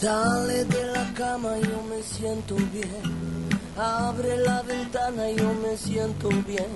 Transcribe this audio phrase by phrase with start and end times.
[0.00, 3.02] Sale de la cama, yo me siento bien.
[3.78, 6.68] Abre la ventana, yo me siento bien.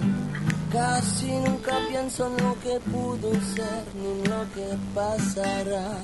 [0.72, 5.98] Casi nunca pienso en lo que pudo ser ni en lo que pasará.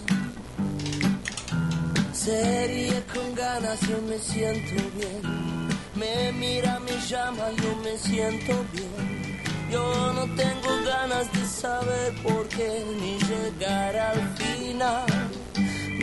[2.13, 5.69] Serie con ganas, yo me siento bien.
[5.95, 9.41] Me mira, me llama, yo me siento bien.
[9.71, 15.07] Yo no tengo ganas de saber por qué ni llegar al final.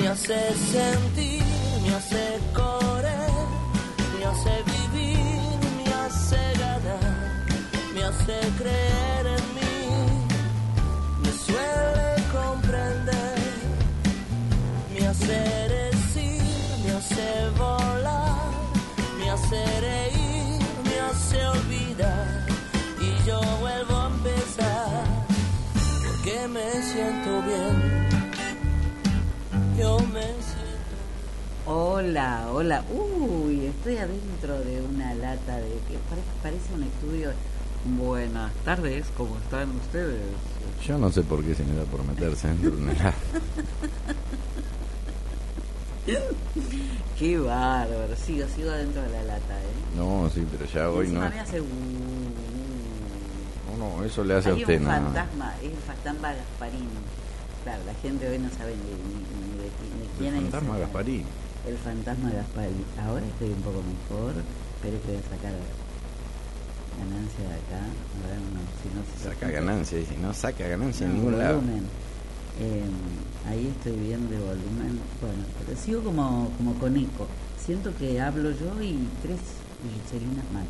[0.03, 1.41] Me hace sentir,
[1.81, 3.31] me hace correr,
[4.19, 5.17] me hace vivir,
[5.77, 7.45] me hace ganar,
[7.95, 9.87] me hace creer en mí,
[11.23, 13.37] me suele comprender,
[14.93, 15.39] me hace
[15.69, 16.41] decir,
[16.83, 18.51] me hace volar,
[19.17, 22.45] me hace reír, me hace olvidar
[22.99, 25.05] y yo vuelvo a empezar
[26.05, 28.22] porque me siento bien.
[29.83, 30.95] Yo me siento.
[31.65, 32.83] Hola, hola.
[32.89, 37.31] Uy, estoy adentro de una lata de que parece, parece un estudio.
[37.97, 40.21] Buenas tardes, ¿cómo están ustedes?
[40.87, 43.13] Yo no sé por qué se me da por meterse dentro de una helada.
[47.19, 48.15] Qué bárbaro.
[48.15, 49.97] Sigo, sigo adentro de la lata, ¿eh?
[49.97, 51.19] No, sí, pero ya hoy no.
[51.29, 51.59] Me hace...
[51.59, 51.65] uh,
[53.77, 56.87] No, no, eso le hace a Hay usted un fantasma, es el fantasma Gasparín.
[57.65, 59.52] Claro, la gente hoy no sabe ni, ni-
[60.17, 60.51] quién El es.
[60.51, 61.23] fantasma ese- Gasparí.
[61.67, 62.85] El fantasma Gasparín.
[63.05, 64.33] Ahora estoy un poco mejor.
[64.81, 65.53] Que voy a sacar
[66.99, 67.79] ganancia de acá.
[67.79, 71.61] A ver, no, si no se Saca ganancia, dice, no saca ganancia en ningún lado.
[72.59, 72.83] Eh,
[73.49, 74.99] ahí estoy viendo el volumen.
[75.21, 77.27] Bueno, pero sigo como, como con eco.
[77.63, 79.39] Siento que hablo yo y tres
[79.83, 80.65] Guichelinas más.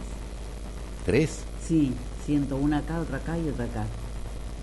[1.05, 1.39] ¿Tres?
[1.67, 1.94] Sí,
[2.25, 3.85] siento una acá, otra acá y otra acá.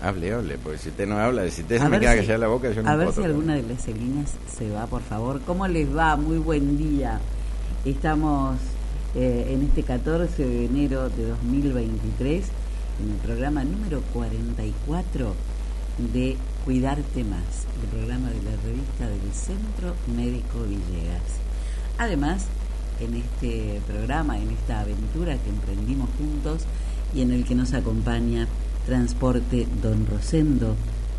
[0.03, 2.37] Hable, hable, porque si usted no habla, si usted A se me queda si- callada
[2.39, 5.41] la boca, yo no A ver si alguna de las Celinas se va, por favor.
[5.45, 6.15] ¿Cómo les va?
[6.15, 7.19] Muy buen día.
[7.85, 8.57] Estamos
[9.15, 12.45] eh, en este 14 de enero de 2023
[13.03, 15.35] en el programa número 44
[16.13, 21.21] de Cuidarte Más, el programa de la revista del Centro Médico Villegas.
[21.99, 22.45] Además,
[22.99, 26.63] en este programa, en esta aventura que emprendimos juntos
[27.13, 28.47] y en el que nos acompaña
[28.85, 30.75] Transporte Don Rosendo,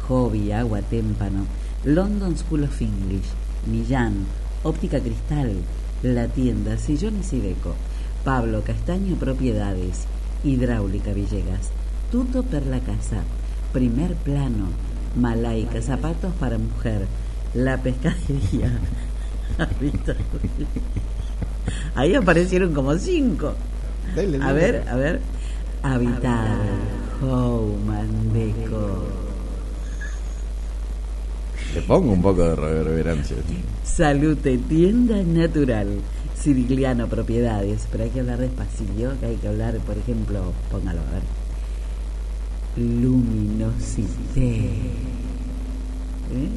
[0.08, 1.46] Hobby Agua Témpano,
[1.84, 3.26] London School of English,
[3.66, 4.26] Millán,
[4.62, 5.54] Óptica Cristal,
[6.02, 7.74] La Tienda, Sillones y Deco,
[8.24, 10.06] Pablo Castaño Propiedades,
[10.44, 11.70] Hidráulica Villegas,
[12.10, 13.22] Tuto per la Casa,
[13.72, 14.66] Primer Plano,
[15.16, 17.06] Malaica, Zapatos para Mujer,
[17.54, 18.78] La Pescadería.
[21.94, 23.54] Ahí aparecieron como cinco.
[24.42, 25.20] A ver, a ver.
[25.82, 26.58] Habitar,
[27.22, 29.06] Home and Deco.
[31.74, 33.36] Le pongo un poco de reverberancia.
[33.84, 36.00] Salute, tienda natural.
[36.34, 37.86] Sirigliano Propiedades.
[37.92, 41.22] Pero hay que hablar despacillo, que hay que hablar, por ejemplo, póngalo a ver.
[42.76, 44.56] Luminosité.
[46.34, 46.48] ¿Eh?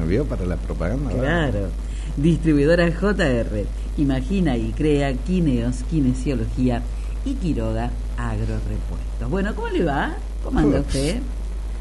[0.00, 1.12] Ah, ¿Vio para la propaganda?
[1.12, 1.68] Claro.
[2.16, 3.66] Distribuidora JR.
[3.98, 6.82] Imagina y crea Quineos, Kinesiología
[7.24, 7.92] y Quiroga
[8.30, 9.30] Agrorepuestos.
[9.30, 10.14] Bueno, ¿cómo le va?
[10.44, 10.86] ¿Cómo anda Uf.
[10.86, 11.20] usted?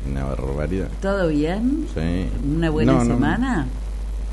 [0.09, 0.87] Una barbaridad.
[1.01, 1.87] ¿Todo bien?
[1.93, 2.27] Sí.
[2.55, 3.67] ¿Una buena No, no, semana?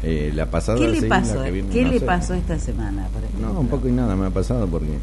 [0.02, 1.42] eh, la pasada ¿Qué le sí, pasó?
[1.42, 2.06] que viene, ¿Qué no le sé.
[2.06, 3.52] pasó esta semana, por ejemplo?
[3.52, 4.98] No, un poco y nada me ha pasado porque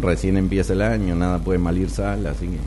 [0.00, 2.58] recién empieza el año, nada puede mal ir sal, así que...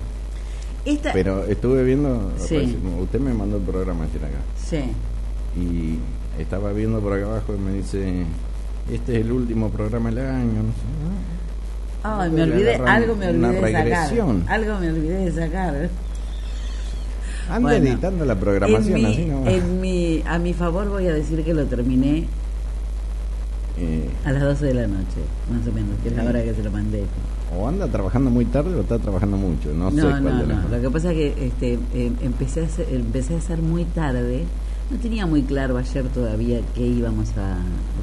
[0.92, 1.14] Esta...
[1.14, 2.56] Pero estuve viendo, Sí.
[2.58, 4.82] recién- usted me mandó el programa este acá Sí.
[5.60, 6.00] y
[6.42, 8.26] estaba viendo por acá abajo y me dice,
[8.92, 11.41] este es el último programa del año, no sé.
[12.04, 14.10] Ay, me olvidé, algo me olvidé de sacar.
[14.48, 15.90] Algo me olvidé de sacar.
[17.50, 21.08] Anda Bueno, editando la programación en mi, así no en mi, a mi favor voy
[21.08, 22.26] a decir que lo terminé
[23.78, 25.22] Eh, a las 12 de la noche,
[25.52, 27.04] más o menos, que es la hora que se lo mandé.
[27.58, 30.48] o anda trabajando muy tarde o está trabajando mucho, no, sé No, cuál no, de
[30.48, 30.70] las no.
[30.78, 34.46] Lo que pasa es que este, eh, empecé, a hacer, empecé a hacer muy tarde.
[34.90, 37.58] No tenía muy claro ayer todavía qué íbamos a,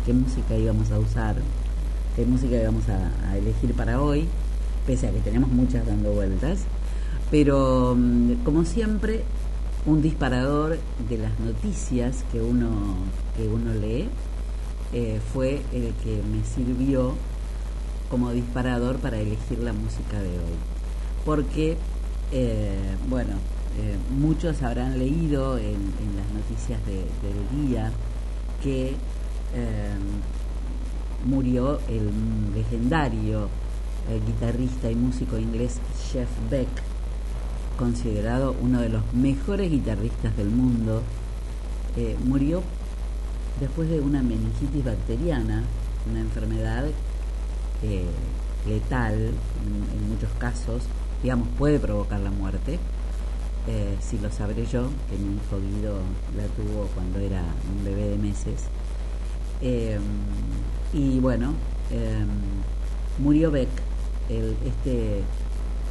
[0.04, 1.36] qué música íbamos a usar,
[2.18, 4.26] qué música íbamos a, a elegir para hoy,
[4.88, 6.64] pese a que tenemos muchas dando vueltas.
[7.30, 9.22] Pero mm, como siempre,
[9.86, 10.78] un disparador
[11.08, 12.70] de las noticias que uno
[13.36, 14.08] que uno lee
[14.92, 17.14] eh, fue el que me sirvió
[18.10, 20.58] como disparador para elegir la música de hoy.
[21.24, 21.76] Porque,
[22.32, 23.34] eh, bueno,
[23.78, 25.76] eh, muchos habrán leído en,
[26.16, 27.92] las noticias de- del día
[28.60, 28.96] que
[31.24, 32.10] murió el
[32.54, 33.48] legendario
[34.08, 35.78] eh, guitarrista y músico inglés
[36.10, 36.68] Jeff Beck,
[37.78, 41.02] considerado uno de los mejores guitarristas del mundo.
[41.96, 42.62] Eh, murió
[43.60, 45.62] después de una meningitis bacteriana,
[46.10, 46.86] una enfermedad
[47.82, 48.06] eh,
[48.66, 50.84] letal en, muchos casos,
[51.22, 52.78] digamos, puede provocar la muerte.
[54.00, 55.98] Si lo sabré yo, que mi hijo Guido
[56.34, 58.64] la tuvo cuando era un bebé de meses.
[60.92, 61.54] Y bueno,
[63.18, 63.68] murió Beck,
[64.28, 65.22] el, este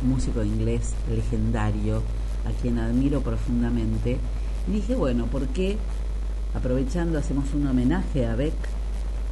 [0.03, 2.01] músico inglés legendario,
[2.45, 4.17] a quien admiro profundamente.
[4.67, 5.77] Y dije, bueno, ¿por qué
[6.53, 8.53] aprovechando hacemos un homenaje a Beck?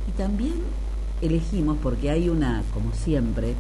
[0.08, 0.56] Y también
[1.22, 3.56] elegimos, porque hay una, como siempre,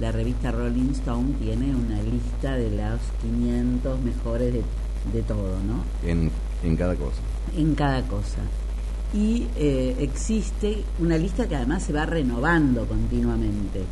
[0.00, 4.54] la revista Rolling Stone tiene una lista de los 500 mejores
[5.12, 5.84] de, todo, ¿no?
[6.08, 6.30] En,
[6.62, 7.20] en cada cosa.
[7.56, 8.40] En cada cosa.
[9.16, 13.82] Y eh, existe una lista que además se va renovando continuamente.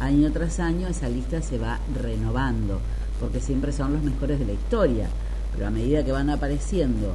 [0.00, 2.78] Año tras año esa lista se va renovando,
[3.18, 5.08] porque siempre son los mejores de la historia.
[5.54, 7.14] Pero a medida que van apareciendo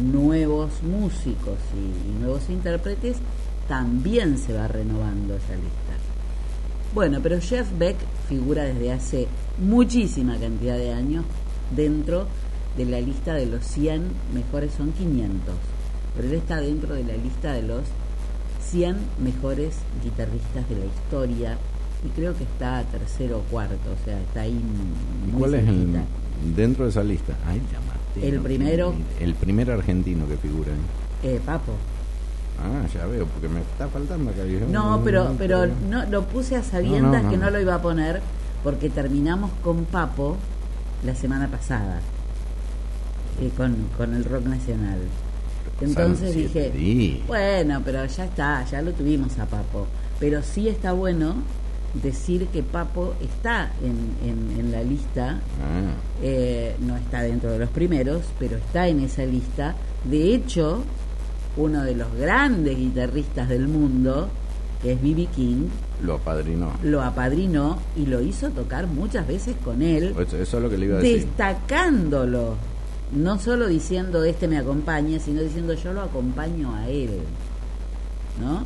[0.00, 3.18] nuevos músicos y nuevos intérpretes,
[3.68, 5.92] también se va renovando esa lista.
[6.94, 11.26] Bueno, pero Jeff Beck figura desde hace muchísima cantidad de años
[11.76, 12.26] dentro
[12.76, 15.54] de la lista de los 100 mejores, son 500,
[16.14, 17.82] pero él está dentro de la lista de los
[18.70, 21.58] 100 mejores guitarristas de la historia
[22.04, 24.60] y creo que está tercero o cuarto, o sea, está ahí.
[25.30, 25.92] Muy ¿Cuál es el
[26.56, 27.34] dentro de esa lista?
[27.46, 27.62] Ay.
[28.20, 28.94] El primero.
[29.20, 30.72] El primer argentino que figura.
[31.22, 31.72] Eh, Papo.
[32.58, 34.42] Ah, ya veo, porque me está faltando acá.
[34.68, 38.20] No, pero, pero no, lo puse a sabiendas que no lo iba a poner
[38.62, 40.36] porque terminamos con Papo
[41.04, 42.00] la semana pasada
[43.40, 44.98] eh, con, con el rock nacional.
[45.80, 49.86] Entonces dije, bueno, pero ya está, ya lo tuvimos a Papo.
[50.20, 51.36] Pero sí está bueno
[51.94, 55.92] decir que Papo está en, en, la lista, ah.
[56.22, 59.74] eh, no está dentro de los primeros, pero está en esa lista.
[60.04, 60.84] De hecho,
[61.56, 64.28] uno de los grandes guitarristas del mundo,
[64.80, 65.26] que es B.B.
[65.34, 65.68] King,
[66.02, 66.72] lo apadrinó.
[66.82, 70.14] Lo apadrinó y lo hizo tocar muchas veces con él.
[70.18, 71.26] Eso, es lo que le iba a decir.
[71.26, 72.56] Destacándolo.
[73.12, 77.20] No solo diciendo este me acompaña, sino diciendo yo lo acompaño a él.
[78.40, 78.64] ¿No?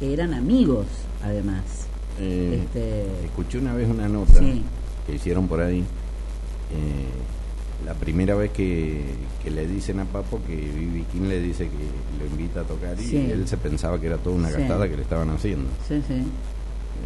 [0.00, 0.86] Que eran amigos,
[1.22, 1.62] además.
[2.18, 3.26] Eh, este...
[3.26, 4.40] Escuché una vez una nota
[5.06, 5.80] que hicieron por ahí.
[5.80, 7.12] Eh,
[7.84, 9.02] la primera vez que,
[9.44, 13.16] le dicen a Papo que Vivi King le dice que lo invita a tocar y
[13.16, 15.68] él se pensaba que era toda una gastada que le estaban haciendo.
[15.88, 16.22] Sí, sí.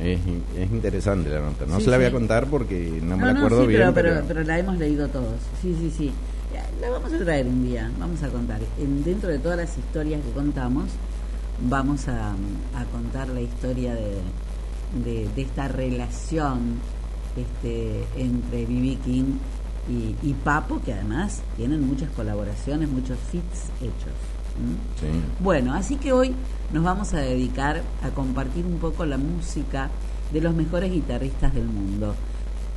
[0.03, 0.21] Es,
[0.57, 1.65] es interesante la nota.
[1.67, 3.93] No se la voy a contar porque no me la acuerdo bien.
[3.95, 5.39] Pero, pero, la hemos leído todos.
[5.63, 6.13] Sí, sí, sí.
[6.81, 8.61] La vamos a traer un día, vamos a contar.
[8.79, 10.85] En, dentro de todas las historias que contamos,
[11.69, 14.21] vamos a, a contar la historia de,
[15.05, 16.79] de, de esta relación
[17.37, 19.39] este, entre Vivi King
[19.89, 24.13] y, Papo, que además tienen muchas colaboraciones, muchos fits hechos.
[25.39, 26.35] Bueno, así que hoy
[26.73, 29.91] nos vamos a dedicar a compartir un poco la música
[30.33, 32.15] de los mejores guitarristas del mundo,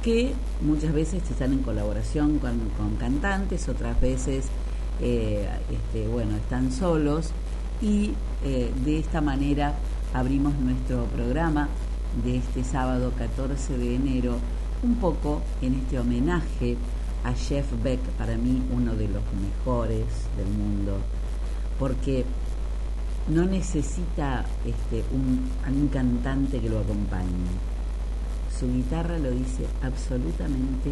[0.03, 2.59] que muchas veces están en colaboración con,
[2.99, 4.47] cantantes, otras veces,
[5.01, 7.31] eh, este, bueno, están solos
[7.81, 8.11] y
[8.43, 9.73] eh, de esta manera
[10.13, 11.69] abrimos nuestro programa
[12.23, 14.37] de este sábado 14 de enero
[14.83, 16.77] un poco en este homenaje
[17.23, 20.05] a Jeff Beck, para mí uno de los mejores
[20.37, 20.97] del mundo,
[21.77, 22.23] porque
[23.27, 27.68] no necesita este, un, un cantante que lo acompañe.
[28.59, 30.91] Su guitarra lo dice absolutamente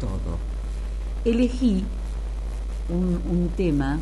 [0.00, 0.38] todo.
[1.24, 1.82] Elegí
[2.90, 3.98] un, tema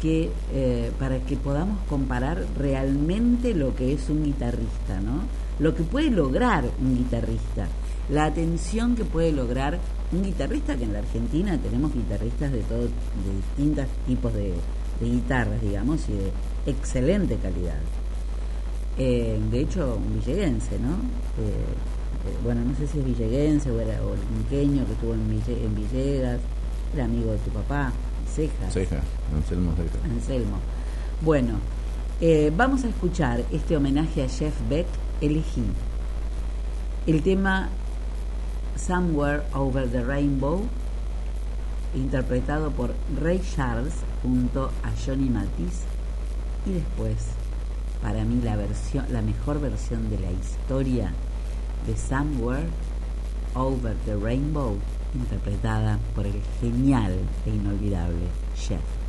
[0.00, 5.24] que eh, para que podamos comparar realmente lo que es un guitarrista, ¿no?
[5.58, 7.68] Lo que puede lograr un guitarrista,
[8.08, 9.78] la atención que puede lograr
[10.12, 14.54] un guitarrista que en la Argentina tenemos guitarristas de todo, de distintos tipos de,
[15.02, 16.32] guitarras, digamos, y de
[16.66, 17.78] excelente calidad.
[19.02, 20.90] Eh, de hecho, un villeguense, ¿no?
[21.42, 25.14] Eh, eh, bueno, no sé si es villeguense o, era, o el inqueño que estuvo
[25.14, 26.38] en, en Villegas,
[26.92, 27.94] era amigo de tu papá,
[28.30, 28.74] Cejas.
[28.74, 29.02] Cejas,
[29.34, 30.04] Anselmo Cejas.
[30.04, 30.58] Anselmo.
[31.22, 31.60] Bueno,
[32.58, 34.86] vamos a escuchar este homenaje a Jeff Beck,
[35.22, 35.64] elegí
[37.06, 37.70] el tema
[38.76, 40.62] Somewhere Over the Rainbow,
[41.94, 45.84] interpretado por Ray Charles junto a Johnny Mathis,
[46.66, 47.39] y después,
[48.02, 51.12] para mí la versión, la mejor versión de la historia
[51.86, 52.68] de Somewhere
[53.54, 54.76] Over the Rainbow,
[55.14, 58.99] interpretada por el genial e inolvidable Jeff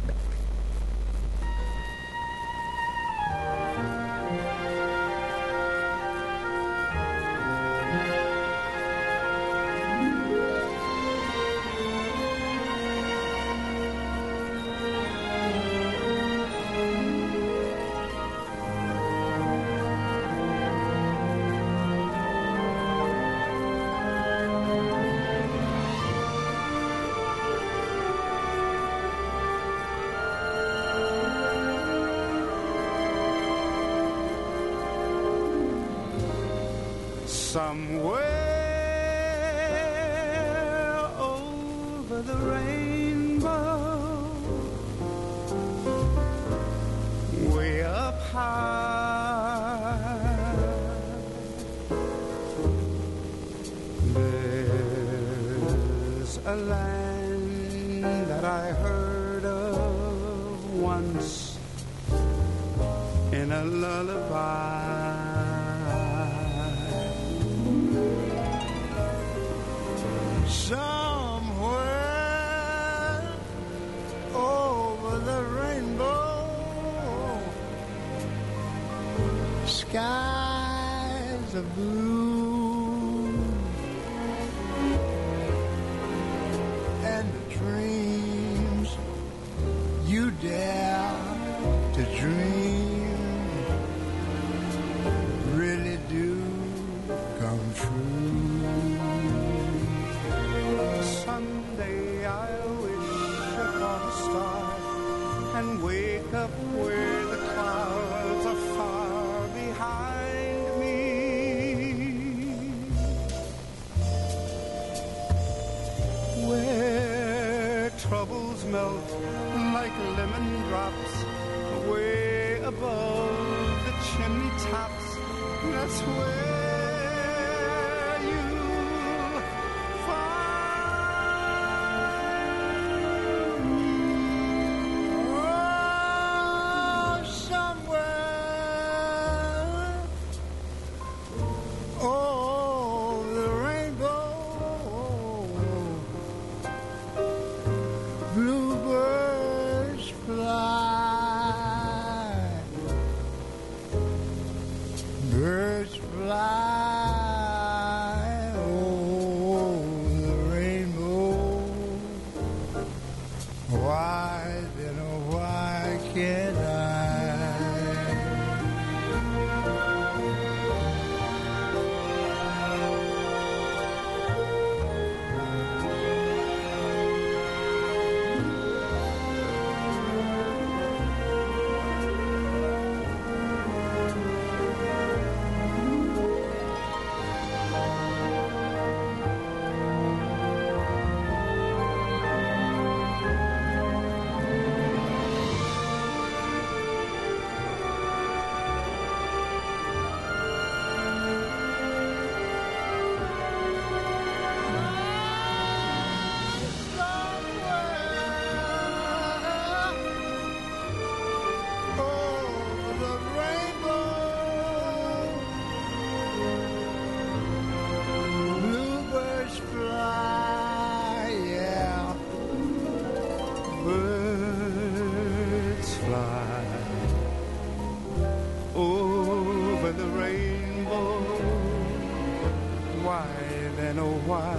[233.12, 233.28] why,
[233.76, 234.56] then oh why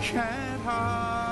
[0.00, 1.27] can't I?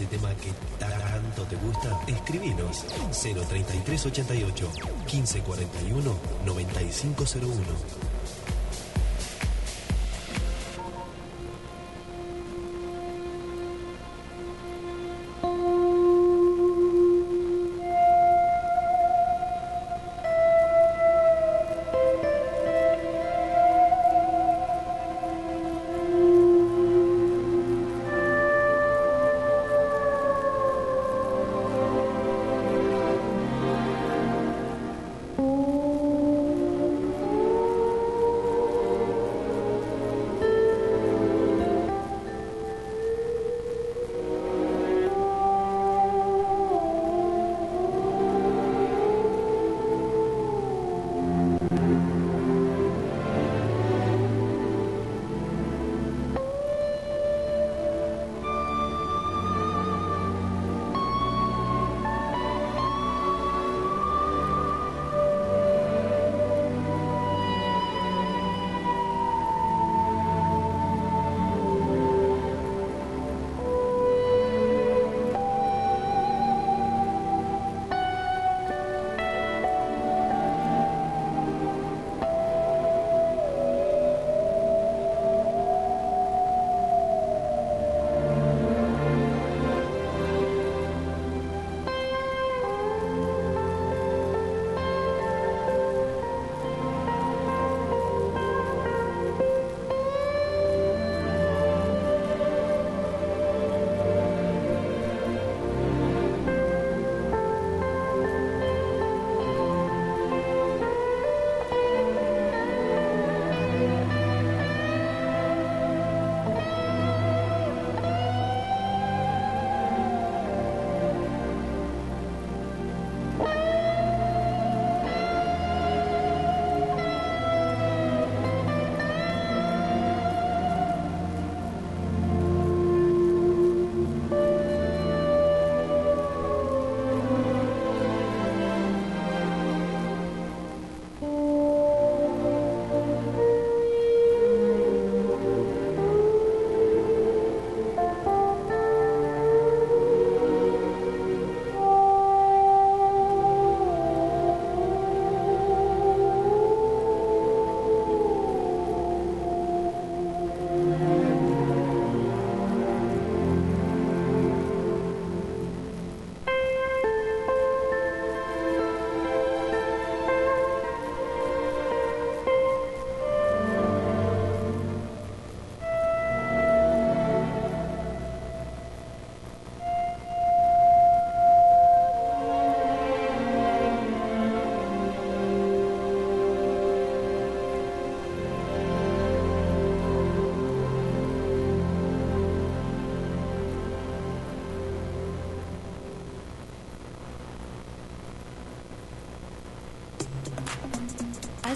[0.00, 4.70] ese tema que tanto te gusta, escribinos 03388
[5.12, 7.99] 1541 9501.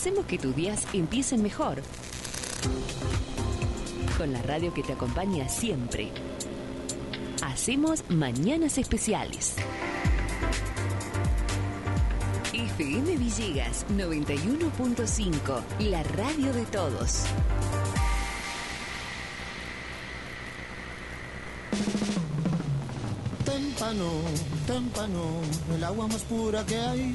[0.04, 1.80] Hacemos que tus días empiecen mejor.
[4.18, 6.10] Con la radio que te acompaña siempre.
[7.42, 9.56] Hacemos mañanas especiales.
[12.52, 17.22] FM Villegas 91.5, la radio de todos.
[23.46, 24.10] Témpano,
[24.66, 25.40] témpano,
[25.74, 27.14] el agua más pura que hay.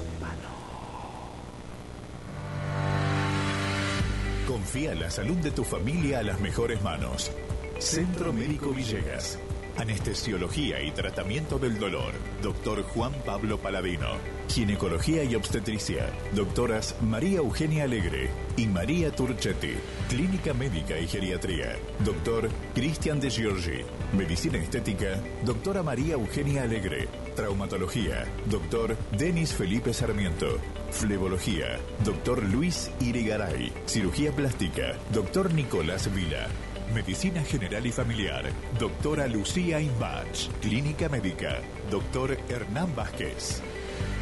[4.71, 7.29] Confía la salud de tu familia a las mejores manos.
[7.77, 9.37] Centro Médico Villegas.
[9.75, 12.13] Anestesiología y tratamiento del dolor.
[12.41, 14.07] Doctor Juan Pablo Paladino.
[14.47, 16.09] Ginecología y obstetricia.
[16.33, 19.73] Doctoras María Eugenia Alegre y María Turchetti.
[20.07, 21.75] Clínica Médica y Geriatría.
[22.05, 23.81] Doctor Cristian de Giorgi.
[24.13, 25.21] Medicina Estética.
[25.43, 27.09] Doctora María Eugenia Alegre.
[27.35, 28.25] Traumatología.
[28.45, 30.57] Doctor Denis Felipe Sarmiento.
[30.91, 31.79] Flebología.
[32.03, 33.71] Doctor Luis Irigaray.
[33.85, 34.93] Cirugía plástica.
[35.11, 36.47] Doctor Nicolás Vila.
[36.93, 38.45] Medicina General y Familiar.
[38.79, 40.49] Doctora Lucía Imbach.
[40.61, 41.59] Clínica Médica.
[41.89, 43.61] Doctor Hernán Vázquez.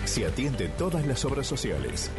[0.06, 2.12] Se atiende todas las obras sociales.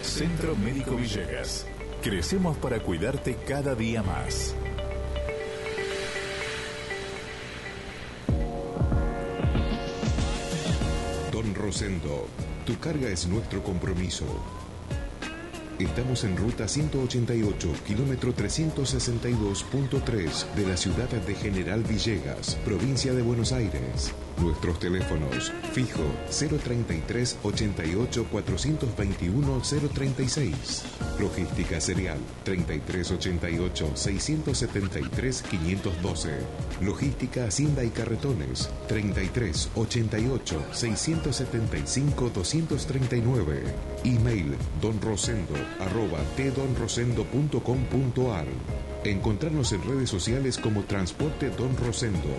[0.00, 1.66] Centro Médico Villegas.
[2.02, 4.54] Crecemos para cuidarte cada día más.
[11.30, 12.28] Don Rosendo,
[12.64, 14.63] tu carga es nuestro compromiso.
[15.78, 23.50] Estamos en ruta 188, kilómetro 362.3 de la ciudad de General Villegas, provincia de Buenos
[23.50, 24.14] Aires.
[24.40, 29.62] Nuestros teléfonos fijo 033 88 421
[29.94, 30.84] 036.
[31.20, 36.30] Logística Serial 33 88 673 512.
[36.82, 43.62] Logística Hacienda y Carretones 33 88 675 239.
[44.04, 48.46] Email donrosendo arroba tdonrosendo.com.ar.
[49.04, 52.30] Encontrarnos en redes sociales como Transporte Don Rosendo.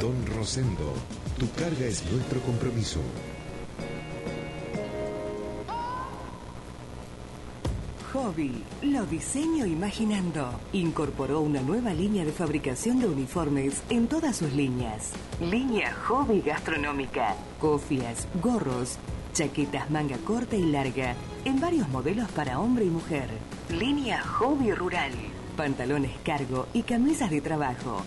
[0.00, 0.92] Don Rosendo,
[1.38, 3.00] tu carga es nuestro compromiso.
[8.12, 10.50] Hobby, lo diseño imaginando.
[10.72, 15.12] Incorporó una nueva línea de fabricación de uniformes en todas sus líneas.
[15.40, 17.36] Línea Hobby Gastronómica.
[17.60, 18.98] Cofias, gorros,
[19.32, 21.14] chaquetas manga corta y larga,
[21.44, 23.28] en varios modelos para hombre y mujer.
[23.70, 25.12] Línea Hobby Rural.
[25.56, 28.02] Pantalones cargo y camisas de trabajo.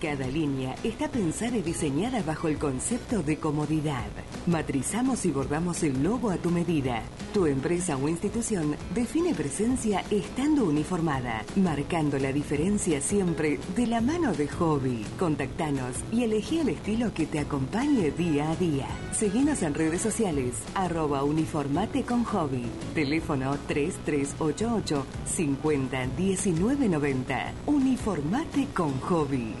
[0.00, 4.10] Cada línea está pensada y diseñada bajo el concepto de comodidad.
[4.46, 7.02] Matrizamos y bordamos el logo a tu medida.
[7.32, 14.32] Tu empresa o institución define presencia estando uniformada, marcando la diferencia siempre de la mano
[14.32, 15.06] de hobby.
[15.16, 18.88] Contactanos y elegí el estilo que te acompañe día a día.
[19.12, 22.66] Seguinos en redes sociales, arroba uniformate con hobby.
[22.94, 27.52] Teléfono 3388 50 19 90.
[27.66, 29.54] Uniformate con hobby.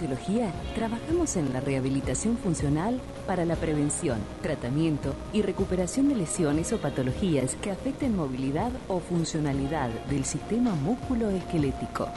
[0.00, 6.78] Kinesiología, trabajamos en la rehabilitación funcional para la prevención, tratamiento y recuperación de lesiones o
[6.78, 12.08] patologías que afecten movilidad o funcionalidad del sistema músculo-esquelético.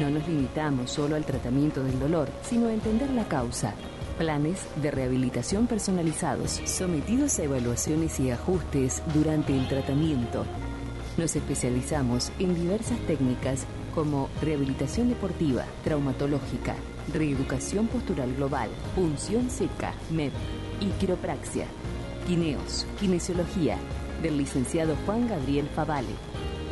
[0.00, 3.74] No nos limitamos solo al tratamiento del dolor, sino a entender la causa.
[4.18, 10.44] Planes de rehabilitación personalizados, sometidos a evaluaciones y ajustes durante el tratamiento.
[11.16, 16.74] Nos especializamos en diversas técnicas como rehabilitación deportiva, traumatológica,
[17.12, 20.32] reeducación postural global, punción seca, MEP
[20.80, 21.66] y quiropraxia.
[22.26, 23.78] Quineos, kinesiología,
[24.22, 26.14] del licenciado Juan Gabriel Favale.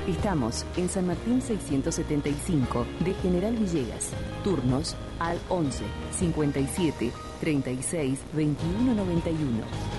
[0.07, 4.11] Estamos en San Martín 675 de General Villegas.
[4.43, 5.85] Turnos al 11
[6.19, 9.98] 57 36 21 91.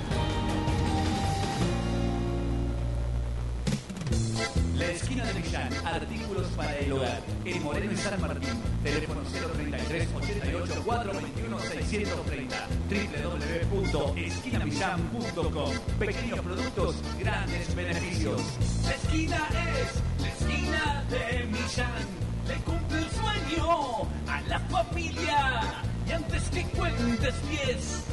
[5.86, 7.22] Artículos para el hogar.
[7.46, 8.50] En Moreno y San Martín.
[8.84, 12.68] Teléfono 033 88 421 630.
[12.90, 15.72] www.esquinamillán.com.
[16.00, 18.42] Pequeños productos, grandes beneficios.
[18.84, 22.08] La esquina es la esquina de Millán.
[22.48, 25.62] Le cumple el sueño a la familia.
[26.08, 28.04] Y antes que cuentes 10,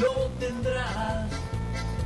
[0.00, 1.45] lo tendrás.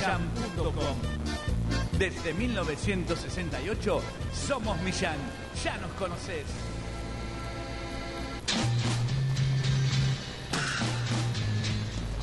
[0.00, 4.00] www.esquinamillán.com Desde 1968
[4.32, 5.16] somos Millán.
[5.62, 6.44] Ya nos conoces.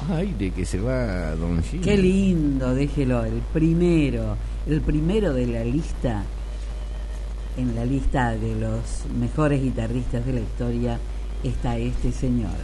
[0.09, 1.83] Ay, de que se va Don Gino.
[1.83, 6.23] Qué lindo, déjelo, el primero, el primero de la lista,
[7.57, 10.99] en la lista de los mejores guitarristas de la historia,
[11.43, 12.55] está este señor,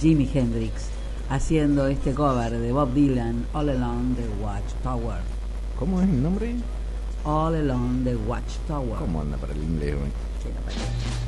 [0.00, 0.88] Jimi Hendrix,
[1.28, 5.20] haciendo este cover de Bob Dylan, All Along the Watchtower.
[5.78, 6.54] ¿Cómo es el nombre?
[7.24, 8.98] All Along the Watchtower.
[8.98, 10.10] ¿Cómo anda para el inglés hoy?
[10.42, 11.27] There must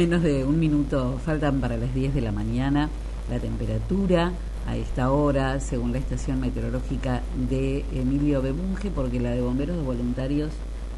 [0.00, 2.88] Menos de un minuto faltan para las 10 de la mañana.
[3.30, 4.32] La temperatura
[4.66, 10.52] a esta hora, según la estación meteorológica de Emilio Bebunge, porque la de bomberos voluntarios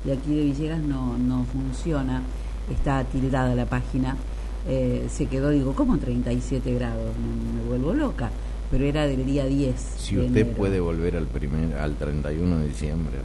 [0.04, 2.22] de aquí de Villegas no, no funciona,
[2.72, 4.16] está tildada la página.
[4.68, 7.10] Eh, se quedó, digo, ¿cómo 37 grados?
[7.18, 8.30] Me, me vuelvo loca.
[8.70, 9.80] Pero era del día 10.
[9.80, 10.56] Si de usted enero.
[10.56, 13.18] puede volver al primer al 31 de diciembre.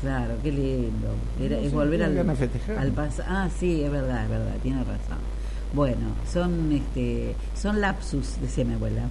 [0.00, 1.14] Claro, qué lindo.
[1.40, 5.18] Era, No, es volver al, al Ah, sí, es verdad, es verdad, tiene razón.
[5.72, 9.08] Bueno, son este son lapsus, decía mi abuela.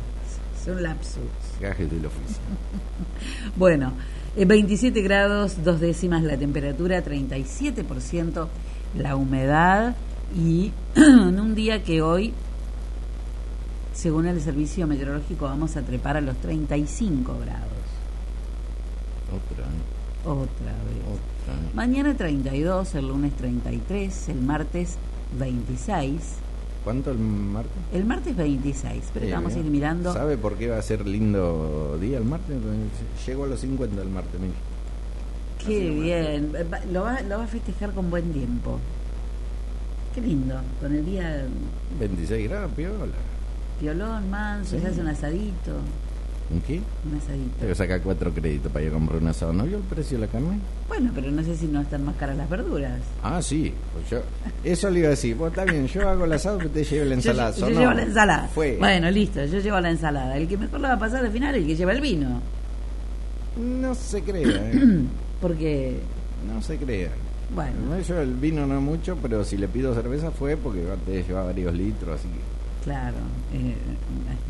[0.63, 1.21] Son lapsus.
[1.61, 2.41] Gajes del oficio.
[3.55, 3.93] Bueno,
[4.35, 8.47] eh, 27 grados, dos décimas la temperatura, 37%
[8.97, 9.95] la humedad
[10.35, 12.33] y en un día que hoy,
[13.93, 17.67] según el servicio meteorológico, vamos a trepar a los 35 grados.
[19.27, 19.98] Otra, ¿eh?
[20.25, 21.03] Otra vez.
[21.05, 21.71] Otra, ¿eh?
[21.73, 24.97] Mañana 32, el lunes 33, el martes
[25.37, 26.13] 26.
[26.83, 27.71] ¿Cuánto el martes?
[27.93, 30.13] El martes 26, pero Sí, vamos a ir mirando.
[30.13, 32.57] ¿Sabe por qué va a ser lindo día el martes?
[33.25, 34.53] Llego a los 50 el martes, mire.
[35.65, 36.53] Qué bien.
[36.91, 38.79] Lo va, lo va a festejar con buen tiempo.
[40.15, 40.55] Qué lindo.
[40.81, 41.45] Con el día
[41.99, 43.05] 26 grados, piola.
[43.81, 44.81] violón, manso, Sí.
[44.81, 45.73] se hace un asadito.
[46.51, 46.81] ¿En qué?
[47.05, 47.55] Un asadito.
[47.59, 49.53] Tengo que sacar cuatro créditos para ir a comprar un asado.
[49.53, 50.59] ¿No vio el precio de la carne?
[50.87, 52.99] Bueno, pero no sé si no están más caras las verduras.
[53.21, 53.71] Ah, sí.
[53.93, 54.21] Pues yo,
[54.63, 55.35] eso le iba a decir.
[55.35, 57.55] Bueno, está bien, yo hago el asado, que usted lleve la ensalada.
[57.55, 58.47] Yo, llevo la ensalada.
[58.47, 58.77] Fue.
[58.79, 60.37] Bueno, listo, yo llevo la ensalada.
[60.37, 62.41] El que mejor la va a pasar al final es el que lleva el vino.
[63.57, 65.01] No se crea, ¿eh?
[65.41, 65.99] Porque,
[66.47, 67.11] No se crea.
[67.53, 71.27] bueno, No, yo el vino no mucho, pero si le pido cerveza fue porque antes
[71.27, 72.83] llevaba varios litros, así que...
[72.83, 73.17] claro,
[73.53, 73.75] eh,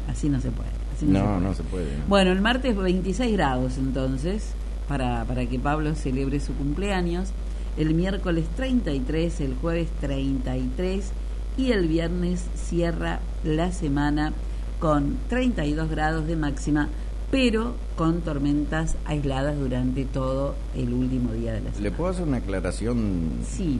[0.09, 0.69] así no se puede.
[1.05, 1.97] No, se no se puede.
[1.97, 2.03] ¿no?
[2.07, 4.53] Bueno, el martes 26 grados entonces,
[4.87, 7.29] para, para que Pablo celebre su cumpleaños.
[7.77, 11.11] El miércoles 33, el jueves 33
[11.57, 14.33] y el viernes cierra la semana
[14.79, 16.89] con 32 grados de máxima,
[17.31, 21.83] pero con tormentas aisladas durante todo el último día de la semana.
[21.83, 23.29] ¿Le puedo hacer una aclaración?
[23.47, 23.79] Sí,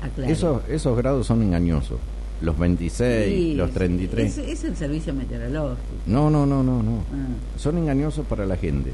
[0.00, 0.32] aclaro.
[0.32, 1.98] Esos, esos grados son engañosos.
[2.40, 4.38] Los 26, Sí, los 33.
[4.38, 5.78] Es, es el servicio meteorológico.
[6.06, 7.04] No, no, no, no, no.
[7.12, 7.58] Ah.
[7.58, 8.92] Son engañosos para la gente.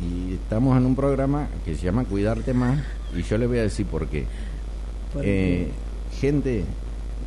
[0.00, 2.78] Y estamos en un programa que se llama Cuidarte Más
[3.16, 4.24] y yo le voy a decir por qué.
[5.22, 5.68] Eh,
[6.20, 6.64] gente,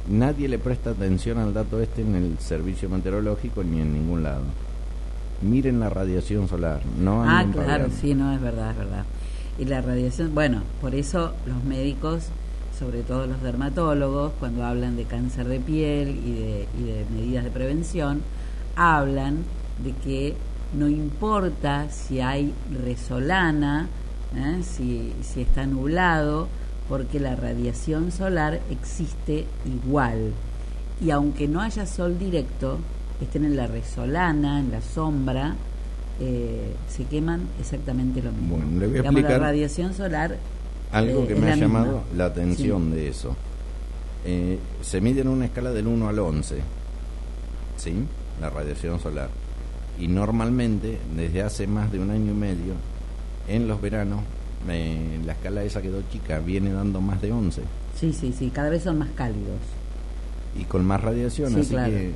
[0.10, 4.42] nadie le presta atención al dato este en el servicio meteorológico ni en ningún lado.
[5.42, 9.06] Miren la radiación solar, no Ah, claro, sí, no, es verdad, es verdad.
[9.60, 12.28] Y la radiación, bueno, por eso los médicos,
[12.78, 17.44] sobre todo los dermatólogos, cuando hablan de cáncer de piel y de, y de medidas
[17.44, 18.22] de prevención,
[18.76, 19.44] hablan
[19.84, 20.36] de que
[20.74, 23.88] no importa si hay resolana,
[24.36, 24.62] ¿eh?
[24.64, 26.48] si, si está nublado,
[26.90, 30.34] porque la radiación solar existe igual.
[31.02, 32.80] Y aunque no haya sol directo,
[33.22, 35.56] estén en la resolana, en la sombra,
[36.20, 38.58] eh, se queman exactamente lo mismo.
[38.58, 40.38] Bueno, le voy a Digamos, explicar la radiación solar
[40.94, 41.80] Algo eh, que me ha misma.
[41.80, 43.36] llamado la atención de eso.
[44.26, 46.60] Eh, se mide en una escala del 1 al 11,
[47.78, 47.94] ¿sí?
[48.40, 49.30] La radiación solar.
[50.00, 52.74] Y normalmente, desde hace más de un año y medio,
[53.48, 54.22] en los veranos,
[54.70, 57.62] eh, la escala esa quedó chica, viene dando más de 11.
[58.00, 59.60] Sí, sí, sí, cada vez son más cálidos.
[60.60, 61.92] Y con más radiación, Sí, así claro.
[61.92, 62.12] que...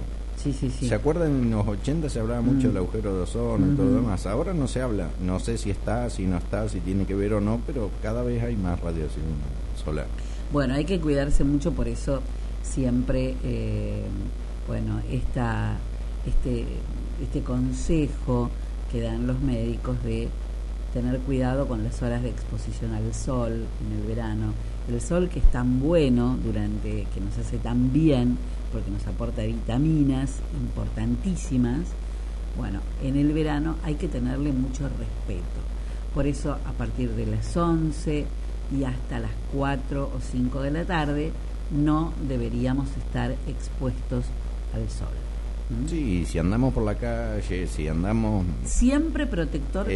[0.54, 0.88] Sí, sí, sí.
[0.90, 1.28] ¿Se acuerdan?
[1.44, 2.70] En los 80 se hablaba mucho Mm.
[2.70, 4.26] del agujero de ozono y todo lo demás.
[4.26, 5.10] Ahora no se habla.
[5.22, 8.24] No sé si está, si no está, si tiene que ver o no, pero cada
[8.24, 9.26] vez hay más radiación
[9.84, 10.08] solar.
[10.54, 12.22] Bueno, hay que cuidarse mucho, por eso
[12.64, 14.04] siempre, eh,
[14.68, 15.78] bueno, esta,
[16.26, 16.66] este,
[17.22, 18.50] este consejo
[18.92, 20.30] que dan los médicos de
[20.94, 23.52] tener cuidado con las horas de exposición al sol
[23.86, 24.54] en el verano.
[24.90, 28.38] El sol que es tan bueno durante, que nos hace tan bien,
[28.72, 31.88] porque nos aporta vitaminas importantísimas,
[32.58, 35.60] bueno, en el verano hay que tenerle mucho respeto.
[36.14, 38.26] Por eso a partir de las 11
[38.78, 41.32] y hasta las 4 o 5 de la tarde
[41.72, 44.26] no deberíamos estar expuestos
[44.74, 45.14] al sol.
[45.70, 45.88] ¿Mm?
[45.90, 48.46] Sí, si andamos por la calle, si andamos...
[48.66, 49.88] Siempre protector.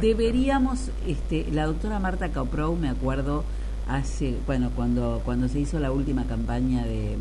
[0.00, 3.44] Deberíamos, este, la doctora Marta Caprou, me acuerdo,
[3.88, 7.16] hace, bueno, cuando, cuando se hizo la última campaña de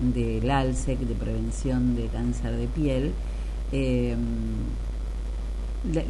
[0.00, 3.12] del ALSEC de prevención de cáncer de piel,
[3.72, 4.14] eh,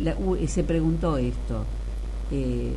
[0.00, 1.64] la- u- se preguntó esto,
[2.30, 2.72] eh,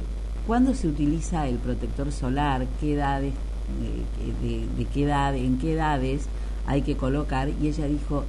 [0.48, 2.66] ¿cuándo se utiliza el protector solar?
[2.80, 6.24] ¿Qué edades, eh, de, de qué edad, en qué edades
[6.68, 7.50] hay que colocar?
[7.62, 8.24] Y ella dijo,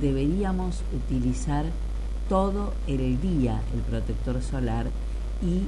[0.00, 1.64] deberíamos utilizar
[2.28, 4.86] todo el día el protector solar
[5.42, 5.62] y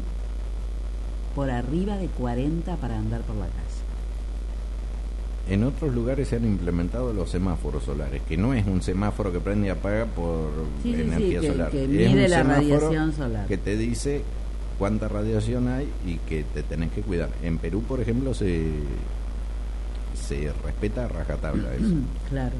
[1.34, 3.63] por arriba de 40 para andar por la calle.
[5.48, 9.40] En otros lugares se han implementado los semáforos solares, que no es un semáforo que
[9.40, 10.48] prende y apaga por
[10.82, 11.70] Sí, sí, sí, energía que- solar.
[11.70, 13.46] que es mide un la semáforo radiación solar.
[13.46, 14.22] que te dice
[14.78, 17.28] cuánta radiación hay y que te tenés que cuidar.
[17.42, 18.64] En Perú, por ejemplo, se
[20.14, 21.94] se respeta a rajatabla eso.
[22.30, 22.54] Claro.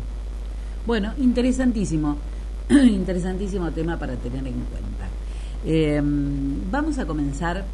[0.86, 2.18] Bueno, interesantísimo.
[2.68, 5.08] interesantísimo tema para tener en cuenta.
[5.64, 6.02] Eh,
[6.70, 7.64] vamos a comenzar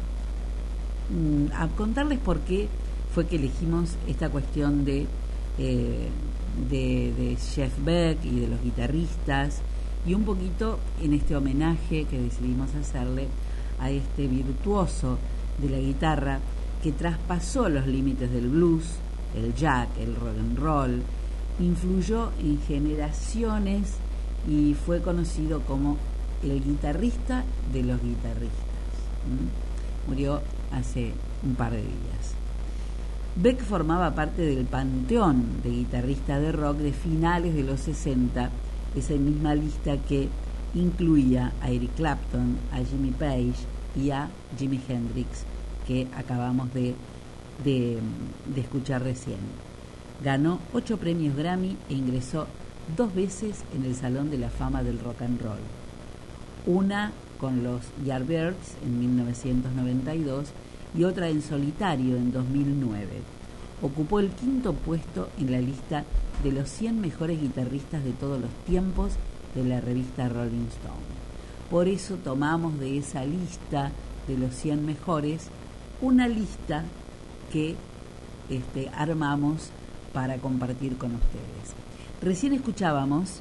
[1.09, 2.67] mm, a contarles por qué
[3.13, 5.05] fue que elegimos esta cuestión de,
[5.57, 6.09] eh,
[6.69, 9.61] de, Jeff Beck y de los guitarristas
[10.05, 13.27] y un poquito en este homenaje que decidimos hacerle
[13.79, 15.17] a este virtuoso
[15.59, 16.39] de la guitarra
[16.81, 18.85] que traspasó los límites del blues,
[19.35, 21.03] el jack, el rock and roll,
[21.59, 23.95] influyó en generaciones
[24.47, 25.97] y fue conocido como
[26.43, 28.51] el guitarrista de los guitarristas.
[30.07, 30.41] Murió
[30.71, 32.20] hace un par de días.
[33.35, 38.49] Beck formaba parte del panteón de guitarristas de rock de finales de los 60,
[38.93, 40.27] esa misma lista que
[40.75, 43.53] incluía a Eric Clapton, a Jimmy Page
[43.95, 44.29] y a
[44.59, 45.45] Jimi Hendrix,
[45.87, 46.93] que acabamos de,
[47.63, 47.99] de,
[48.57, 49.39] escuchar recién.
[50.21, 52.47] Ganó ocho premios Grammy e ingresó
[52.97, 55.59] dos veces en el Salón de la Fama del Rock and Roll.
[56.65, 60.49] Una con los Yardbirds en 1992
[60.95, 63.07] y otra en solitario en 2009.
[63.81, 66.03] Ocupó el quinto puesto en la lista
[66.43, 69.13] de los 100 mejores guitarristas de todos los tiempos
[69.55, 71.21] de la revista Rolling Stone.
[71.69, 73.91] Por eso tomamos de esa lista
[74.27, 75.47] de los 100 mejores
[76.01, 76.83] una lista
[77.51, 77.75] que
[78.49, 79.69] este, armamos
[80.13, 81.75] para compartir con ustedes.
[82.21, 83.39] Recién escuchábamos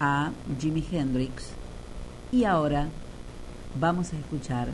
[0.00, 1.50] a Jimi Hendrix
[2.32, 2.88] y ahora
[3.78, 4.68] vamos a escuchar,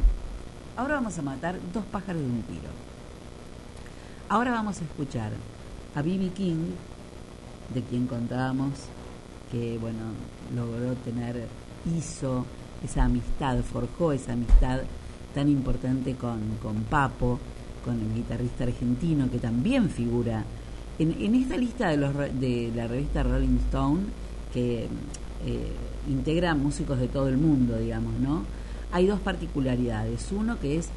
[0.79, 2.70] ahora vamos a matar dos pájaros de un tiro.
[4.29, 5.33] Ahora vamos a escuchar
[5.95, 6.31] a B.B.
[6.31, 6.70] King,
[7.74, 8.72] de quien contábamos
[9.51, 9.99] que bueno,
[10.55, 11.49] logró tener,
[11.97, 12.45] hizo
[12.85, 14.83] esa amistad, forjó esa amistad
[15.35, 17.41] tan importante con, con Papo,
[17.85, 20.45] con el guitarrista argentino que también figura
[20.99, 24.03] en, en esta lista de, los, de la revista Rolling Stone,
[24.53, 24.85] que
[25.45, 25.72] eh,
[26.09, 28.57] integra músicos de todo el mundo, digamos, ¿no?
[28.93, 30.30] Hay dos particularidades.
[30.32, 30.89] Uno que es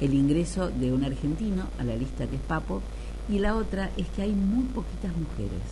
[0.00, 2.82] el ingreso de un argentino a la lista que es Papo,
[3.28, 5.62] y la otra es que hay muy poquitas mujeres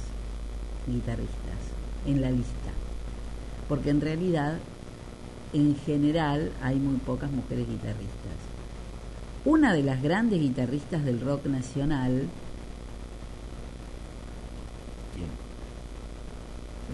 [0.87, 1.59] guitarristas
[2.07, 2.71] en la lista.
[3.69, 4.59] Porque en realidad,
[5.53, 8.39] en general, hay muy pocas mujeres guitarristas.
[9.45, 12.29] Una de las grandes guitarristas del rock nacional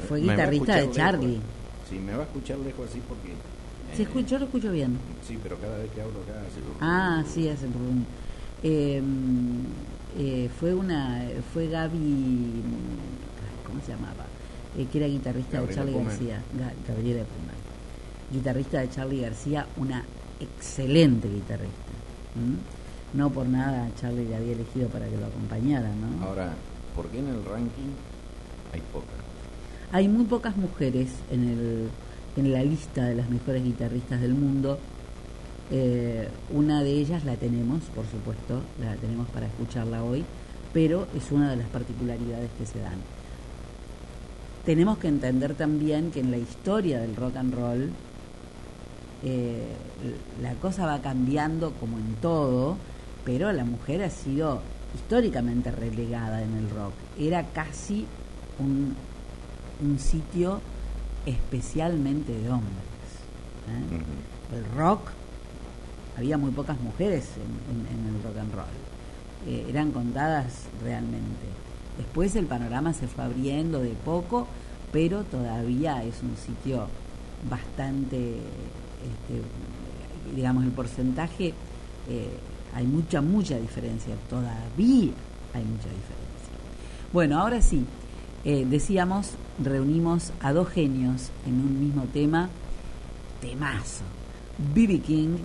[0.09, 1.27] Fue va a guitarrista de Charlie.
[1.27, 1.45] lejos.
[1.89, 3.33] Sí, me va a escuchar lejos así porque...
[3.95, 4.27] ¿Se escuchó?
[4.29, 4.99] Yo lo escucho bien.
[5.27, 6.61] Sí, pero cada vez que hablo acá hace...
[6.81, 8.05] Ah, sí, hace rum.
[8.63, 9.03] Eh,
[10.19, 11.23] eh, fue una,
[11.53, 12.63] fue Gaby,
[13.67, 14.25] ¿cómo se llamaba?
[14.77, 16.05] Eh, que era guitarrista Gabriela de Charlie.
[16.09, 16.43] García.
[16.59, 17.57] Ga- Gabriela Pumer.
[18.33, 20.05] Guitarrista de Charlie García, una
[20.41, 21.93] excelente guitarrista.
[22.37, 22.57] ¿m?
[23.15, 26.27] No por nada Charlie le había elegido para que lo acompañara, ¿no?
[26.27, 26.53] Ahora,
[26.95, 27.93] ¿por qué en el ranking
[28.75, 29.09] hay pocas?
[29.93, 31.89] Hay muy pocas mujeres en, el,
[32.37, 34.79] en la lista de las mejores guitarristas del mundo.
[35.71, 40.25] Eh, una de ellas la tenemos, por supuesto, la tenemos para escucharla hoy,
[40.73, 42.99] pero es una de las particularidades que se dan.
[44.65, 47.91] Tenemos que entender también que en la historia del rock and roll
[49.25, 49.73] eh,
[50.43, 52.77] la cosa va cambiando como en todo,
[53.25, 54.61] pero la mujer ha sido
[54.95, 56.93] históricamente relegada en el rock.
[57.19, 58.07] Era casi
[58.59, 58.95] un,
[59.83, 60.61] un sitio
[61.27, 62.73] especialmente de hombres.
[63.69, 64.57] ¿eh?
[64.57, 65.01] El rock,
[66.17, 68.65] había muy pocas mujeres en, en- en el rock and roll.
[69.47, 71.47] Eh, eran contadas realmente.
[71.99, 74.47] Después el panorama se fue abriendo de poco,
[74.93, 76.89] pero todavía es un sitio
[77.51, 79.43] bastante, este,
[80.35, 81.55] digamos, el porcentaje,
[82.09, 82.29] eh,
[82.75, 85.11] hay mucha, mucha diferencia, todavía
[85.55, 86.53] hay mucha diferencia.
[87.13, 87.85] Bueno, ahora sí,
[88.45, 89.31] eh, decíamos,
[89.63, 92.49] reunimos a dos genios en un mismo tema,
[93.41, 94.05] temazo,
[94.75, 95.01] B.B.
[95.01, 95.37] King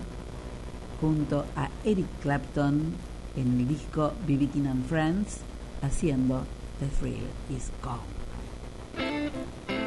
[0.99, 2.93] junto a Eric Clapton
[3.35, 4.47] en el disco B.B.
[4.47, 5.39] King and Friends
[5.81, 6.43] haciendo
[6.79, 9.80] The Thrill Is Gone.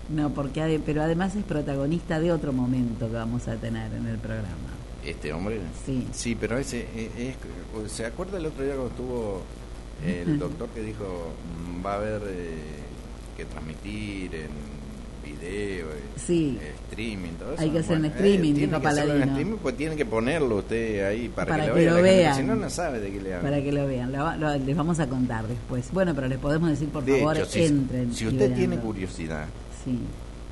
[0.09, 4.17] No, porque pero además es protagonista de otro momento que vamos a tener en el
[4.17, 4.80] programa.
[5.05, 5.59] Este hombre.
[5.85, 6.07] Sí.
[6.11, 7.35] Sí, pero ese es,
[7.85, 9.41] es- ¿se acuerda el otro día cuando estuvo
[10.05, 11.33] el doctor que dijo
[11.79, 12.57] mm, va a haber eh,
[13.37, 14.71] que transmitir en
[15.23, 16.57] video, eh, Sí.
[16.89, 17.61] streaming, todo eso?
[17.63, 19.25] Hay que hacer eh, streaming, tiene hacerlo en Paladino.
[19.31, 22.35] streaming, pues tiene que ponerlo usted ahí para, Para que lo que vea, lo vean.
[22.35, 23.49] si no, no sabe de qué le habla.
[23.49, 25.91] Para que lo vean, lo lo- les vamos a contar después.
[25.91, 28.13] Bueno, pero les podemos decir, por De favor, hecho, si, entren.
[28.13, 29.45] si usted tiene curiosidad,
[29.83, 29.97] Sí.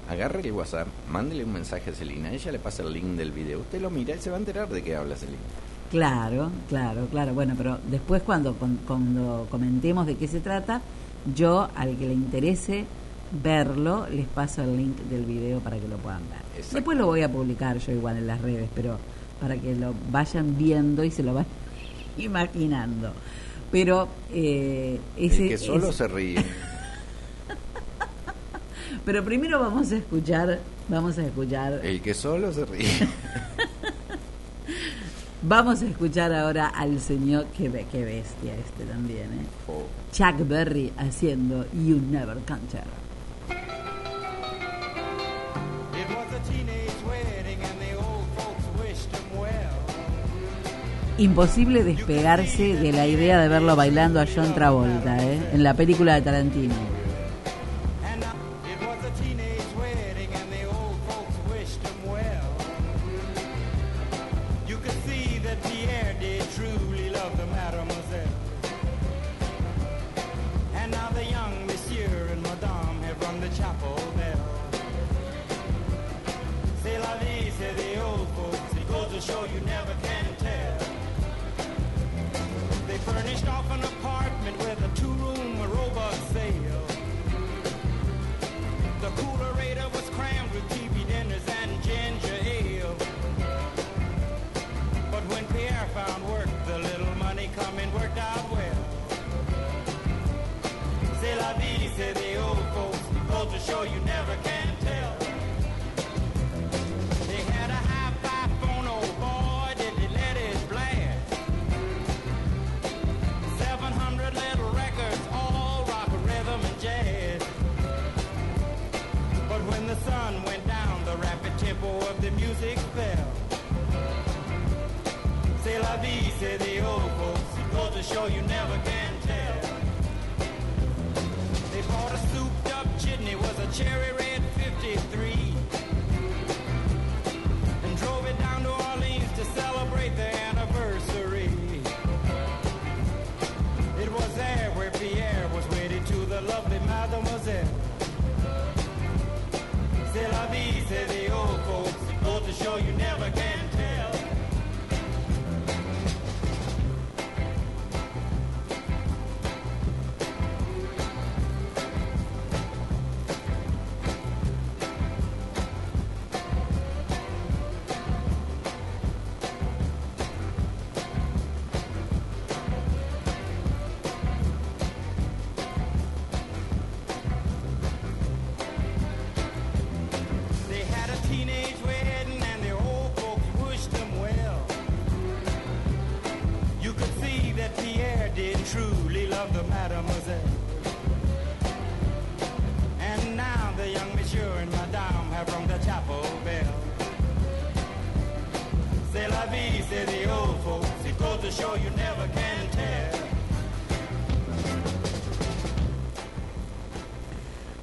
[0.10, 3.60] Agarre el WhatsApp, mándele un mensaje a Celina, ella le pasa el link del video,
[3.60, 5.38] usted lo mira y se va a enterar de qué habla Celina.
[5.92, 7.34] Claro, claro, claro.
[7.34, 8.56] Bueno, pero después cuando,
[8.86, 10.82] cuando comentemos de qué se trata,
[11.36, 12.86] yo al que le interese
[13.32, 16.40] verlo, les paso el link del video para que lo puedan ver.
[16.56, 16.76] Exacto.
[16.76, 18.98] Después lo voy a publicar yo igual en las redes, pero
[19.40, 21.52] para que lo vayan viendo y se lo vayan
[22.18, 23.12] imaginando.
[23.72, 26.44] Pero eh, ese, el que solo se ríe.
[29.10, 32.86] Pero primero vamos a escuchar, vamos a escuchar, El que solo se ríe.
[35.42, 39.48] vamos a escuchar ahora al señor, qué, qué bestia este también, ¿eh?
[39.68, 39.88] Oh.
[40.14, 42.84] Chuck Berry haciendo You Never Can Tell.
[45.98, 49.74] It was a teenage wedding and the old folks wished him well.
[51.18, 55.50] Imposible despegarse de la idea de verlo bailando a John Travolta, ¿eh?
[55.52, 56.99] En la película de Tarantino.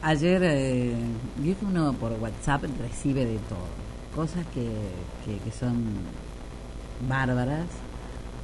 [0.06, 0.94] Ayer, eh,
[1.38, 3.66] vio que uno por WhatsApp recibe de todo.
[4.14, 4.62] Cosas que,
[5.24, 5.82] que, que son
[7.08, 7.66] bárbaras,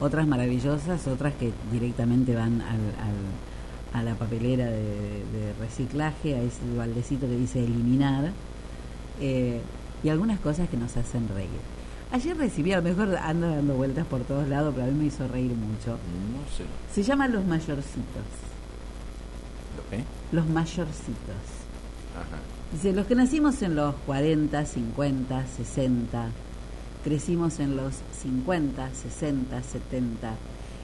[0.00, 6.42] otras maravillosas, otras que directamente van al, al- a la papelera de, de reciclaje, a
[6.42, 8.32] ese baldecito que dice eliminar,
[9.20, 9.60] eh,
[10.02, 11.48] y algunas cosas que nos hacen reír.
[12.10, 15.04] Ayer recibí, a lo mejor ando dando vueltas por todos lados, pero a mí me
[15.06, 15.92] hizo reír mucho.
[15.92, 16.64] No sé.
[16.92, 18.11] Se llama Los Mayorcitos.
[20.32, 21.14] Los Mayorcitos.
[22.16, 22.40] Ajá.
[22.72, 26.28] Dice, los que nacimos en los 40, 50, 60,
[27.04, 30.34] crecimos en los 50, 60, 70,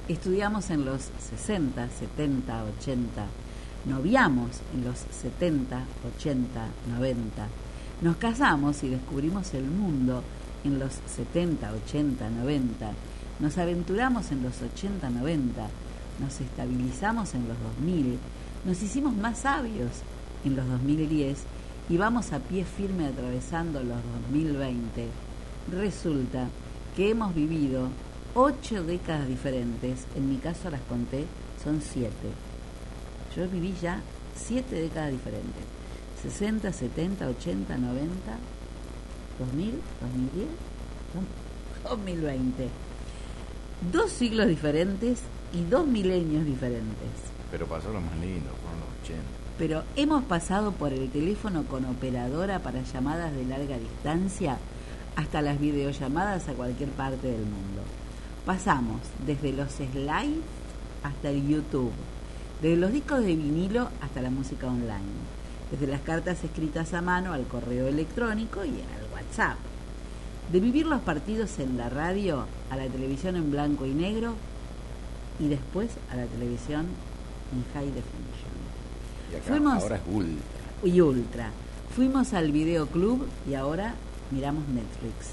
[0.08, 3.26] estudiamos en los 60, 70, 80,
[3.86, 5.82] noviamos en los 70,
[6.18, 6.66] 80,
[6.98, 7.48] 90,
[8.02, 10.22] nos casamos y descubrimos el mundo
[10.64, 12.92] en los 70, 80, 90,
[13.40, 15.68] nos aventuramos en los 80, 90,
[16.20, 18.18] nos estabilizamos en los 2000,
[18.64, 19.90] nos hicimos más sabios
[20.44, 21.38] en los 2010
[21.88, 23.98] y vamos a pie firme atravesando los
[24.32, 25.06] 2020.
[25.72, 26.48] Resulta
[26.96, 27.88] que hemos vivido
[28.34, 31.24] ocho décadas diferentes, en mi caso las conté,
[31.62, 32.28] son siete.
[33.36, 34.00] Yo viví ya
[34.36, 35.64] siete décadas diferentes.
[36.22, 38.38] 60, 70, 80, 90,
[39.38, 40.48] 2000, 2010,
[41.84, 42.68] 2020.
[43.92, 45.20] Dos siglos diferentes
[45.52, 47.37] y dos milenios diferentes.
[47.50, 49.22] Pero pasó lo más lindo, fueron los 80.
[49.58, 54.58] Pero hemos pasado por el teléfono con operadora para llamadas de larga distancia
[55.16, 57.82] hasta las videollamadas a cualquier parte del mundo.
[58.46, 60.38] Pasamos desde los slides
[61.02, 61.92] hasta el YouTube,
[62.62, 65.02] desde los discos de vinilo hasta la música online,
[65.72, 69.56] desde las cartas escritas a mano al correo electrónico y al WhatsApp,
[70.52, 74.34] de vivir los partidos en la radio a la televisión en blanco y negro
[75.40, 76.86] y después a la televisión
[77.52, 78.52] en high definition.
[79.32, 80.44] Y acá Fuimos- ahora es ultra.
[80.84, 81.50] y Ultra.
[81.94, 83.94] Fuimos al videoclub y ahora
[84.30, 85.32] miramos Netflix.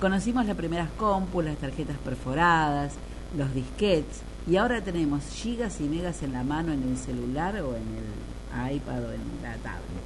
[0.00, 2.92] Conocimos las primeras compus, las tarjetas perforadas,
[3.36, 7.74] los disquets y ahora tenemos gigas y megas en la mano en el celular o
[7.74, 10.04] en el iPad o en la tablet.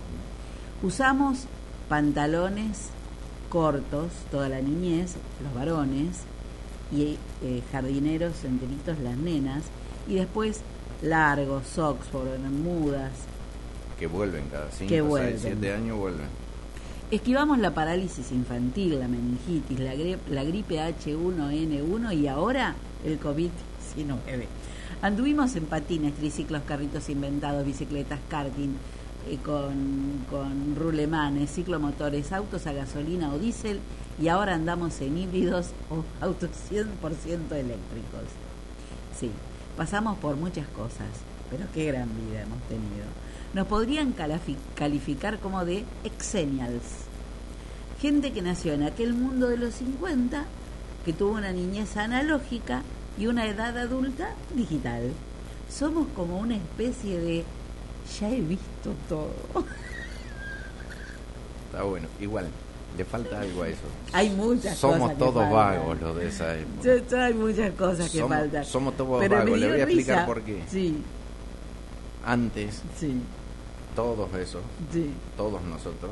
[0.82, 1.46] Usamos
[1.88, 2.90] pantalones
[3.49, 6.18] cortos toda la niñez, los varones,
[6.92, 9.64] y eh, jardineros enteritos las nenas,
[10.07, 10.61] y después
[11.03, 13.12] largos, socks, bermudas,
[13.99, 15.38] Que vuelven cada 5, Que 6, vuelven.
[15.40, 16.26] 7 años vuelven.
[17.11, 22.74] Esquivamos la parálisis infantil, la meningitis, la, gri- la gripe H1N1 y ahora
[23.05, 23.51] el COVID-19.
[25.01, 28.74] Anduvimos en patines, triciclos, carritos inventados, bicicletas, karting,
[29.28, 33.80] eh, con, con rulemanes, ciclomotores, autos a gasolina o diésel
[34.20, 36.82] y ahora andamos en híbridos o autos 100%
[37.53, 38.26] eléctricos.
[39.18, 39.30] Sí,
[39.79, 41.07] pasamos por muchas cosas,
[41.49, 43.07] pero qué gran vida hemos tenido.
[43.55, 44.12] Nos podrían
[44.74, 46.83] calificar como de exenials.
[48.01, 50.47] Gente que nació en aquel mundo de los 50,
[51.05, 52.83] que tuvo una niñez analógica
[53.16, 55.12] y una edad adulta digital.
[55.70, 57.45] Somos como una especie de
[58.18, 59.33] ya he visto todo.
[61.66, 62.09] Está bueno.
[62.20, 62.49] Igual,
[62.99, 63.80] le falta algo a eso.
[64.12, 67.24] Hay muchas Somos cosas que todos vagos los de esa época.
[67.26, 68.64] Hay muchas cosas que Somos- faltan.
[68.64, 70.26] somos todos Pero vagos, le voy a explicar risa.
[70.26, 70.62] por qué.
[70.68, 70.96] Sí,
[72.26, 73.20] Antes, sí,
[73.96, 74.61] todos esos,
[74.92, 75.11] sí.
[75.36, 76.11] todos nosotros,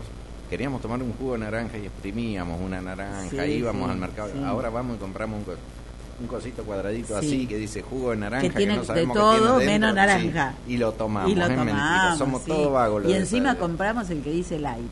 [0.49, 4.31] queríamos tomar un jugo de naranja y exprimíamos una naranja, Sí, íbamos al mercado.
[4.47, 5.55] Ahora vamos y compramos un, co-
[6.21, 7.27] un cosito cuadradito Sí.
[7.27, 9.91] así que dice jugo de naranja, Que tiene no de sabemos qué todo tiene menos
[9.91, 10.55] Sí, naranja.
[10.67, 12.19] y lo tomamos, y lo tomamos.
[12.19, 12.49] somos sí.
[12.49, 13.05] todos vagos.
[13.05, 14.87] Y de encima compramos el que dice light.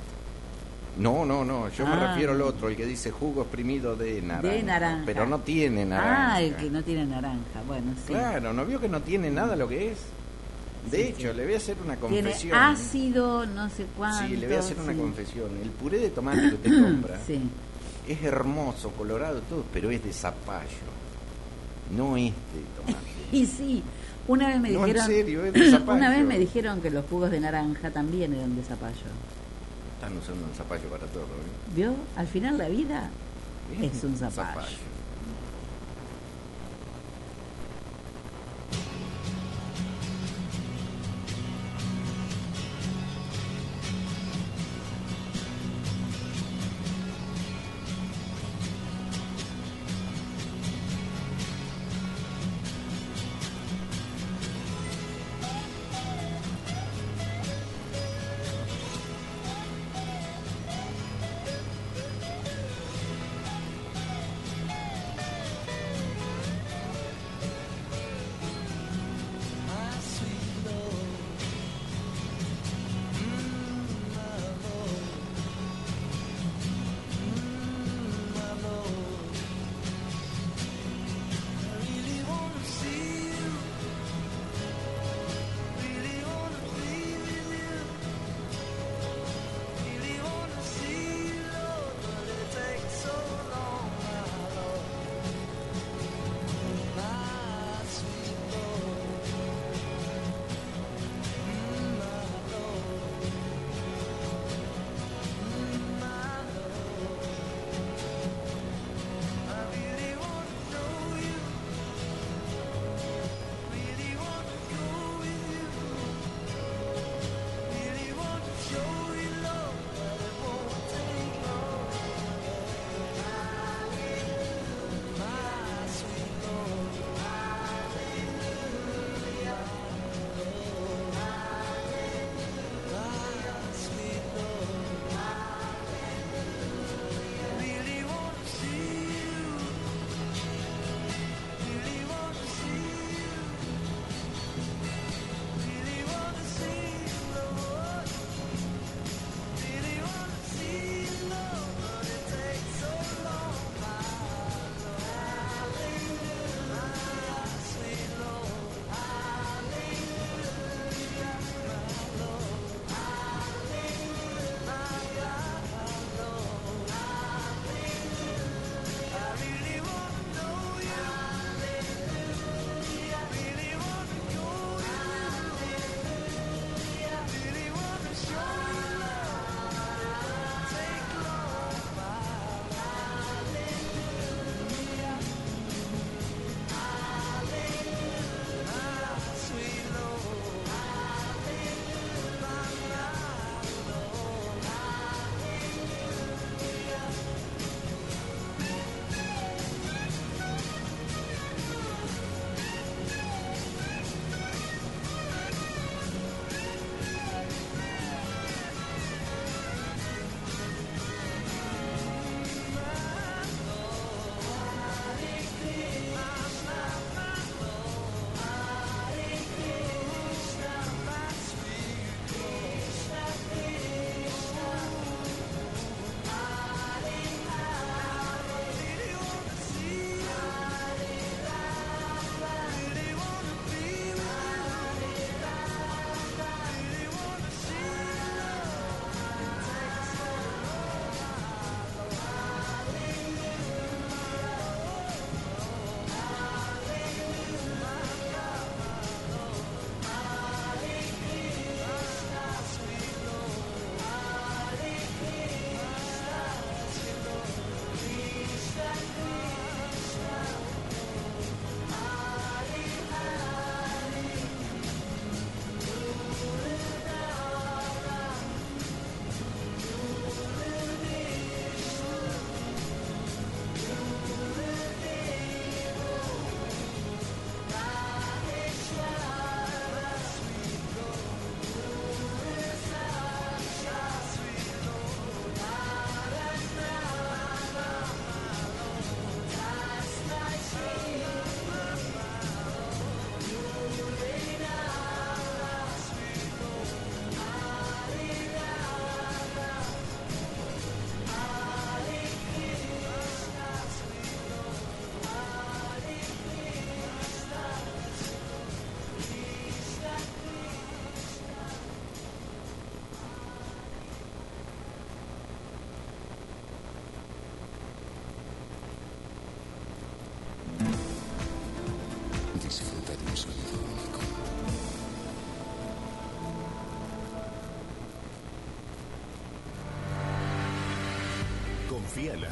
[0.96, 2.08] No, no, no, yo me Ah.
[2.12, 4.48] refiero al otro, el que dice jugo exprimido de naranja.
[4.48, 5.02] De naranja.
[5.06, 6.34] Pero no tiene naranja.
[6.34, 7.62] Ah, el que no tiene naranja.
[7.66, 8.12] Bueno, sí.
[8.12, 9.98] Claro, ¿no vio que no tiene nada lo que es?
[10.90, 11.36] De Sí, hecho, sí.
[11.36, 12.56] le voy a hacer una Tiene confesión.
[12.58, 14.28] ácido, no sé cuánto.
[14.28, 15.50] Sí, le voy a hacer una confesión.
[15.62, 17.40] El puré de tomate que usted compra Sí.
[18.06, 20.68] es hermoso, colorado, todo, pero es de zapallo.
[21.96, 23.04] No es de tomate.
[23.32, 23.82] Y sí,
[24.28, 25.06] una vez me No, en dijeron.
[25.06, 25.92] serio, es de zapallo.
[25.98, 28.94] una vez me dijeron que los jugos de naranja también eran de zapallo.
[30.04, 31.22] Están usando un zapallo para todo.
[31.22, 31.74] ¿eh?
[31.74, 31.94] ¿Vio?
[32.16, 33.08] Al final la vida
[33.80, 34.48] es un zapallo.
[34.50, 34.93] Zapallo.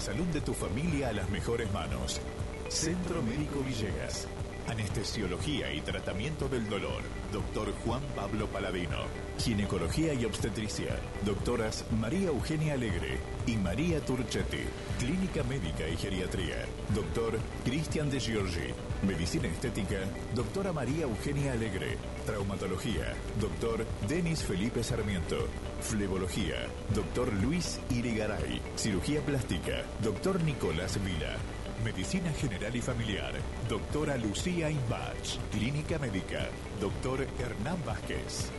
[0.02, 2.20] Salud de tu familia a las mejores manos.
[2.68, 4.26] Centro Médico Villegas.
[4.66, 7.02] Anestesiología y tratamiento del dolor.
[7.32, 8.98] Doctor Juan Pablo Paladino.
[9.38, 10.98] Ginecología y obstetricia.
[11.24, 14.64] Doctoras María Eugenia Alegre y María Turchetti.
[14.98, 16.66] Clínica médica y geriatría.
[16.96, 18.74] Doctor Cristian de Giorgi.
[19.06, 20.00] Medicina estética.
[20.34, 21.96] Doctora María Eugenia Alegre.
[22.26, 23.14] Traumatología.
[23.40, 25.46] Doctor Denis Felipe Sarmiento.
[25.82, 26.66] Flebología.
[26.94, 28.60] Doctor Luis Irigaray.
[28.76, 29.82] Cirugía plástica.
[30.02, 31.36] Doctor Nicolás Vila.
[31.84, 33.34] Medicina General y Familiar.
[33.68, 35.38] Doctora Lucía Imbach.
[35.50, 36.48] Clínica Médica.
[36.80, 38.50] Doctor Hernán Vázquez.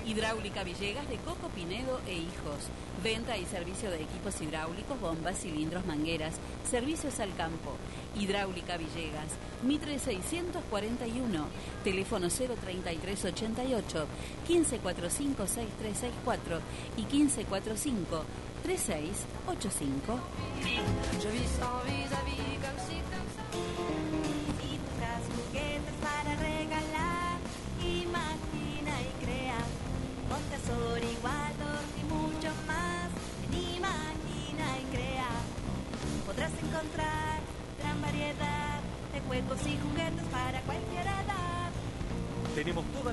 [0.06, 2.70] Hidráulica Villegas de Coco Pinedo e Hijos.
[3.02, 6.36] Venta y servicio de equipos hidráulicos, bombas, cilindros, mangueras.
[6.70, 7.76] Servicios al campo.
[8.16, 9.30] Hidráulica Villegas.
[9.62, 11.46] Mitre 641.
[11.84, 14.06] Teléfono 03388
[14.48, 16.60] 1545 6364
[16.96, 18.24] y 1545
[18.62, 20.18] 3685.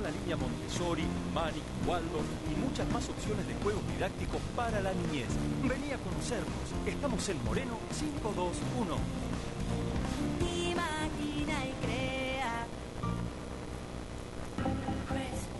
[0.00, 5.28] La línea Montessori, Manic, Waldorf y muchas más opciones de juegos didácticos para la niñez.
[5.62, 6.66] Vení a conocernos.
[6.86, 9.23] Estamos en Moreno 521.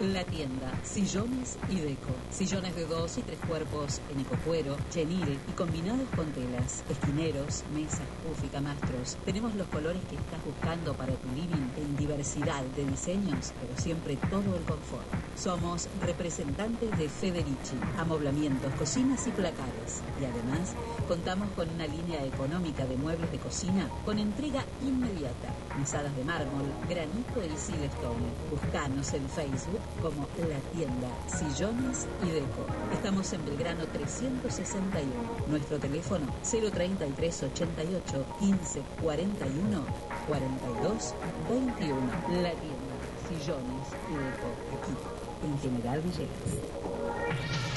[0.00, 2.08] La tienda, sillones y deco.
[2.30, 6.82] Sillones de dos y tres cuerpos en ecocuero, chenil y combinados con telas.
[6.88, 9.18] Esquineros, mesas, puff y camastros.
[9.26, 14.16] Tenemos los colores que estás buscando para tu living en diversidad de diseños, pero siempre
[14.30, 15.19] todo el confort.
[15.36, 20.02] Somos representantes de Federici, amoblamientos, cocinas y placares.
[20.20, 20.74] Y además,
[21.08, 25.48] contamos con una línea económica de muebles de cocina con entrega inmediata.
[25.78, 28.28] Mesadas de mármol, granito y silestone.
[28.50, 32.66] Buscanos en Facebook como La Tienda Sillones y Deco.
[32.92, 35.10] Estamos en Belgrano 361.
[35.48, 39.84] Nuestro teléfono 033 88 15 41
[40.28, 41.14] 42
[41.48, 42.00] 21.
[42.42, 42.94] La Tienda
[43.28, 44.50] Sillones y Deco.
[44.76, 47.69] Aquí, en General Villegas.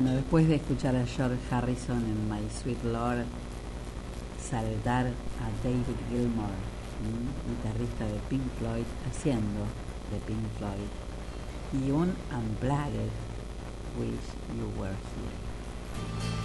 [0.00, 3.26] Bueno, después de escuchar a George Harrison en My Sweet Lord,
[4.40, 6.48] saltar a David Gilmour,
[7.46, 9.60] guitarrista de Pink Floyd, haciendo
[10.10, 13.10] de Pink Floyd, y un Unplugged,
[13.98, 16.39] Wish You Were Here.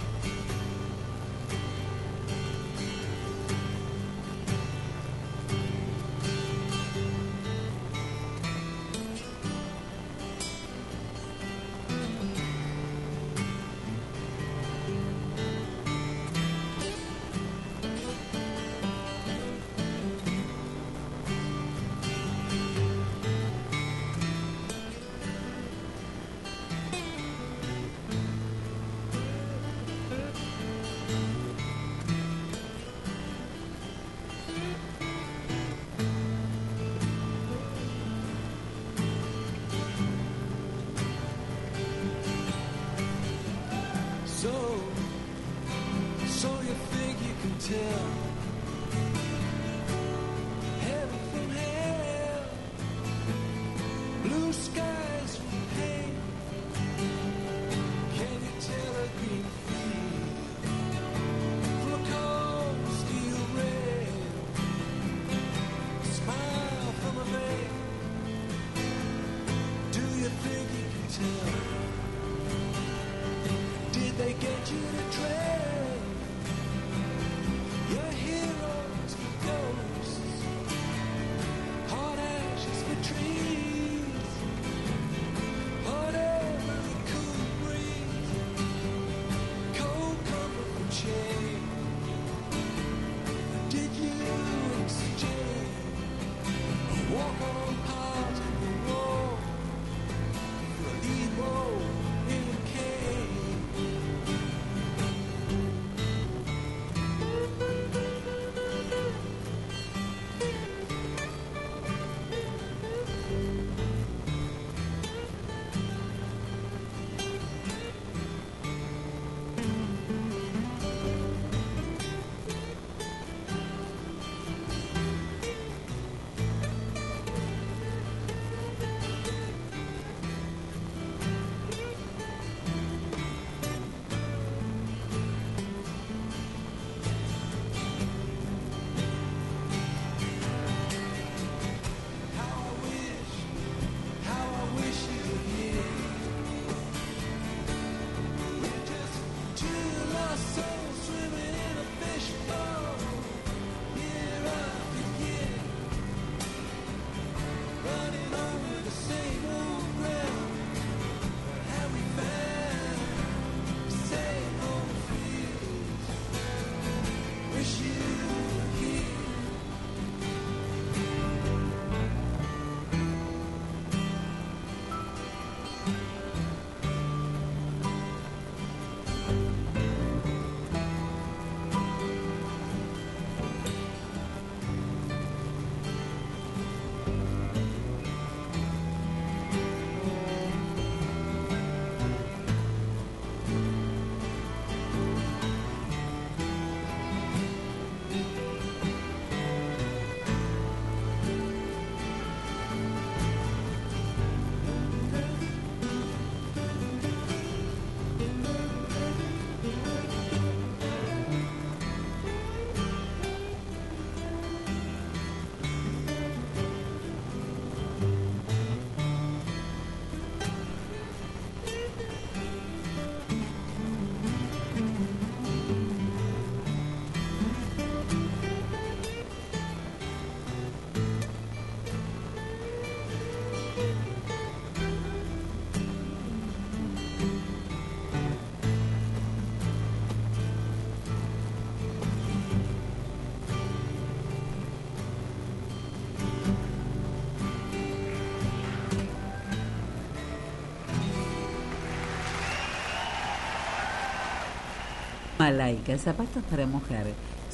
[255.46, 257.06] Malaika, zapatos para mujer,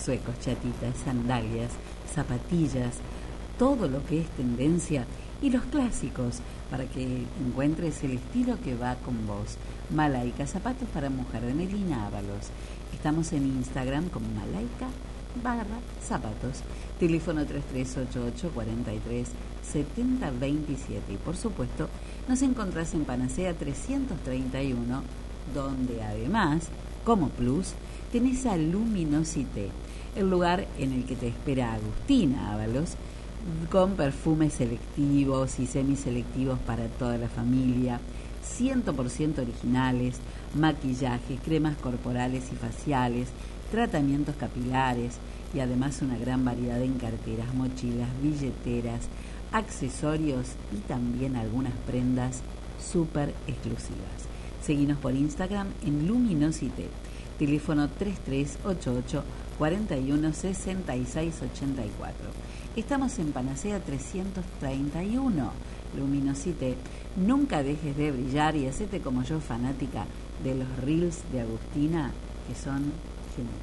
[0.03, 1.73] suecos, chatitas, sandalias,
[2.15, 2.95] zapatillas,
[3.59, 5.05] todo lo que es tendencia
[5.43, 6.39] y los clásicos
[6.71, 9.59] para que encuentres el estilo que va con vos.
[9.91, 12.49] Malaika, zapatos para mujer de Melina Ábalos.
[12.95, 14.89] Estamos en Instagram como Malaika
[15.43, 16.63] barra zapatos.
[16.99, 19.29] Teléfono 3388 43
[19.71, 21.13] 70 27.
[21.13, 21.91] Y por supuesto,
[22.27, 25.03] nos encontrás en Panacea 331,
[25.55, 26.71] donde además,
[27.05, 27.75] como plus,
[28.13, 29.71] tenés a Luminosité,
[30.17, 32.97] el lugar en el que te espera Agustina Ábalos,
[33.71, 38.01] con perfumes selectivos y semiselectivos para toda la familia,
[38.59, 40.17] 100% originales,
[40.55, 43.29] maquillaje, cremas corporales y faciales,
[43.71, 45.17] tratamientos capilares
[45.55, 49.09] y además una gran variedad en carteras, mochilas, billeteras,
[49.53, 52.43] accesorios y también algunas prendas
[52.81, 54.32] súper exclusivas.
[54.63, 56.87] Seguinos por Instagram en Luminosité.
[57.37, 59.25] Teléfono 3388
[59.59, 62.17] 41 66 84.
[62.77, 65.51] Estamos en Panacea 331.
[65.99, 66.77] Luminosité.
[67.17, 70.07] Nunca dejes de brillar y hacete como yo fanática
[70.45, 72.13] de los reels de Agustina
[72.47, 72.93] que son
[73.35, 73.59] geniales.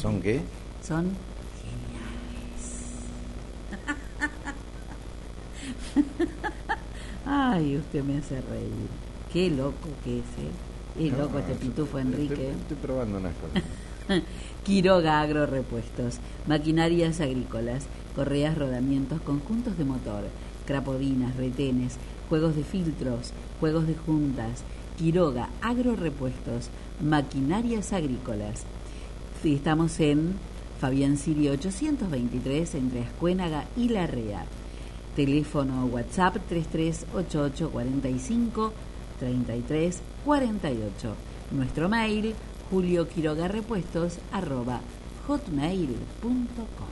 [0.00, 0.40] ¿Son qué?
[0.82, 1.12] Son
[1.60, 1.98] geniales.
[7.26, 9.07] Ay, usted me hace reír.
[9.32, 11.06] Qué loco que es, ¿eh?
[11.06, 12.34] Es No, loco este pitufo Enrique.
[12.34, 13.62] Estoy, estoy probando unas cosas.
[14.64, 17.84] Quiroga Agrorepuestos, maquinarias agrícolas,
[18.16, 20.24] correas, rodamientos, conjuntos de motor,
[20.66, 21.96] crapodinas, retenes,
[22.28, 24.64] juegos de filtros, juegos de juntas.
[24.96, 28.64] Quiroga Agrorepuestos, maquinarias agrícolas.
[29.42, 30.34] Sí, Estamos en
[30.80, 34.44] Fabián Sirio 823 entre Ascuénaga y Larrea.
[35.14, 38.72] Teléfono WhatsApp 3388 45
[39.18, 41.14] 33 48.
[41.50, 42.34] Nuestro mail
[42.70, 44.80] Julio Quiroga Repuestos arroba
[45.26, 46.88] hotmail.com.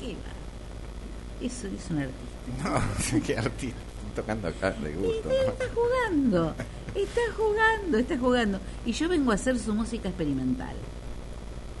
[0.00, 1.44] Qué va.
[1.46, 3.18] Eso es un artista.
[3.18, 3.78] No, qué artista.
[4.14, 5.28] Tocando acá de gusto.
[5.30, 6.54] Está jugando,
[6.94, 8.60] está jugando, está jugando.
[8.86, 10.76] Y yo vengo a hacer su música experimental.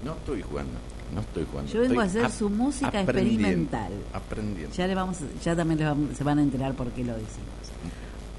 [0.04, 0.72] No estoy jugando.
[1.14, 1.70] No estoy jugando.
[1.72, 3.92] Yo vengo a hacer su música aprendiendo, experimental.
[4.12, 4.74] Aprendiendo.
[4.74, 7.54] Ya le vamos, ya también le vamos- se van a enterar por qué lo decimos.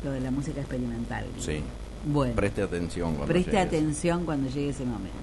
[0.03, 1.25] Lo de la música experimental.
[1.39, 1.61] Sí.
[2.05, 2.35] Bueno.
[2.35, 3.65] Preste atención cuando Preste llegues.
[3.67, 5.15] atención cuando llegue ese momento.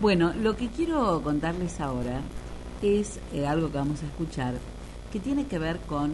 [0.00, 2.20] Bueno, lo que quiero contarles ahora
[2.80, 4.54] es eh, algo que vamos a escuchar
[5.12, 6.12] que tiene que ver con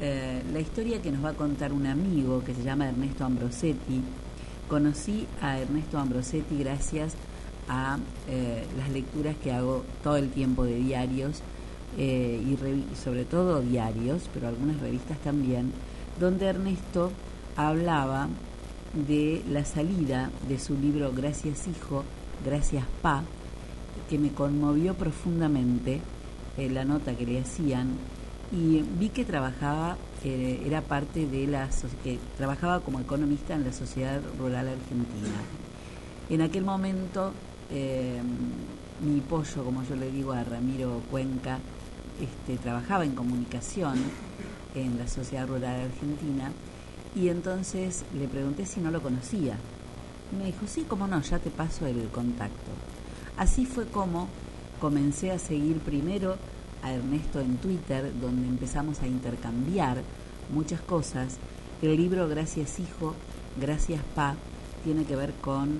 [0.00, 4.02] eh, la historia que nos va a contar un amigo que se llama Ernesto Ambrosetti.
[4.68, 7.16] Conocí a Ernesto Ambrosetti gracias a
[8.28, 11.40] eh, las lecturas que hago todo el tiempo de diarios
[11.98, 15.72] eh, y sobre todo diarios, pero algunas revistas también,
[16.18, 17.12] donde Ernesto
[17.56, 18.28] hablaba
[19.06, 22.02] de la salida de su libro Gracias Hijo,
[22.44, 23.22] Gracias Pa,
[24.08, 26.00] que me conmovió profundamente
[26.58, 27.90] eh, la nota que le hacían
[28.52, 31.68] y vi que trabajaba, era parte de la,
[32.02, 35.38] que trabajaba como economista en la Sociedad Rural Argentina.
[36.28, 37.32] En aquel momento,
[37.70, 38.20] eh,
[39.00, 41.58] mi pollo, como yo le digo a Ramiro Cuenca,
[42.20, 43.94] este, trabajaba en comunicación
[44.74, 46.52] en la Sociedad Rural Argentina
[47.14, 49.56] y entonces le pregunté si no lo conocía.
[50.38, 52.70] Me dijo, sí, cómo no, ya te paso el contacto.
[53.36, 54.28] Así fue como
[54.80, 56.36] comencé a seguir primero
[56.82, 60.02] a Ernesto en Twitter, donde empezamos a intercambiar
[60.52, 61.38] muchas cosas.
[61.82, 63.14] El libro Gracias Hijo,
[63.60, 64.36] Gracias Pa
[64.84, 65.78] tiene que ver con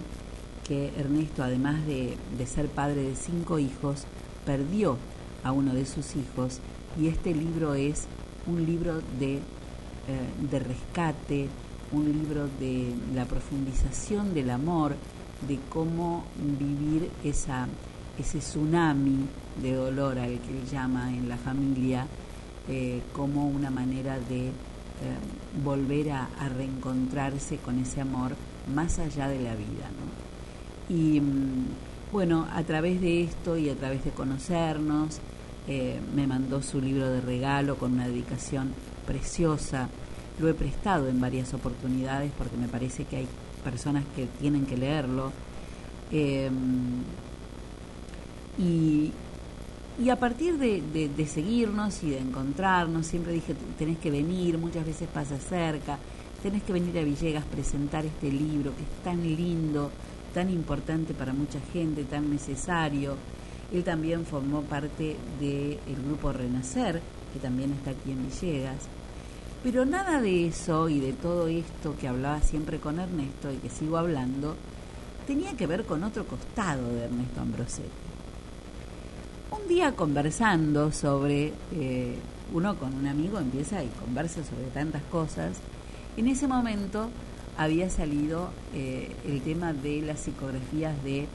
[0.70, 4.04] que Ernesto, además de, de ser padre de cinco hijos,
[4.46, 4.98] perdió
[5.42, 6.60] a uno de sus hijos
[6.96, 8.06] y este libro es
[8.46, 9.40] un libro de, eh,
[10.48, 11.48] de rescate,
[11.90, 14.94] un libro de la profundización del amor,
[15.48, 16.22] de cómo
[16.56, 19.26] vivir ese tsunami
[19.60, 22.06] de dolor al que él llama en la familia,
[22.68, 24.52] eh, como una manera de eh,
[25.64, 28.36] volver a, a reencontrarse con ese amor
[28.72, 29.90] más allá de la vida.
[29.90, 30.19] ¿no?
[30.90, 35.18] Y mm, bueno, a través de esto y a través de conocernos,
[35.68, 38.72] eh, me mandó su libro de regalo con una dedicación
[39.06, 39.88] preciosa.
[40.40, 43.28] Lo he prestado en varias oportunidades porque me parece que hay
[43.62, 45.32] personas que tienen que leerlo.
[46.10, 46.50] Eh,
[48.58, 49.12] y,
[50.02, 54.58] y a partir de, de- de seguirnos y de encontrarnos, siempre dije, tenés que venir,
[54.58, 55.98] muchas veces pasa cerca,
[56.42, 59.90] tenés que venir a Villegas, presentar este libro que es tan lindo,
[60.32, 63.16] tan importante para mucha gente, tan necesario.
[63.72, 67.00] Él también formó parte del grupo Renacer,
[67.32, 68.88] que también está aquí en Villegas.
[69.62, 73.68] Pero nada de eso y de todo esto que hablaba siempre con Ernesto y que
[73.68, 74.56] sigo hablando,
[75.26, 77.88] tenía que ver con otro costado de Ernesto Ambrosetti.
[79.50, 82.16] Un día conversando sobre, eh,
[82.54, 85.58] uno con un amigo empieza y conversa sobre tantas cosas,
[86.16, 87.10] en ese momento
[87.62, 91.26] había salido eh, el tema de las psicografías de,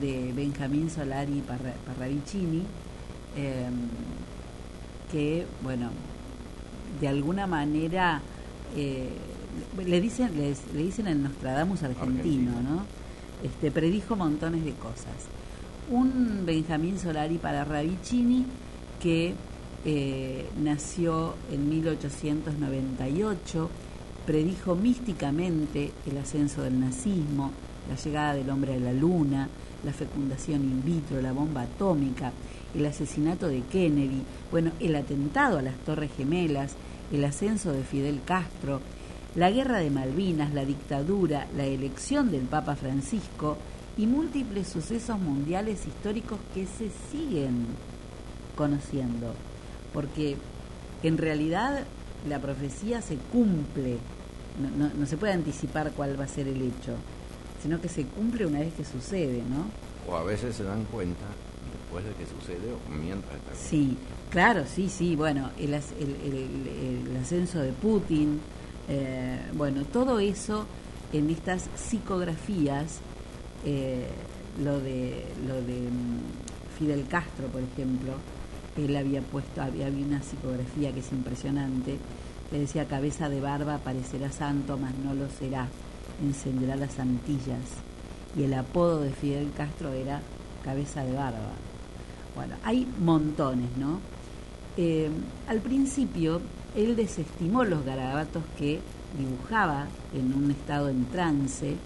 [0.00, 2.62] de Benjamín Solari Parra- Parravicini,
[3.36, 3.66] eh,
[5.10, 5.90] que, bueno,
[7.00, 8.20] de alguna manera
[8.76, 9.08] eh,
[9.84, 12.84] le dicen les- le dicen el Nostradamus argentino, ¿no?
[13.42, 15.28] Este predijo montones de cosas.
[15.90, 18.46] Un Benjamín Solari para Ravicini
[19.02, 19.34] que
[19.84, 23.68] eh, nació en 1898,
[24.26, 27.50] predijo místicamente el ascenso del nazismo,
[27.88, 29.48] la llegada del hombre a la luna,
[29.84, 32.32] la fecundación in vitro, la bomba atómica,
[32.74, 36.74] el asesinato de Kennedy, bueno, el atentado a las Torres Gemelas,
[37.12, 38.80] el ascenso de Fidel Castro,
[39.34, 43.56] la guerra de Malvinas, la dictadura, la elección del Papa Francisco
[43.96, 47.66] y múltiples sucesos mundiales históricos que se siguen
[48.56, 49.34] conociendo,
[49.92, 50.36] porque
[51.02, 51.84] en realidad
[52.28, 53.98] la profecía se cumple,
[54.60, 56.94] no, no- no se puede anticipar cuál va a ser el hecho,
[57.62, 59.66] sino que se cumple una vez que sucede, ¿no?
[60.12, 61.24] O a veces se dan cuenta
[61.72, 63.96] después de que sucede o mientras está Sí,
[64.30, 65.80] claro, sí, sí, bueno, el, el,
[66.24, 68.40] el- el ascenso de Putin,
[68.88, 70.66] eh, bueno, todo eso
[71.12, 72.98] en estas psicografías,
[73.64, 74.06] eh,
[74.62, 78.14] lo de, lo de mm, Fidel Castro, por ejemplo,
[78.76, 81.98] él había puesto, había, una psicografía que es impresionante,
[82.50, 85.68] que decía cabeza de barba parecerá santo, mas no lo será,
[86.22, 87.60] encenderá las antillas.
[88.36, 90.20] Y el apodo de Fidel Castro era
[90.64, 91.52] cabeza de barba.
[92.34, 94.00] Bueno, hay montones, ¿no?
[94.76, 95.10] Eh,
[95.48, 96.40] al principio,
[96.74, 98.80] él desestimó los garabatos que
[99.18, 101.76] dibujaba en un estado en trance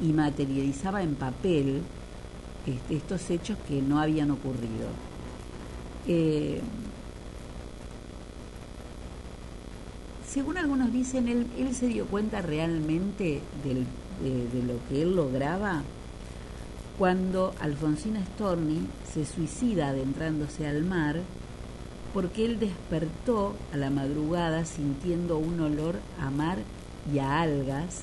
[0.00, 1.82] y materializaba en papel
[2.64, 5.11] este, estos hechos que no habían ocurrido.
[6.06, 6.60] Eh,
[10.26, 13.74] según algunos dicen, él, se dio cuenta realmente de,
[14.24, 15.82] de lo que él lograba
[16.98, 21.20] cuando Alfonsina Storni se suicida adentrándose al mar
[22.12, 26.58] porque él despertó a la madrugada sintiendo un olor a mar
[27.12, 28.02] y a algas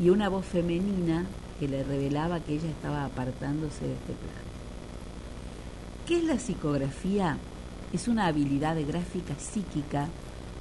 [0.00, 1.26] y una voz femenina
[1.58, 4.53] que le revelaba que ella estaba apartándose de este plano.
[6.06, 7.38] ¿Qué es la psicografía?
[7.94, 10.08] Es una habilidad de gráfica psíquica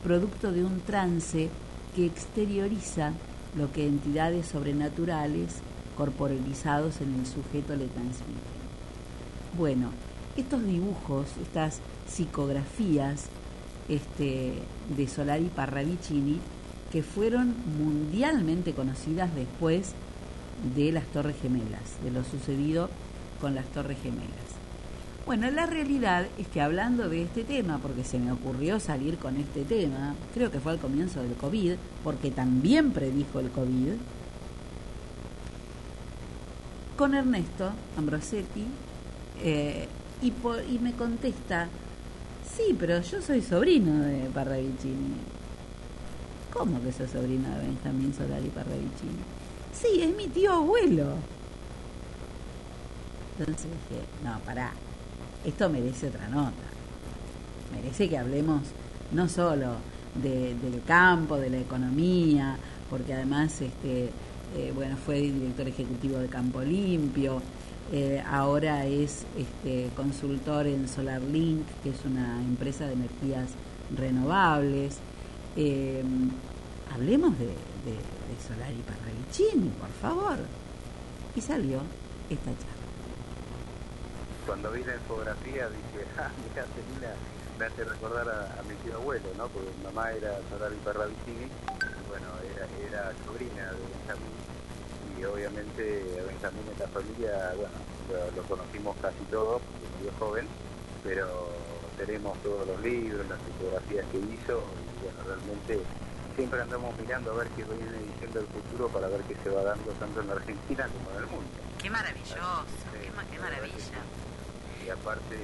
[0.01, 1.49] producto de un trance
[1.93, 3.11] que exterioriza
[3.57, 5.55] lo que entidades sobrenaturales
[5.97, 8.63] corporalizados en el sujeto le transmiten.
[9.57, 9.89] Bueno,
[10.37, 13.25] estos dibujos, estas psicografías
[13.89, 14.53] este,
[14.95, 16.39] de Solari Parravicini,
[16.89, 19.91] que fueron mundialmente conocidas después
[20.73, 22.89] de las Torres Gemelas, de lo sucedido
[23.41, 24.42] con las Torres Gemelas.
[25.25, 29.37] Bueno, la realidad es que hablando de este tema, porque se me ocurrió salir con
[29.37, 33.93] este tema, creo que fue al comienzo del COVID, porque también predijo el COVID,
[36.97, 38.65] con Ernesto Ambrosetti,
[39.41, 39.87] eh,
[40.21, 41.69] y, me contesta,
[42.55, 45.15] sí, pero yo soy sobrino de Parravicini.
[46.53, 49.23] ¿Cómo que soy sobrino de Benjamín Solari Parravicini?
[49.73, 51.15] Sí, es mi tío abuelo.
[53.39, 54.71] Entonces dije, no, pará,
[55.45, 56.51] esto merece otra nota.
[57.75, 58.61] Merece que hablemos
[59.11, 59.75] no solo
[60.21, 62.57] de- del campo, de la economía,
[62.89, 64.09] porque además este,
[64.55, 67.41] eh, bueno, fue director ejecutivo de Campo Limpio,
[67.91, 73.49] eh, ahora es este, consultor en SolarLink, que es una empresa de energías
[73.95, 74.97] renovables.
[75.57, 76.03] Eh,
[76.93, 80.37] hablemos de, de, de Solari Parravicini, por favor.
[81.35, 81.79] Y salió
[82.29, 82.72] esta charla.
[84.45, 87.15] Cuando vi la infografía dije, ah, mira, Celina
[87.57, 89.49] me hace recordar a, a mi tío abuelo, ¿no?
[89.49, 94.43] Porque mi mamá era Solari Parravicini, y bueno, era, era sobrina de Benjamín.
[95.05, 100.11] Y obviamente a Benjamín en la familia, bueno, lo, lo conocimos casi todos, porque murió
[100.13, 100.49] joven,
[101.03, 105.85] pero tenemos todos los libros, las fotografías que hizo, y bueno, realmente
[106.35, 109.61] siempre andamos mirando a ver qué viene diciendo el futuro para ver qué se va
[109.61, 111.61] dando tanto en la Argentina como en el mundo.
[111.77, 114.07] Qué maravilloso, qué, ma- qué maravilla.
[114.85, 115.37] Y aparte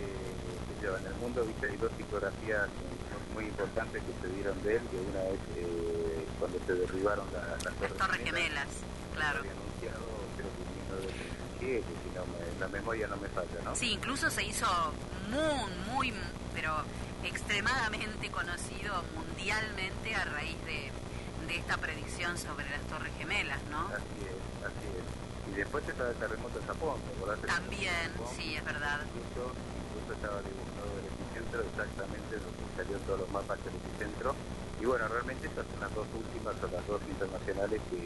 [0.82, 2.68] yo, en el mundo viste hay dos fotografías
[3.34, 7.58] muy importantes que se dieron de él que una es eh, cuando se derribaron la-
[7.64, 8.68] las torres, Torres Gemelas,
[9.16, 9.40] claro.
[9.40, 10.06] había anunciado
[10.36, 10.70] creo que en
[11.60, 13.76] 1937 si no me- la memoria no me falla ¿no?
[13.76, 14.66] Sí, incluso se hizo
[15.30, 16.14] muy, muy,
[16.54, 16.74] pero
[17.24, 20.92] extremadamente conocido mundialmente a raíz de,
[21.48, 23.88] de esta predicción sobre las Torres Gemelas, ¿no?
[23.88, 25.04] Así es, así es.
[25.60, 27.40] Después estaba el terremoto en Japón, ¿te acordás?
[27.44, 29.04] También, sí, es verdad.
[29.12, 34.36] Incluso, incluso estaba dibujado el epicentro exactamente donde salieron todos los mapas del epicentro.
[34.80, 38.02] Y bueno, realmente esas son las dos últimas, son las dos internacionales que,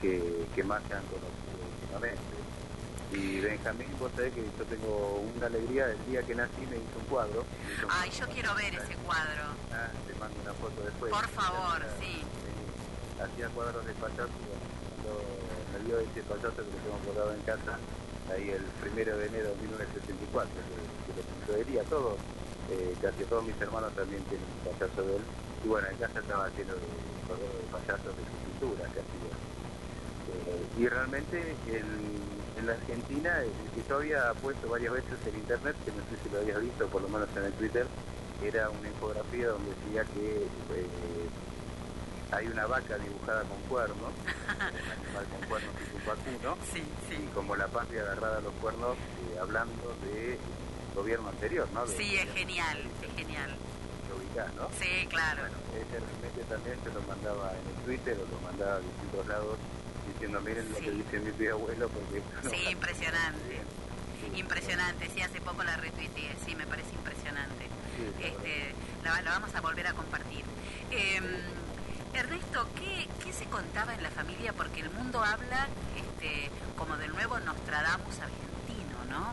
[0.00, 2.32] que, que más se han conocido últimamente.
[3.12, 6.96] Y Benjamín, vos sabés que yo tengo una alegría, el día que nací me hizo
[6.96, 7.44] un cuadro.
[7.44, 9.52] un Ay, yo quiero ver ese cuadro.
[9.68, 11.12] Ah, te mando una foto después.
[11.12, 12.24] Por favor, sí.
[13.20, 14.32] Hacía cuadros de payaso
[15.90, 17.74] dio ese payaso que lo tengo colgado en casa,
[18.30, 22.14] ahí el primero de enero de 1974, que, que lo pintó de día, todos,
[22.70, 25.24] eh, casi todos mis hermanos también tienen un payaso de él.
[25.64, 29.18] Y bueno, en casa estaba lleno de de payasos de su pintura, casi.
[30.30, 35.76] Eh, y realmente en la Argentina, el que yo había puesto varias veces en internet,
[35.84, 37.86] que no sé si lo habías visto, por lo menos en el Twitter,
[38.42, 40.86] era una infografía donde decía que eh,
[42.32, 43.98] hay una vaca dibujada con cuernos,
[44.48, 46.56] un animal con cuernos y un vacuno,
[47.10, 50.38] y como la patria agarrada a los cuernos, eh, hablando de
[50.94, 51.86] gobierno anterior, ¿no?
[51.86, 53.56] De- Sí, es genial, es genial.
[54.08, 54.68] lo ubicás, ¿no?
[54.80, 55.42] Sí, claro.
[55.46, 59.56] Ese realmente también se lo mandaba en el Twitter o lo mandaba a distintos lados
[60.12, 62.70] diciendo miren lo que dice mi tío abuelo porque esto no Sí, va".
[62.70, 63.60] impresionante.
[64.34, 67.66] Impresionante, sí, hace poco la retuiteé, sí, me parece impresionante.
[68.20, 68.74] Este,
[69.04, 70.44] la, la vamos a volver a compartir.
[70.90, 71.20] Eh,
[72.12, 74.52] Ernesto, ¿qué, ¿qué se contaba en la familia?
[74.52, 79.32] Porque el mundo habla este, como del nuevo Nostradamus argentino, ¿no?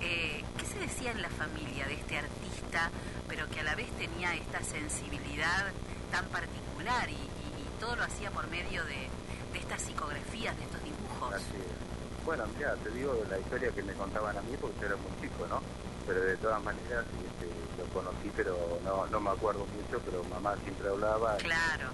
[0.00, 2.90] Eh, ¿Qué se decía en la familia de este artista,
[3.28, 5.66] pero que a la vez tenía esta sensibilidad
[6.10, 7.16] tan particular y, y-
[7.62, 9.08] y todo lo hacía por medio de,
[9.52, 11.34] de estas psicografías, de estos dibujos?
[11.34, 12.24] Así es.
[12.24, 15.12] Bueno, mira, te digo la historia que me contaban a mí porque yo era muy
[15.20, 15.60] chico, ¿no?
[16.06, 20.54] Pero de todas maneras este, lo conocí, pero no, no me acuerdo mucho, pero mamá
[20.64, 21.36] siempre hablaba.
[21.36, 21.88] Claro.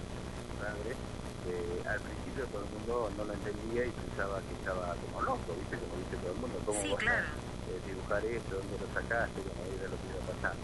[0.64, 5.56] Eh, al principio todo el mundo no lo entendía y pensaba que estaba como loco,
[5.56, 5.76] ¿viste?
[5.80, 7.24] Como dice todo el mundo, ¿cómo Sí, vas claro.
[7.24, 8.52] a eh, dibujar esto?
[8.60, 9.38] ¿Dónde lo sacaste?
[9.40, 10.62] Bueno, era lo que iba pasando.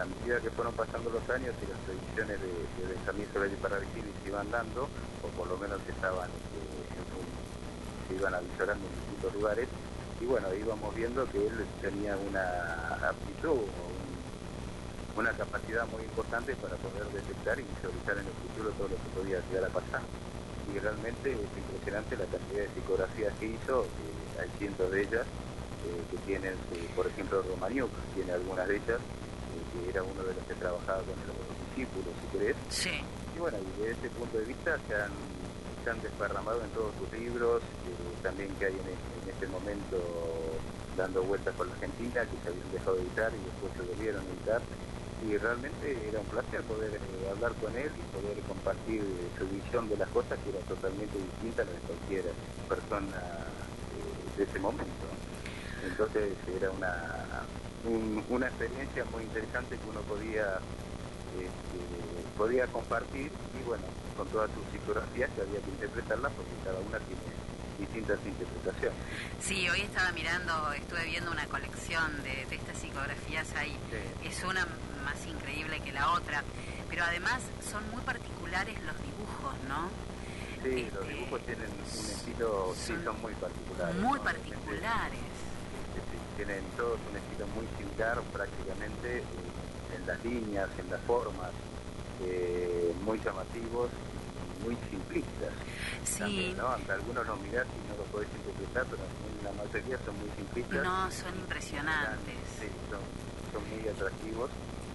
[0.00, 3.56] A medida que fueron pasando los años y las predicciones de, de Benjamín Soler y
[3.60, 6.60] Parravicini se iban dando, o por lo menos estaban este,
[6.96, 7.04] en
[8.08, 9.68] se iban avisorando en distintos lugares,
[10.20, 12.44] y bueno, íbamos viendo que él tenía una
[13.08, 13.60] aptitud,
[15.16, 19.10] una capacidad muy importante para poder detectar y visualizar en el futuro todo lo que
[19.10, 20.02] podía llegar a pasar.
[20.66, 25.26] Y realmente es impresionante la cantidad de psicografías que hizo, eh, hay cientos de ellas,
[25.84, 29.00] eh, que tienen, eh, por ejemplo, Romaniuk tiene algunas de ellas,
[29.72, 31.36] que era uno de los que trabajaba con los
[31.74, 32.56] discípulos, si querés.
[32.68, 32.90] Sí.
[33.34, 35.10] Y bueno, y desde ese punto de vista se han,
[35.82, 37.62] se han desparramado en todos sus libros,
[38.22, 39.96] también que hay en, este- en este momento
[40.96, 44.20] dando vueltas por la Argentina, que se habían dejado de editar y después se volvieron
[44.24, 44.62] a editar.
[45.22, 49.46] Y realmente era un placer poder eh, hablar con él y poder compartir eh, su
[49.48, 52.24] visión de las cosas, que era totalmente distinta a la de cualquier
[52.68, 55.06] persona eh, de ese momento.
[55.84, 57.44] Entonces era una,
[57.84, 60.58] un- una experiencia muy interesante que uno podía
[61.36, 61.80] este,
[62.36, 63.84] podía compartir y bueno,
[64.16, 67.22] con todas sus psicografías que había que interpretarlas porque cada una tiene
[67.78, 68.98] distintas interpretaciones.
[69.40, 73.76] Sí, hoy estaba mirando, estuve viendo una colección de, de estas psicografías ahí.
[74.24, 74.66] Es una
[75.00, 76.42] más increíble que la otra,
[76.88, 77.40] pero además
[77.70, 79.88] son muy particulares los dibujos, ¿no?
[80.62, 83.96] Sí, los dibujos tienen un estilo, sí, son muy particulares.
[83.96, 84.24] Muy ¿no?
[84.24, 85.20] particulares.
[85.94, 91.50] Sí, tienen todos un estilo muy similar prácticamente eh, en las líneas, en las formas,
[92.22, 93.90] eh, muy llamativos,
[94.64, 95.52] muy simplistas.
[96.04, 96.18] Sí.
[96.18, 96.68] También, ¿no?
[96.68, 99.02] Algunos los mirás y no los podés interpretar, pero
[99.44, 100.84] la mayoría son muy simplistas.
[100.84, 102.36] No, son impresionantes.
[102.60, 103.00] Sí, son,
[103.52, 104.50] son muy atractivos.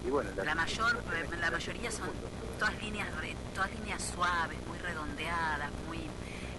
[0.06, 0.96] Y bueno, La mayor,
[1.40, 2.08] la mayoría son
[2.58, 3.08] todas líneas,
[3.54, 5.98] todas líneas suaves, muy redondeadas, muy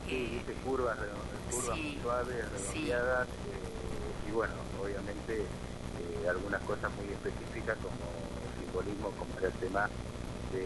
[0.08, 0.98] Sí, viste, curvas,
[1.50, 7.96] curvas sí, suaves, redondeadas, eh, y bueno, obviamente eh, algunas cosas muy específicas como
[8.60, 9.90] simbolismo, como era el tema
[10.54, 10.64] de,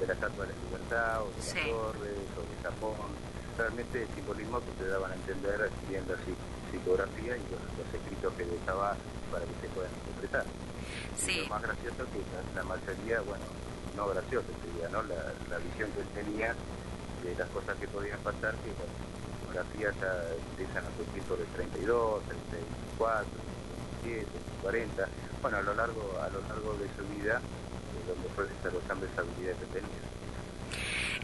[0.00, 3.10] de la Estatua de la Libertad, o de las torres, o de Japón,
[3.58, 8.44] realmente simbolismo que te daban a entender la psi- psicografía y los, los escritos que
[8.44, 8.96] dejaba
[9.30, 10.44] para que se puedan interpretar.
[11.26, 13.44] Y lo más gracioso que la, la mayoría, bueno,
[13.96, 15.02] no gracioso sería, ¿no?
[15.04, 16.54] La, la visión que él tenía
[17.22, 18.90] de las cosas que podían pasar, que las
[19.40, 20.12] fotografías ya
[20.50, 22.38] empiezan a surgir por el 32, el
[22.96, 25.08] 34, el 37, el 40,
[25.42, 29.20] bueno, a lo largo, a lo largo de su vida, eh, donde fue desarrollando esa
[29.20, 30.02] habilidad que tenía.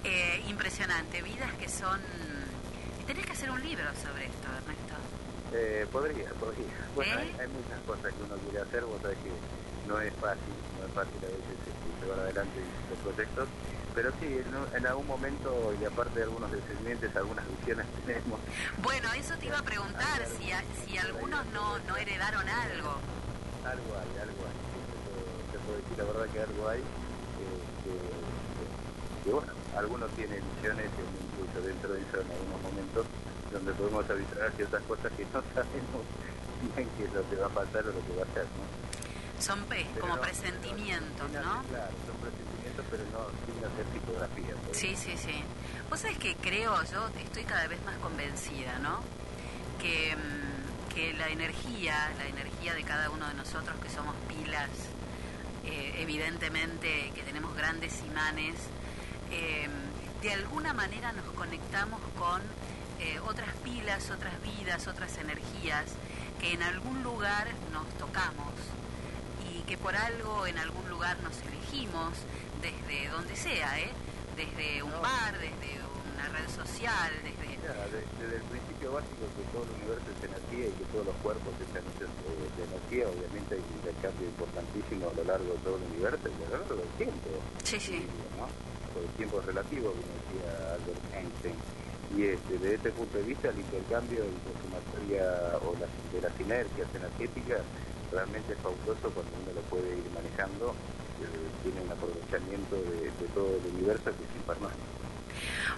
[0.05, 1.23] eh, impresionante.
[1.23, 2.01] Vidas que son...
[3.07, 4.95] Tenés que hacer un libro sobre esto, Ernesto.
[5.55, 6.75] Eh, podría, podría.
[6.95, 9.31] Bueno, hay, hay muchas cosas que uno quiere hacer, vos sabés que
[9.87, 13.49] no es fácil, no es fácil a veces este, llevar adelante distintos proyectos,
[13.95, 14.27] pero sí,
[14.75, 18.41] en, algún momento, y aparte de algunos descendientes, algunas visiones tenemos.
[18.83, 22.93] Bueno, eso te iba a preguntar, si, a- si algunos no, no heredaron algo.
[23.65, 24.57] Algo hay, algo hay.
[25.53, 26.81] Te puedo, decir la verdad que algo hay.
[26.81, 26.85] eh,
[27.85, 33.07] que, que- que, bueno, algunos tienen visiones, incluso dentro de eso en algunos momentos,
[33.53, 36.03] donde podemos avisar ciertas cosas que no sabemos
[36.63, 38.86] bien qué es lo que va a pasar o lo que va a hacer, ¿no?
[39.41, 41.63] Son pe- Pero como presentimientos, ¿no?
[41.65, 44.57] Claro, son presentimientos, pero no sin hacer psicografías.
[44.57, 44.73] ¿eh?
[44.73, 45.43] Sí, sí, sí.
[45.91, 49.01] Vos sabés que creo, yo estoy cada vez más convencida, ¿no?
[49.81, 54.71] Que, mm, que la energía, la energía de cada uno de nosotros que somos pilas,
[55.65, 58.55] eh, evidentemente que tenemos grandes imanes,
[59.31, 59.69] eh,
[60.23, 62.41] de alguna manera nos conectamos con
[62.99, 65.85] eh, otras pilas, otras vidas, otras energías
[66.41, 68.53] que en algún lugar nos tocamos
[69.67, 72.15] que por algo en algún lugar nos elegimos,
[72.63, 73.91] desde donde sea, ¿eh?
[74.37, 75.81] desde un bar, desde
[76.15, 77.57] una red social, desde...
[77.67, 81.51] Desde el principio básico que todo el universo es energía y que todos los cuerpos
[81.59, 85.85] están hechos de, energía, obviamente hay un intercambio importantísimo a lo largo de todo el
[85.91, 87.29] universo y a lo largo del tiempo.
[87.65, 88.07] Sí, sí.
[88.39, 88.47] ¿no?
[88.95, 91.59] Porque el tiempo relativo, como decía Albert Einstein.
[92.15, 95.27] Y este, desde este punto de vista, el intercambio y la sumatoria
[95.67, 97.67] o las, de las sinergias energéticas
[98.13, 100.75] realmente es fabuloso cuando uno lo puede ir manejando.
[101.21, 104.85] eh, tiene un aprovechamiento de, de todo el universo que es impermanente.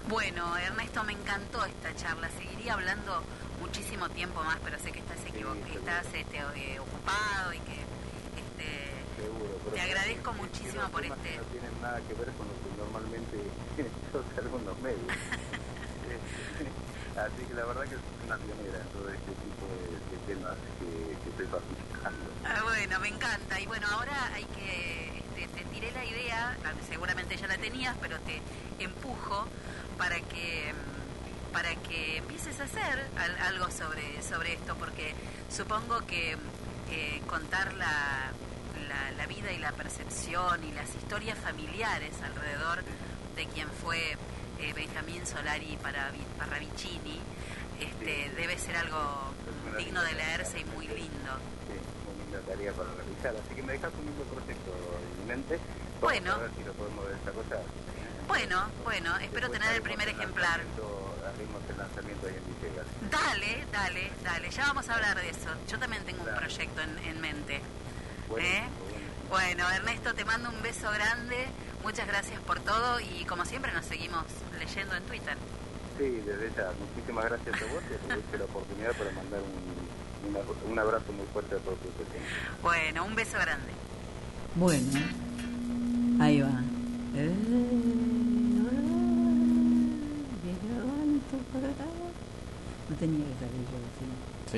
[0.07, 2.29] Bueno, Ernesto, me encantó esta charla.
[2.37, 3.23] Seguiría hablando
[3.59, 7.77] muchísimo tiempo más, pero sé que estás, equivo- que estás este, eh, ocupado y que
[8.37, 8.67] este,
[9.21, 11.29] Seguro, pero te sí, agradezco sí, muchísimo por este...
[11.37, 13.37] no tienen nada que ver con lo que normalmente
[13.79, 15.07] en los medios.
[16.09, 16.17] Eh,
[17.21, 20.57] Así que la verdad que es una pionera en todo este tipo de, de temas
[20.89, 22.17] que, estoy participando.
[22.45, 23.59] Ah, bueno, me encanta.
[23.59, 25.23] Y bueno, ahora hay que...
[25.35, 26.57] Este, te tiré la idea,
[26.89, 28.41] seguramente ya la tenías, pero te
[28.83, 29.47] empujo
[29.97, 35.15] para que mm, para que empieces a hacer al- algo sobre, sobre esto, porque
[35.51, 36.37] supongo que
[36.91, 38.31] eh, contar la,
[38.87, 42.83] la, la vida y la percepción y las historias familiares alrededor
[43.35, 44.15] de quien fue
[44.59, 47.19] eh, Benjamín Solari para Parravicini
[47.79, 49.28] este, debe ser algo
[49.79, 51.31] digno de leerse y muy lindo.
[51.67, 51.75] Sí,
[52.05, 53.33] muy linda tarea para realizar.
[53.35, 54.71] Así que me dejas un lindo proyecto
[55.21, 55.55] en mente.
[55.55, 56.33] Vamos Bueno.
[56.33, 57.63] A ver si lo podemos desarrollar.
[58.27, 60.59] Bueno, bueno, espero tener el primer ejemplar.
[60.59, 62.87] Haremos el lanzamiento ahí en Villegas.
[63.09, 65.49] Dale, dale, dale, ya vamos a hablar de eso.
[65.67, 67.61] Yo también tengo un proyecto en, en mente.
[68.37, 68.63] ¿Eh?
[69.29, 71.47] Bueno, Ernesto, te mando un beso grande.
[71.83, 74.25] Muchas gracias por todo y como siempre nos seguimos
[74.59, 75.37] leyendo en Twitter.
[75.99, 76.71] Sí, desde ya.
[76.79, 81.25] Muchísimas gracias a vos y aprovecho la oportunidad para mandar un, una- un abrazo muy
[81.33, 82.27] fuerte a todos tus vecinos.
[82.63, 83.71] Bueno, un beso grande.
[84.55, 84.87] Bueno,
[86.21, 86.63] ahí va.
[87.15, 87.35] Eh,
[92.89, 93.77] No tenía que salir yo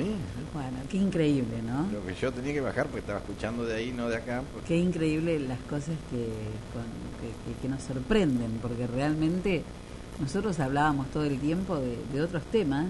[0.08, 0.16] Sí.
[0.54, 1.86] Bueno, qué increíble, ¿no?
[1.92, 4.42] Lo que yo tenía que bajar porque estaba escuchando de ahí, no de acá.
[4.52, 6.28] porque- Qué increíble las cosas que,
[6.72, 9.62] con- que, que- que nos sorprenden, porque realmente
[10.20, 12.86] nosotros hablábamos todo el tiempo de, de otros temas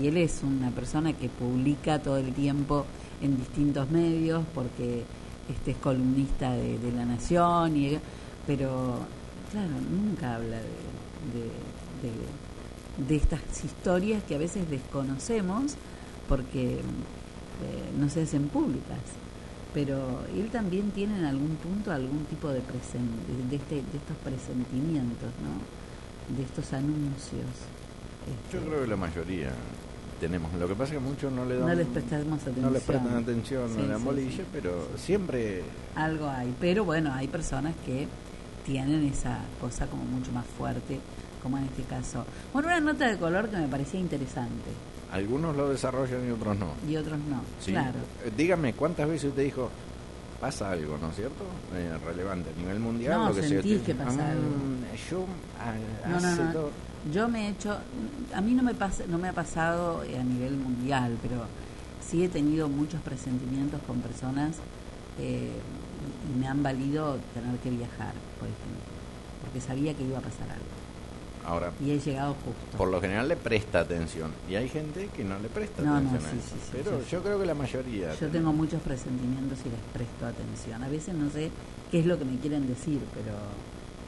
[0.00, 2.86] y él es una persona que publica todo el tiempo
[3.20, 5.04] en distintos medios porque
[5.50, 7.98] este es columnista de, La Nación, y,
[8.46, 8.98] pero
[9.50, 10.62] claro, nunca habla de,
[13.08, 15.74] de- estas historias que a veces desconocemos
[16.28, 16.80] porque eh,
[17.98, 18.98] no se hacen públicas
[19.72, 24.16] pero él también tiene en algún punto algún tipo de, presen- de este, de estos
[24.24, 25.79] presentimientos, ¿no?
[26.36, 27.46] De estos anuncios.
[28.52, 29.50] Yo creo que la mayoría
[30.20, 30.52] tenemos.
[30.54, 31.68] Lo que pasa es que muchos no le dan.
[31.68, 32.62] No les prestamos atención.
[32.64, 34.42] No les prestan atención, Sí, no le dan sí, bolilla, sí.
[34.52, 35.62] pero siempre.
[35.96, 38.06] Algo hay, pero bueno, hay personas que
[38.64, 41.00] tienen esa cosa como mucho más fuerte,
[41.42, 42.24] como en este caso.
[42.52, 44.70] Bueno, una nota de color que me parecía interesante
[45.10, 46.68] Algunos lo desarrollan y otros no.
[46.88, 47.40] y otros no.
[47.60, 47.72] Sí.
[47.72, 47.98] Claro.
[48.24, 49.70] Eh, Dígame, ¿cuántas veces usted dijo,
[50.40, 51.44] pasa algo, ¿no es cierto?
[51.74, 53.18] Eh, relevante a nivel mundial.
[53.20, 53.48] No, lo que sea.
[53.50, 54.44] sentís que pasa Ah, algo.
[55.10, 55.26] Yo
[55.60, 56.52] ah, No, no, hace no.
[56.52, 56.70] todo-
[57.12, 57.76] Yo me he hecho,
[58.34, 61.44] a mí no me pasa, no me ha pasado eh, a nivel mundial, pero
[62.06, 64.56] sí he tenido muchos presentimientos con personas
[65.18, 65.50] eh,
[66.34, 68.84] y me han valido tener que viajar, por ejemplo,
[69.42, 70.69] porque sabía que iba a pasar algo
[71.46, 72.76] Ahora, y he llegado justo.
[72.76, 74.30] por lo general le presta atención.
[74.48, 76.48] Y hay gente que no le presta No, no, atención sí, a eso.
[76.54, 78.14] sí, sí, Pero yo creo que la mayoría.
[78.14, 80.82] Yo tengo muchos presentimientos y les presto atención.
[80.84, 81.50] A veces no sé
[81.90, 83.34] qué es lo que me quieren decir, pero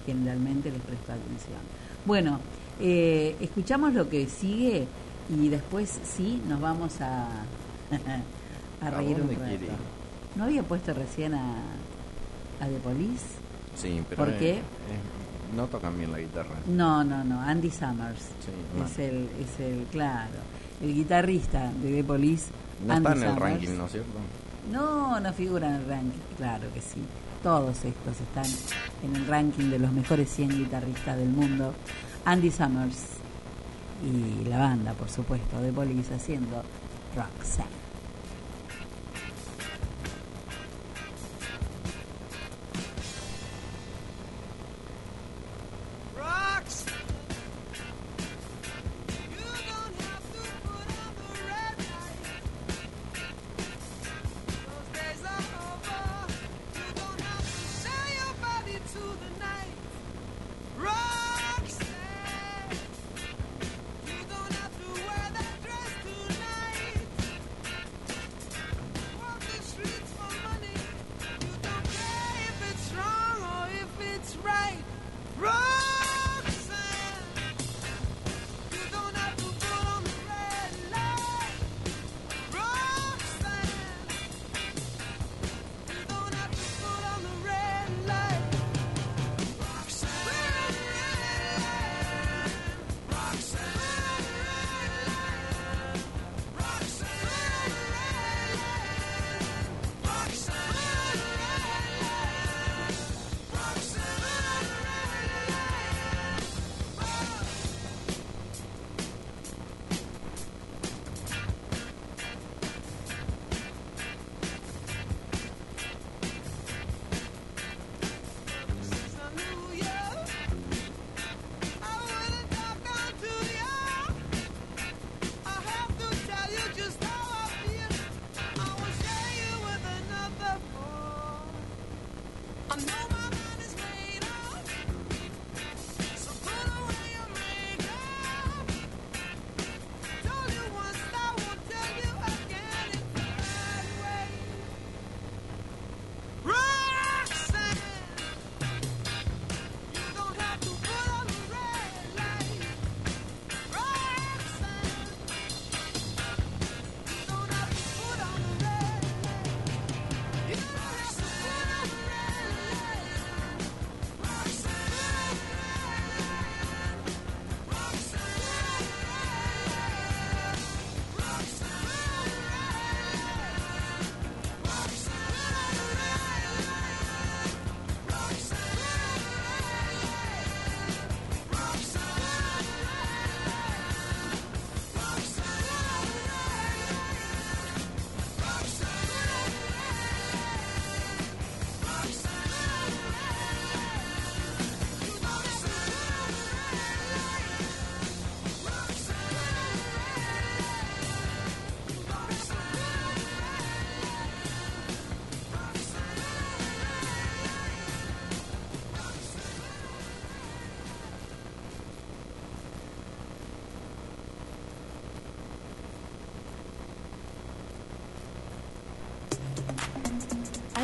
[0.06, 1.58] generalmente les presto atención.
[2.04, 2.38] Bueno,
[2.80, 4.86] eh, escuchamos lo que sigue
[5.34, 7.28] Y después sí, nos vamos a,
[8.80, 9.72] a reír un rato.
[10.36, 11.56] ¿No había puesto recién a,
[12.60, 13.24] a The Police?
[13.76, 14.60] Sí, pero ¿Por qué?
[15.54, 16.56] No tocan bien la guitarra.
[16.66, 17.40] No, no, no.
[17.40, 20.30] Andy Summers Sí, es el, es el, claro,
[20.80, 22.50] el guitarrista de The Police.
[22.86, 24.18] No Andy está en el ranking, ¿no es cierto?
[24.70, 27.02] No, no figura en el ranking, claro que sí.
[27.42, 28.46] Todos estos están
[29.02, 31.74] en el ranking de los mejores 100 guitarristas del mundo.
[32.24, 33.02] Andy Summers
[34.04, 36.62] y la banda, por supuesto, de Police haciendo
[37.16, 37.81] Roxanne.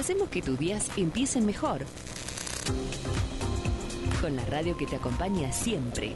[0.08, 1.84] Hacemos que tus días empiecen mejor.
[4.22, 6.14] Con la radio que te acompaña siempre.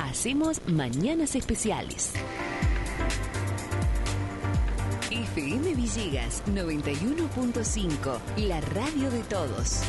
[0.00, 2.12] Hacemos mañanas especiales.
[5.10, 9.80] FM Villegas 91.5, la radio de todos.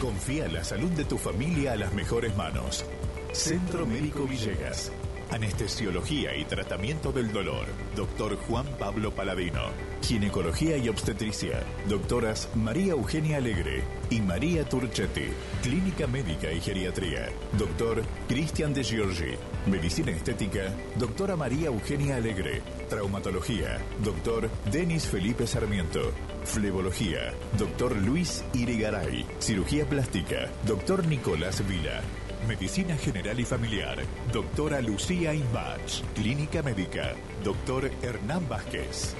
[0.00, 2.86] Confía la salud de tu familia a las mejores manos.
[3.32, 4.90] Centro Médico Villegas.
[5.34, 7.66] Anestesiología y tratamiento del dolor.
[7.96, 9.62] Doctor Juan Pablo Paladino.
[10.00, 11.60] Ginecología y obstetricia.
[11.88, 15.26] Doctoras María Eugenia Alegre y María Turchetti.
[15.60, 17.30] Clínica médica y geriatría.
[17.58, 19.34] Doctor Cristian de Giorgi.
[19.66, 20.72] Medicina estética.
[20.94, 22.62] Doctora María Eugenia Alegre.
[22.88, 23.78] Traumatología.
[24.04, 26.12] Doctor Denis Felipe Sarmiento.
[26.44, 27.34] Flebología.
[27.58, 29.26] Doctor Luis Irigaray.
[29.40, 30.48] Cirugía plástica.
[30.64, 32.02] Doctor Nicolás Vila.
[32.46, 33.98] Medicina General y Familiar.
[34.32, 36.02] Doctora Lucía Imbach.
[36.14, 37.12] Clínica Médica.
[37.42, 39.14] Doctor Hernán Vázquez.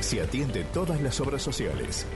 [0.00, 2.06] Se atiende todas las obras sociales.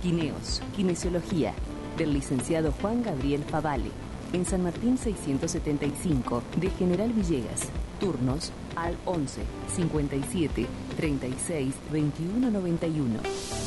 [0.00, 1.54] Quineos, kinesiología,
[1.98, 3.90] del licenciado Juan Gabriel Favale,
[4.32, 7.62] en San Martín 675, de General Villegas.
[7.98, 9.42] Turnos al 11
[9.74, 13.65] 57 36 21 91.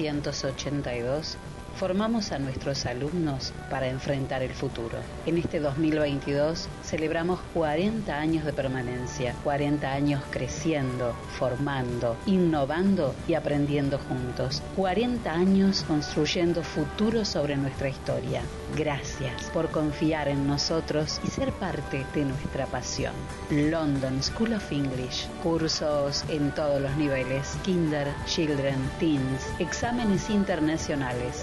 [0.00, 1.36] 1982
[1.80, 4.98] formamos a nuestros alumnos para enfrentar el futuro.
[5.24, 13.98] En este 2022 celebramos 40 años de permanencia, 40 años creciendo, formando, innovando y aprendiendo
[13.98, 18.42] juntos, 40 años construyendo futuro sobre nuestra historia.
[18.76, 23.14] Gracias por confiar en nosotros y ser parte de nuestra pasión.
[23.48, 31.42] London School of English, cursos en todos los niveles, kinder, children, teens, exámenes internacionales.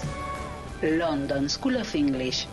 [0.80, 2.46] London School of English.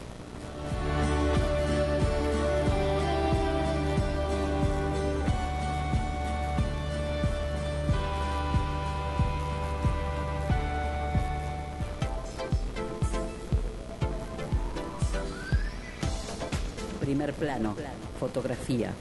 [17.11, 17.75] Primer plano,
[18.21, 18.93] fotografía,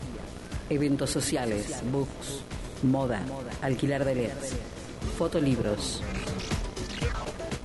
[0.69, 2.43] eventos sociales, books,
[2.83, 3.23] moda,
[3.63, 4.57] alquilar de LEDs,
[5.17, 6.03] fotolibros.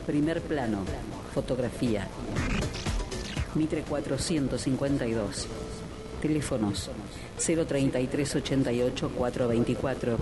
[0.05, 0.83] Primer plano,
[1.33, 2.07] fotografía.
[3.55, 5.47] Mitre 452.
[6.21, 6.91] Teléfonos
[7.43, 10.17] 033 88 424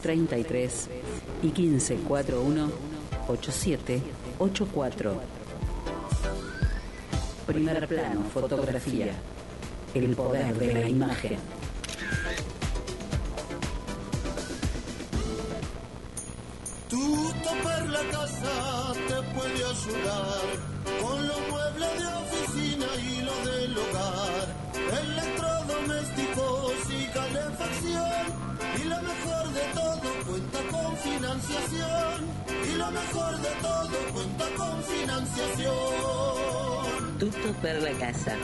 [0.00, 0.88] 033
[1.42, 2.70] y 15 41
[3.28, 4.02] 87
[4.38, 5.35] 84.
[7.46, 9.14] Primer plano, fotografía.
[9.94, 11.38] El poder de la imagen.
[16.90, 20.42] Tutto per la casa te puede ayudar
[21.00, 24.46] con los muebles de oficina y lo del hogar,
[25.04, 28.24] electrodomésticos y calefacción.
[28.74, 32.26] Y lo mejor de todo cuenta con financiación.
[32.68, 36.65] Y lo mejor de todo cuenta con financiación.
[37.18, 38.34] Tutto per la casa.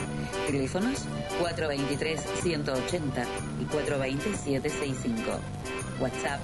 [0.47, 1.05] Teléfonos
[1.43, 3.27] 423-180
[3.61, 5.39] y 420-765.
[6.01, 6.40] WhatsApp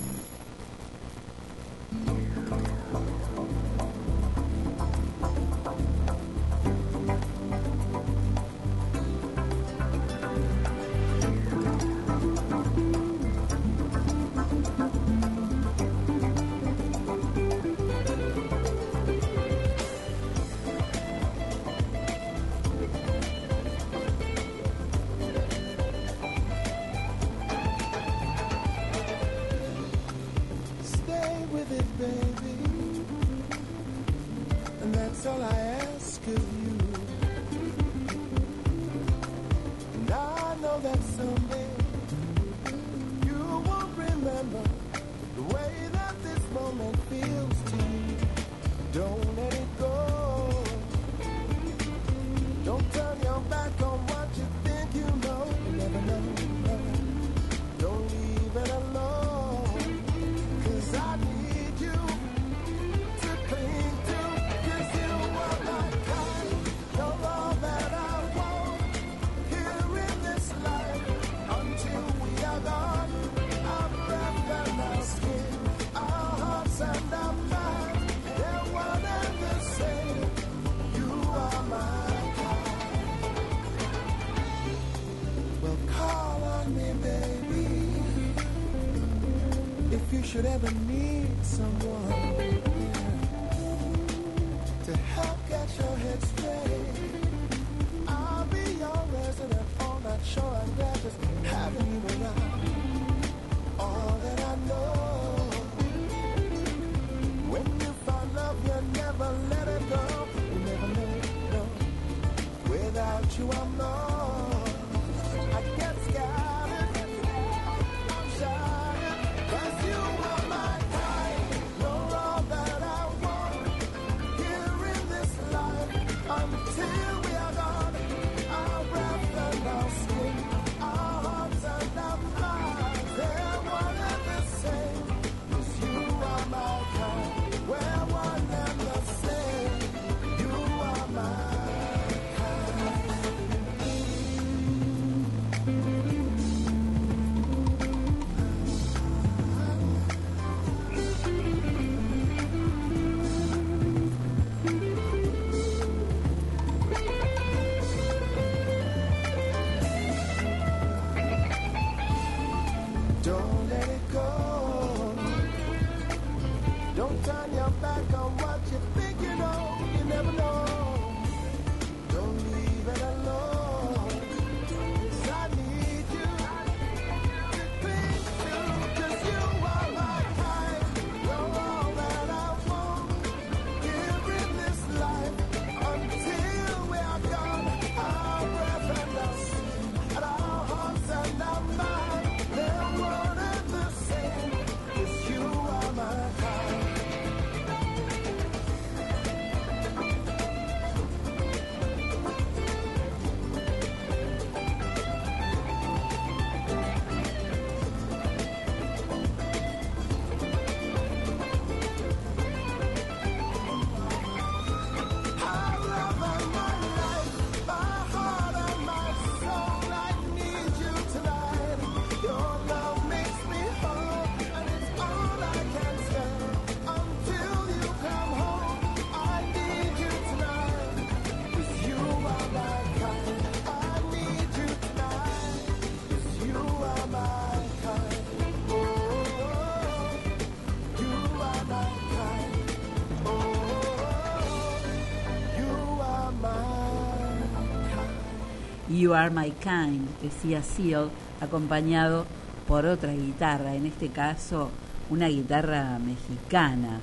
[249.01, 251.09] You Are My Kind, decía Seal,
[251.41, 252.27] acompañado
[252.69, 254.69] por otra guitarra, en este caso
[255.09, 257.01] una guitarra mexicana,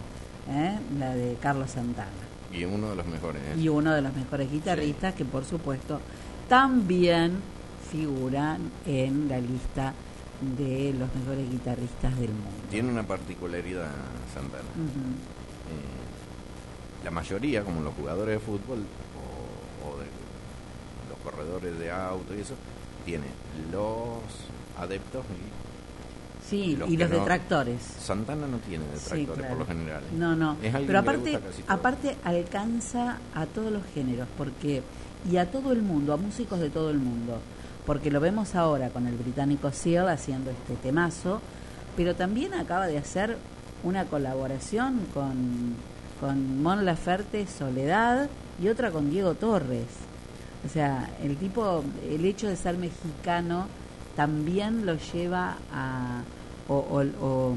[0.48, 0.78] ¿eh?
[1.00, 2.12] la de Carlos Santana.
[2.54, 3.42] Y uno de los mejores.
[3.42, 3.56] ¿eh?
[3.60, 6.00] Y uno de los mejores guitarristas que por supuesto
[6.48, 7.40] también
[7.92, 9.96] figuran en la lista
[10.56, 12.52] de los mejores guitarristas del mundo.
[12.70, 13.90] Tiene una particularidad
[14.36, 14.62] Santana.
[14.62, 14.66] Eh,
[17.04, 18.86] la mayoría, como los jugadores de fútbol
[19.18, 20.06] o, o de
[21.10, 21.18] los
[22.38, 22.54] y eso,
[23.06, 23.26] tiene
[23.72, 24.20] los
[24.78, 27.82] adeptos y Sí, los y los no- detractores.
[28.00, 29.50] Santana no tiene detractores Sí, claro.
[29.50, 30.02] por lo general.
[30.18, 30.52] No, no.
[30.52, 34.82] Alguien Pero aparte, aparte alcanza a todos los géneros, porque
[35.30, 37.40] y a todo el mundo, a músicos de todo el mundo,
[37.86, 41.42] porque lo vemos ahora con el británico Seal haciendo este temazo,
[41.98, 43.38] pero también acaba de hacer
[43.84, 45.76] una colaboración con
[46.22, 48.28] con Mon Laferte Soledad
[48.60, 49.86] y otra con Diego Torres.
[50.68, 53.68] O sea, el tipo, el hecho de ser mexicano
[54.18, 56.22] también lo lleva a
[56.68, 57.56] o, o- o,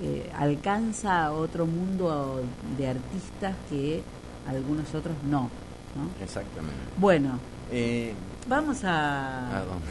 [0.00, 2.42] eh, alcanza a otro mundo
[2.78, 4.02] de artistas que
[4.48, 5.50] algunos otros no.
[5.96, 6.24] ¿no?
[6.24, 6.76] Exactamente.
[6.96, 7.38] Bueno,
[7.72, 8.12] Eh,
[8.48, 9.56] vamos a...
[9.58, 9.86] ¿a dónde?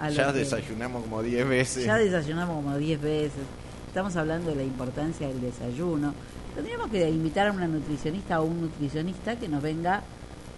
[0.00, 1.84] a ya que- desayunamos como 10 veces.
[1.84, 3.42] Ya desayunamos como 10 veces.
[3.88, 6.14] Estamos hablando de la importancia del desayuno.
[6.54, 10.02] Tendríamos que invitar a una nutricionista o un nutricionista que nos venga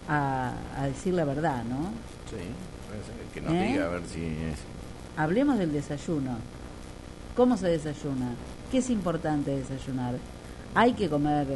[0.08, 1.90] a, a decir la verdad, ¿no?
[2.30, 2.36] Sí,
[3.34, 3.68] que nos ¿Eh?
[3.72, 4.58] diga a ver si es.
[5.16, 6.36] Hablemos del desayuno.
[7.36, 8.30] ¿Cómo se desayuna?
[8.70, 10.14] ¿Qué es importante desayunar?
[10.74, 11.46] Hay que comer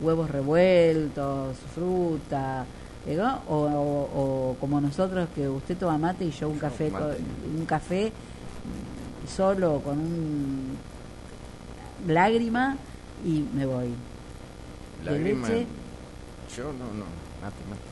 [0.00, 2.64] huevos revueltos, fruta,
[3.06, 3.40] ¿eh, ¿no?
[3.48, 6.90] o, o- o como nosotros que usted toma mate y yo un café,
[7.58, 8.12] un café
[9.28, 10.76] solo con un
[12.06, 12.76] lágrima
[13.24, 13.88] y me voy.
[15.04, 15.48] De Lágrima.
[15.48, 15.66] leche,
[16.56, 17.04] Yo no, no.
[17.42, 17.56] Mate.
[17.68, 17.82] mate.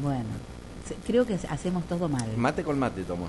[0.00, 0.28] Bueno,
[1.06, 2.26] creo que hacemos todo mal.
[2.36, 3.26] Mate con mate tomo.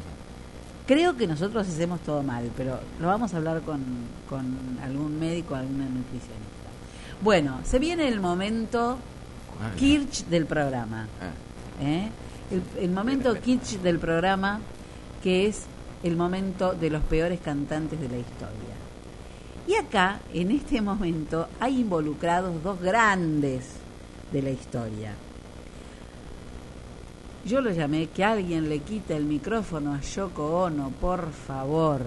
[0.86, 3.82] Creo que nosotros hacemos todo mal, pero lo vamos a hablar con,
[4.30, 6.70] con algún médico, alguna nutricionista.
[7.22, 8.98] Bueno, se viene el momento
[9.78, 11.08] Kirch del programa.
[11.22, 11.84] ah.
[11.84, 12.10] ¿eh?
[12.52, 14.60] El, el momento Kirch del programa,
[15.24, 15.64] que es
[16.04, 18.76] el momento de los peores cantantes de la historia.
[19.66, 23.70] Y acá, en este momento, hay involucrados dos grandes
[24.34, 25.14] de la historia.
[27.46, 32.02] Yo lo llamé que alguien le quite el micrófono a Yoko Ono, por favor.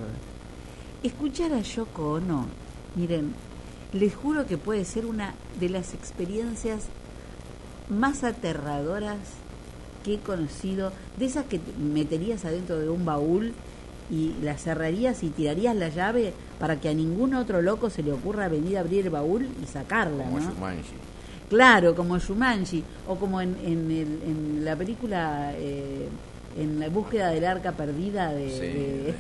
[1.02, 2.46] Escuchar a Yoko Ono,
[2.94, 3.34] miren,
[3.92, 6.86] les juro que puede ser una de las experiencias
[7.90, 9.18] más aterradoras
[10.04, 13.52] que he conocido, de esas que te meterías adentro de un baúl
[14.10, 18.12] y la cerrarías y tirarías la llave para que a ningún otro loco se le
[18.12, 20.54] ocurra venir a abrir el baúl y sacarla, Como ¿no?
[21.48, 26.08] Claro, como Shumanji, o como en, en, el- en la película, eh,
[26.58, 29.14] en la búsqueda del arca perdida de, Sí, de-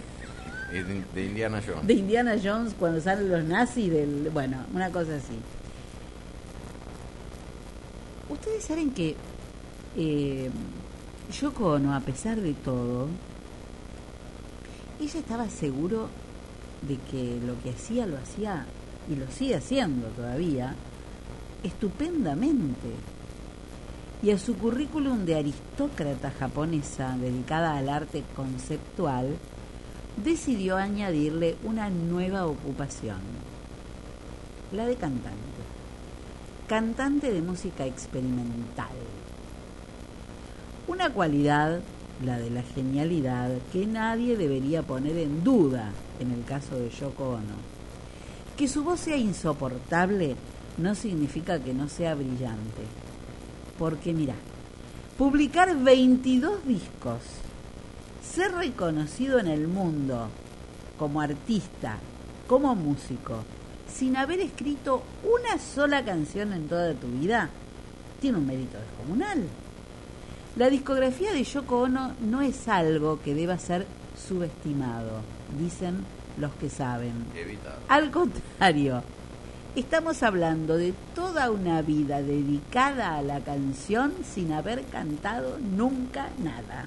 [0.72, 1.86] de, de- de Indiana Jones.
[1.86, 5.38] de Indiana Jones cuando salen los nazis, del, bueno, una cosa así.
[8.28, 9.14] Ustedes saben que
[9.96, 10.50] eh,
[11.40, 13.06] Yoko Ono, a pesar de todo,
[15.00, 16.08] ella estaba seguro
[16.82, 18.66] de que lo que hacía lo hacía
[19.08, 20.74] y lo sigue haciendo todavía
[21.66, 22.88] estupendamente.
[24.22, 29.36] Y a su currículum de aristócrata japonesa dedicada al arte conceptual,
[30.16, 33.20] decidió añadirle una nueva ocupación,
[34.72, 35.36] la de cantante.
[36.66, 38.96] Cantante de música experimental.
[40.88, 41.80] Una cualidad,
[42.24, 47.30] la de la genialidad, que nadie debería poner en duda en el caso de Yoko
[47.30, 47.76] Ono.
[48.56, 50.34] Que su voz sea insoportable
[50.78, 52.82] no significa que no sea brillante.
[53.78, 54.34] Porque mira,
[55.18, 57.20] publicar 22 discos,
[58.22, 60.28] ser reconocido en el mundo
[60.98, 61.98] como artista,
[62.46, 63.42] como músico,
[63.92, 67.50] sin haber escrito una sola canción en toda tu vida,
[68.20, 69.44] tiene un mérito descomunal.
[70.56, 73.86] La discografía de Yoko Ono no es algo que deba ser
[74.16, 75.20] subestimado,
[75.58, 76.04] dicen
[76.38, 77.26] los que saben.
[77.34, 77.76] Evitado.
[77.88, 79.02] Al contrario,
[79.76, 86.86] estamos hablando de toda una vida dedicada a la canción sin haber cantado nunca nada.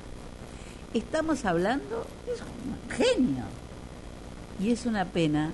[0.95, 3.43] Estamos hablando de un genio.
[4.59, 5.51] Y es una pena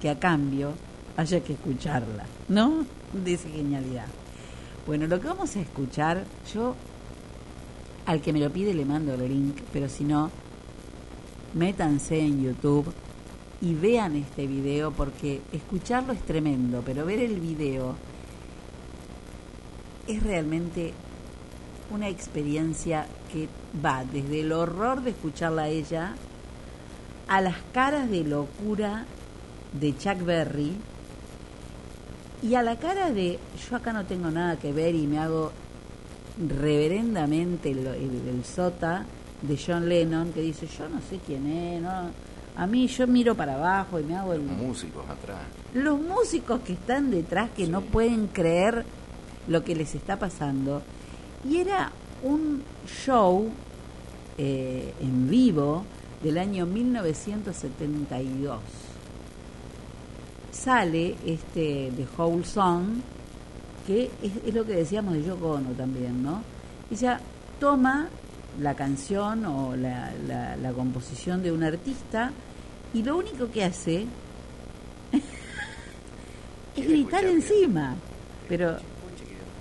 [0.00, 0.72] que a cambio
[1.18, 2.86] haya que escucharla, ¿no?
[3.12, 4.06] De esa genialidad.
[4.86, 6.24] Bueno, lo que vamos a escuchar,
[6.54, 6.74] yo
[8.06, 10.30] al que me lo pide le mando el link, pero si no,
[11.52, 12.92] métanse en YouTube
[13.60, 17.94] y vean este video porque escucharlo es tremendo, pero ver el video
[20.06, 20.92] es realmente
[21.90, 23.48] una experiencia que
[23.84, 26.14] va desde el horror de escucharla a ella
[27.28, 29.04] a las caras de locura
[29.72, 30.72] de Chuck Berry
[32.42, 33.38] y a la cara de
[33.68, 35.50] yo acá no tengo nada que ver y me hago
[36.60, 39.04] reverendamente el, el- el sota
[39.42, 41.82] de John Lennon que dice yo no sé quién es,
[42.56, 45.38] a mí yo miro para abajo y me hago el, Músicos atrás.
[45.74, 48.84] los músicos que están detrás que no pueden creer
[49.48, 50.82] lo que les está pasando.
[51.48, 51.92] Y era
[52.22, 53.48] un show
[54.38, 55.84] eh, en vivo
[56.22, 58.58] del año 1972.
[60.50, 62.86] Sale este The Whole Song,
[63.86, 66.42] que es, es lo que decíamos de Yoko Ono también, ¿no?
[66.90, 67.20] Ella
[67.60, 68.08] toma
[68.60, 72.30] la canción o la, la- la composición de un artista
[72.94, 74.06] y lo único que hace
[76.76, 77.96] es gritar encima.
[78.48, 78.76] Pero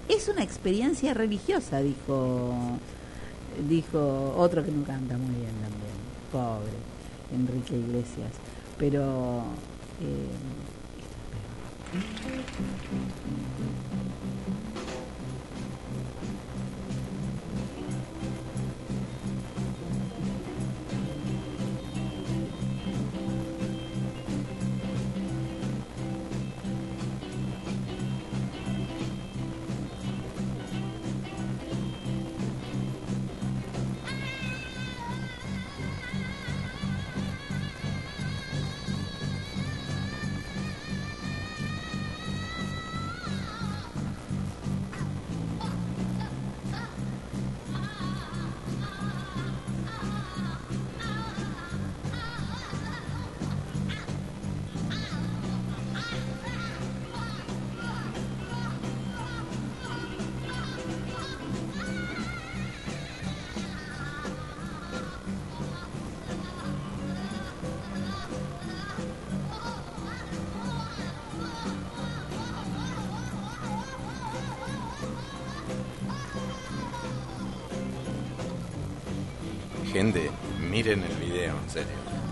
[0.08, 2.54] es una experiencia religiosa, dijo
[3.70, 5.96] dijo otro que no canta muy bien también,
[6.32, 6.74] pobre
[7.34, 8.32] Enrique Iglesias.
[8.78, 9.44] Pero
[10.02, 10.28] eh,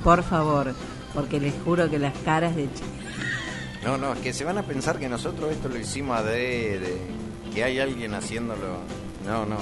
[0.04, 0.74] Por favor,
[1.14, 2.84] porque les juro que las caras de Chuck
[3.84, 6.98] No, no, es que se van a pensar que nosotros esto lo hicimos adrede,
[7.54, 8.80] que hay alguien haciéndolo.
[9.26, 9.58] No, no.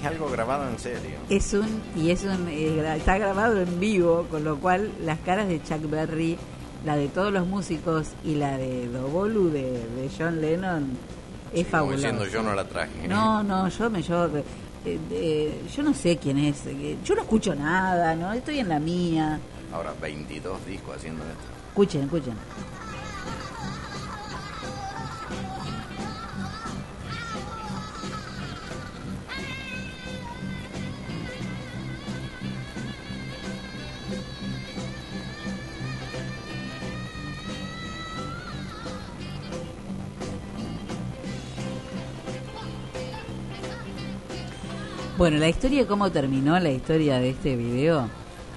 [0.00, 1.18] Es algo grabado en serio.
[1.28, 5.48] es un y es un eh, está grabado en vivo, con lo cual las caras
[5.48, 6.36] de Chuck Berry,
[6.84, 10.90] la de todos los músicos y la de Dobolu de, de John Lennon
[11.52, 12.08] es fabulosa.
[12.08, 13.08] diciendo yo no la traje.
[13.08, 14.28] No, no, yo me yo
[14.86, 18.68] eh, eh, yo no sé quién es, eh, yo no escucho nada, no, estoy en
[18.68, 19.40] la mía.
[19.72, 21.44] Ahora 22 discos haciendo esto.
[21.70, 22.34] Escuchen, escuchen.
[45.26, 48.08] Bueno, la historia cómo terminó la historia de este video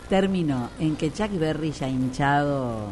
[0.07, 2.89] terminó en que Chuck Berry ya hinchado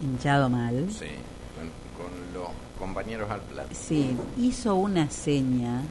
[0.00, 0.86] hinchado mal.
[0.92, 1.06] Sí,
[1.56, 1.66] con,
[2.06, 2.48] con los
[2.78, 3.70] compañeros al plato.
[3.72, 5.82] Sí, hizo una seña.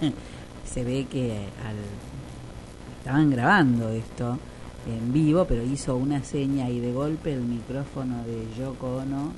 [0.64, 1.32] Se ve que
[1.62, 4.38] al- estaban grabando esto
[4.86, 9.32] en vivo, pero hizo una seña y de golpe el micrófono de Yoko Ono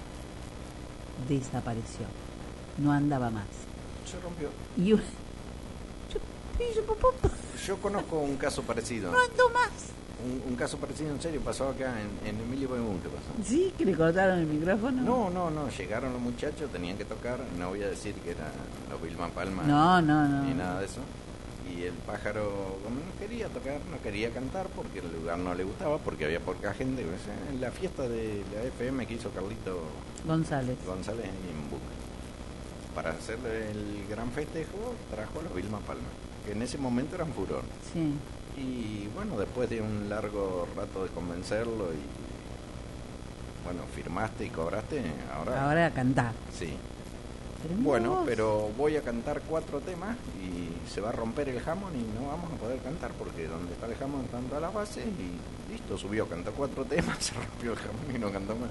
[1.29, 2.07] desapareció.
[2.79, 3.47] No andaba más.
[4.13, 4.49] Se rompió.
[4.77, 4.95] Y
[7.67, 9.11] Yo conozco un caso parecido.
[9.13, 9.71] no más.
[10.25, 13.27] Un, un caso parecido en serio pasó acá en, en Emilio Bemunte pasó.
[13.49, 15.03] Sí, que le cortaron el micrófono.
[15.03, 18.53] No, no, no, llegaron los muchachos, tenían que tocar, no voy a decir que eran
[18.91, 20.43] los Vilma Palma No, no, no.
[20.45, 21.01] ni nada de eso.
[21.77, 25.65] Y el pájaro, como no quería tocar, no quería cantar porque el lugar no le
[25.65, 27.05] gustaba, porque había poca gente.
[27.51, 29.81] En la fiesta de la FM que hizo Carlito
[30.27, 30.77] González.
[30.87, 31.81] González en Buc.
[32.95, 36.09] Para hacerle el gran festejo, trajo a los Vilma Palma,
[36.45, 37.63] que en ese momento eran furor.
[37.93, 38.15] Sí.
[38.61, 42.23] Y bueno, después de un largo rato de convencerlo y
[43.65, 45.03] bueno, firmaste y cobraste,
[45.33, 45.65] ahora...
[45.65, 46.33] Ahora a cantar.
[46.53, 46.77] Sí.
[47.79, 52.03] Bueno, pero voy a cantar cuatro temas y se va a romper el jamón y
[52.19, 55.73] no vamos a poder cantar porque donde está el jamón están todas las bases y
[55.73, 58.71] listo, subió, cantó cuatro temas, se rompió el jamón y no cantó más.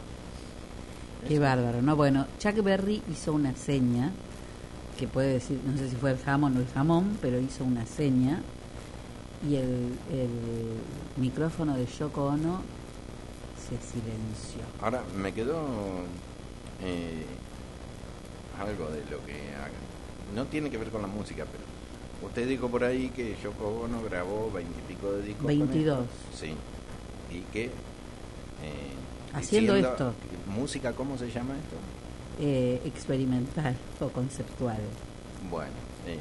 [1.28, 1.96] Qué bárbaro, ¿no?
[1.96, 4.12] Bueno, Chuck Berry hizo una seña,
[4.98, 7.86] que puede decir, no sé si fue el jamón o el jamón, pero hizo una
[7.86, 8.42] seña,
[9.48, 10.30] y el, el
[11.18, 12.62] micrófono de Yoko Ono
[13.58, 14.62] se silenció.
[14.82, 15.62] Ahora me quedó
[16.84, 17.24] eh,
[18.60, 19.72] algo de lo que haga.
[20.36, 21.64] No tiene que ver con la música, pero
[22.28, 25.46] usted dijo por ahí que Yoko Ono grabó veintipico de discos.
[25.46, 26.00] con 22.
[26.02, 26.38] esto.
[26.38, 26.54] Sí.
[27.36, 27.66] Y que.
[27.66, 27.72] eh,
[29.34, 30.14] Haciendo diciendo- esto.
[30.48, 31.76] ¿Música cómo se llama esto?
[32.40, 34.80] Eh, experimental o conceptual.
[35.50, 35.72] Bueno,
[36.08, 36.18] eh,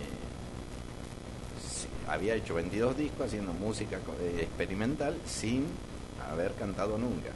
[1.63, 5.65] sí, había hecho 22 discos haciendo música eh, experimental sin
[6.31, 7.31] haber cantado nunca.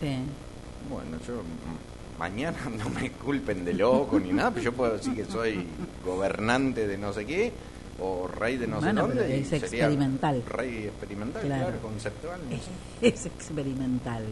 [0.00, 0.16] Sí.
[0.88, 1.42] Bueno, yo
[2.18, 5.66] mañana no me culpen de loco ni nada, pero yo puedo decir que soy
[6.04, 7.52] gobernante de no sé qué
[8.00, 9.40] o rey de no Bueno, sé dónde.
[9.40, 10.42] es experimental.
[10.48, 11.64] Rey experimental, Claro.
[11.66, 12.40] claro, conceptual.
[12.50, 12.70] no sé.
[13.08, 14.24] es experimental.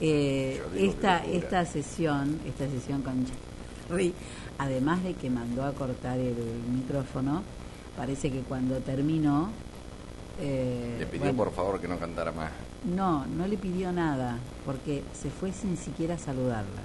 [0.00, 3.24] Eh, esta, esta sesión, esta sesión con
[3.88, 4.12] Jerry,
[4.58, 6.34] además de que mandó a cortar el
[6.72, 7.42] micrófono,
[7.96, 9.50] parece que cuando terminó,
[10.40, 12.50] eh, Le pidió bueno, por favor que no cantara más.
[12.84, 16.82] no, no le pidió nada, porque se fue sin siquiera saludarla.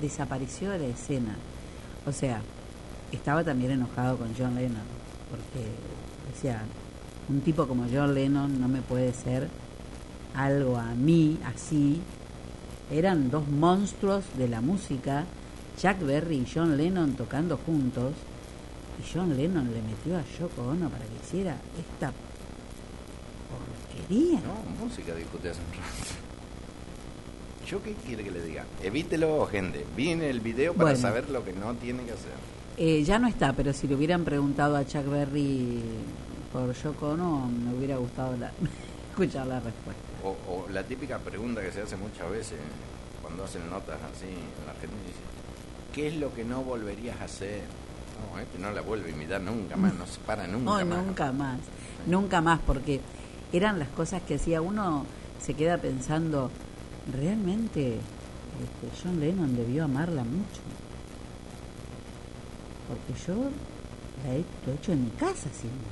[0.00, 1.36] Desapareció de la escena.
[2.06, 2.40] O sea,
[3.12, 4.82] estaba también enojado con John Lennon,
[5.30, 5.68] porque
[6.32, 6.62] decía,
[7.28, 9.48] un tipo como John Lennon no me puede ser
[10.34, 12.02] algo a mí así.
[12.90, 15.24] Eran dos monstruos de la música,
[15.80, 18.12] Chuck Berry y John Lennon tocando juntos,
[19.00, 22.12] y John Lennon le metió a Yoko Ono para que hiciera esta
[23.50, 24.40] porquería.
[24.40, 25.90] No, música discute hace un rato.
[27.68, 28.64] ¿Yo qué quiere que le diga?
[28.82, 29.84] Evítelo, gente.
[29.96, 31.00] Viene el video para Bueno.
[31.00, 32.30] saber lo que no tiene que hacer.
[32.78, 35.80] Eh, ya no está, pero si le hubieran preguntado a Chuck Berry
[36.52, 38.52] por Yoko Ono, me hubiera gustado la-
[39.10, 40.02] escuchar la respuesta.
[40.26, 42.58] O, o la típica pregunta que se hace muchas veces
[43.22, 45.20] cuando hacen notas así en la gente dice,
[45.94, 47.62] ¿qué es lo que no volverías a hacer?
[48.32, 51.04] No, este no la vuelve a imitar nunca más, no se para nunca No, más.
[51.06, 51.58] nunca más,
[52.06, 53.00] nunca más, porque
[53.52, 55.04] eran las cosas que hacía uno,
[55.40, 56.50] se queda pensando,
[57.12, 60.60] realmente este, John Lennon debió amarla mucho.
[62.88, 63.34] Porque yo
[64.24, 65.86] la he, lo he hecho en mi casa siempre.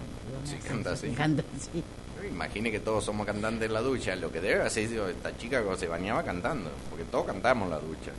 [0.44, 1.10] Sí, canta así.
[1.10, 1.82] Canta así.
[2.28, 5.60] Imagine que todos somos cantantes en la ducha, lo que debe hacer digo, esta chica
[5.62, 8.12] cuando se bañaba cantando, porque todos cantamos en la ducha.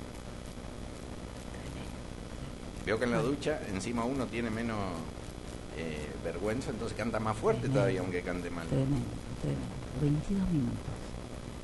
[2.86, 4.78] Veo que en la ducha encima uno tiene menos
[5.78, 8.68] eh, vergüenza, entonces canta más fuerte todavía, aunque cante mal.
[8.68, 9.08] Tremendo,
[9.42, 9.76] tremendo.
[10.02, 10.96] 22 minutos.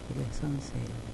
[0.09, 1.10] Y las 11.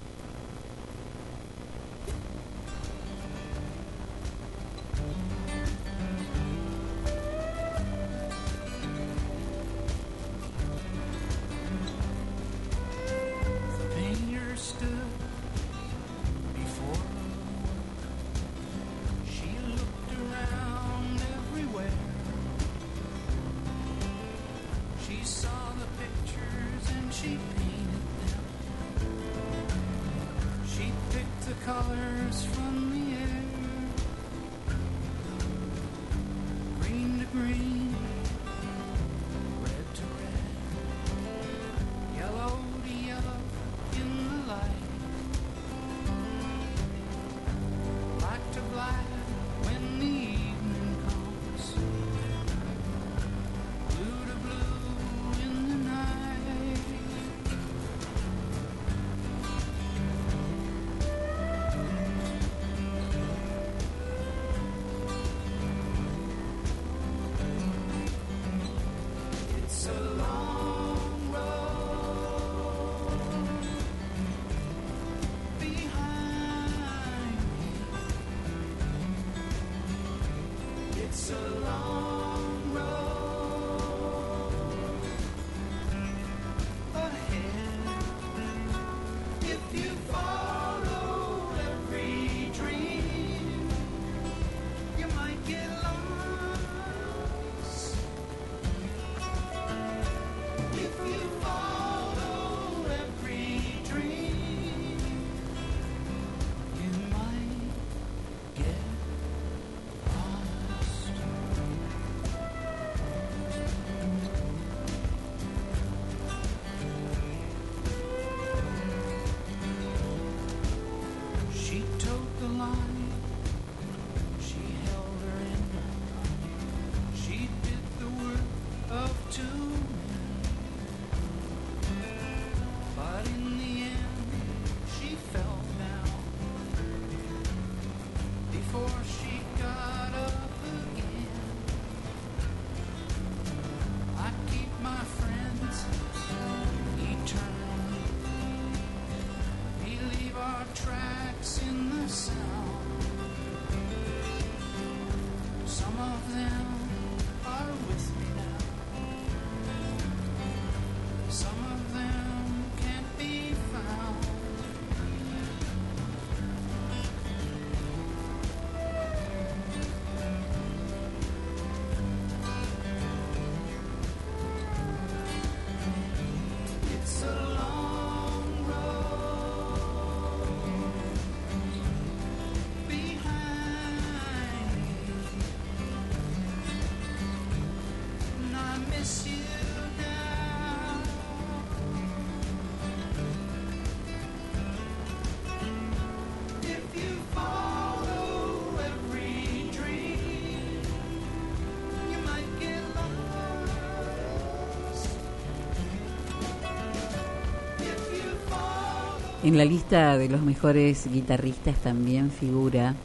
[209.48, 212.96] En la lista de los mejores guitarristas también figura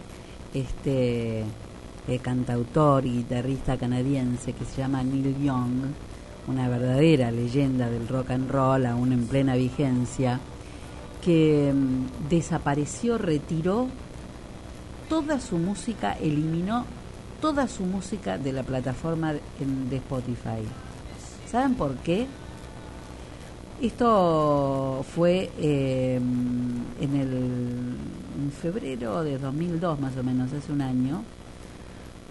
[0.52, 1.44] este
[2.08, 5.92] eh, cantautor y guitarrista canadiense que se llama Neil Young,
[6.48, 10.40] una verdadera leyenda del rock and roll, aún en plena vigencia,
[11.24, 13.86] que mm, desapareció, retiró
[15.08, 16.86] toda su música, eliminó
[17.40, 19.40] toda su música de la plataforma de,
[19.90, 20.66] de Spotify.
[21.48, 22.26] ¿Saben por qué?
[23.82, 31.24] Esto fue eh, en el en febrero de 2002 más o menos, hace un año,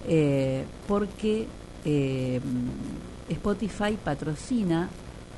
[0.08, 1.48] eh, porque
[1.84, 2.40] eh,
[3.28, 4.88] Spotify patrocina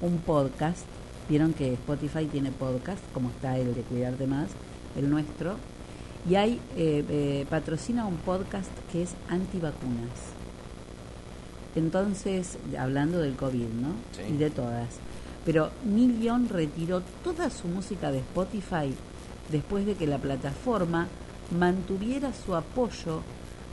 [0.02, 0.85] un podcast.
[1.27, 4.49] Vieron que Spotify tiene podcast, como está el de Cuidarte Más,
[4.95, 5.56] el nuestro,
[6.30, 10.11] y hay eh, eh, patrocina un podcast que es antivacunas.
[11.76, 13.94] Entonces, hablando del COVID, ¿no?
[14.11, 14.34] Sí.
[14.34, 14.90] Y de todas.
[15.45, 18.94] Pero Neil Young retiró toda su música de Spotify
[19.52, 21.07] después de que la plataforma
[21.57, 23.22] mantuviera su apoyo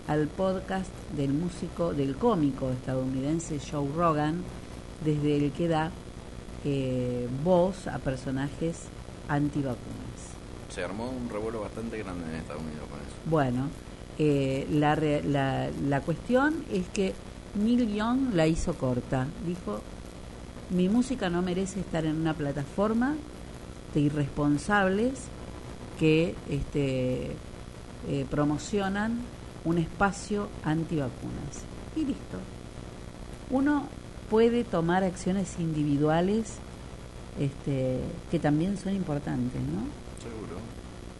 [0.08, 4.42] al podcast del músico, del cómico estadounidense Joe Rogan,
[5.04, 5.90] desde el que da
[6.64, 8.88] eh, voz a personajes
[9.28, 9.78] antivacunas.
[10.68, 13.16] Se armó un revuelo bastante grande en Estados Unidos con eso.
[13.26, 13.68] Bueno,
[14.18, 17.14] eh, la, la, la cuestión es que
[17.54, 19.26] Neil Young la hizo corta.
[19.46, 19.80] Dijo,
[20.70, 23.16] mi música no merece estar en una plataforma
[23.92, 25.12] de irresponsables
[25.98, 27.32] que este,
[28.08, 29.18] eh, promocionan
[29.64, 31.64] un espacio antivacunas.
[31.96, 32.38] Y listo.
[33.50, 33.88] Uno
[34.30, 36.54] puede tomar acciones individuales
[37.38, 37.98] este,
[38.30, 39.82] que también son importantes, ¿no?
[40.22, 40.60] Seguro.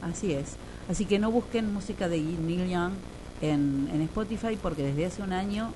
[0.01, 0.57] Así es.
[0.89, 2.93] Así que no busquen música de Neil Young
[3.41, 5.73] en, en Spotify porque desde hace un año,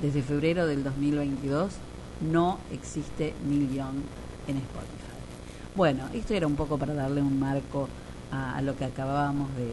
[0.00, 1.72] desde febrero del 2022,
[2.20, 3.96] no existe Young
[4.48, 5.16] en Spotify.
[5.74, 7.88] Bueno, esto era un poco para darle un marco
[8.32, 9.66] a, a lo que acabábamos de,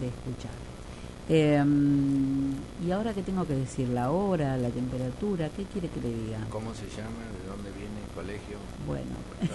[0.00, 0.50] de escuchar.
[1.28, 1.62] Eh,
[2.86, 6.38] y ahora que tengo que decir la hora, la temperatura, ¿qué quiere que le diga?
[6.50, 7.24] ¿Cómo se llama?
[7.42, 8.56] ¿De dónde viene el colegio?
[8.86, 9.10] Bueno,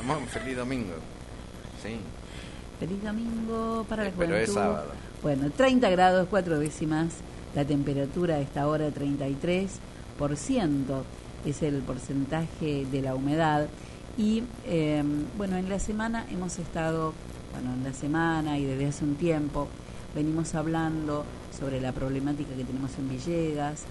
[0.08, 0.94] Vamos, feliz domingo.
[1.82, 1.98] Sí.
[2.80, 4.54] feliz domingo para la Sí, pero es juventud.
[4.62, 4.92] sábado.
[5.24, 7.14] Bueno, 30 grados, 4 décimas,
[7.56, 9.80] la temperatura a esta hora 33%,
[11.46, 13.68] es el porcentaje de la humedad.
[14.18, 15.04] Y eh,
[15.38, 17.14] bueno, en la semana hemos estado,
[17.54, 19.68] bueno, en la semana y desde hace un tiempo,
[20.14, 21.26] venimos hablando
[21.58, 23.84] sobre la problemática que tenemos en Villegas,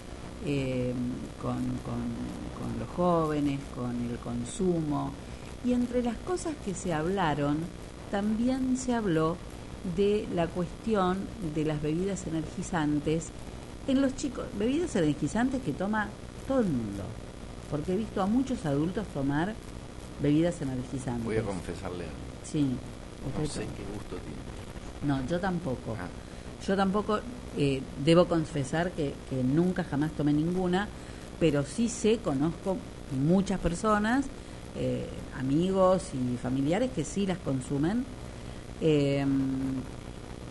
[1.43, 5.13] con, con- con los jóvenes, con el consumo.
[5.65, 7.59] Y entre las cosas que se hablaron,
[8.11, 9.37] también se habló
[9.97, 11.19] de la cuestión
[11.55, 13.29] de las bebidas energizantes
[13.87, 16.09] en los chicos, bebidas energizantes que toma
[16.47, 17.03] todo el mundo,
[17.71, 19.55] porque he visto a muchos adultos tomar
[20.21, 21.25] bebidas energizantes.
[21.25, 22.05] Voy a confesarle.
[22.45, 22.77] Sí,
[23.39, 24.41] No sé qué gusto tiene.
[25.21, 25.97] no, yo tampoco.
[25.99, 26.09] Ah.
[26.67, 27.21] Yo tampoco
[27.57, 30.89] eh, debo confesar que, que nunca jamás tomé ninguna,
[31.39, 32.77] pero sí sé, conozco
[33.19, 34.27] muchas personas,
[34.77, 38.05] eh, amigos y familiares que sí las consumen,
[38.81, 39.25] eh,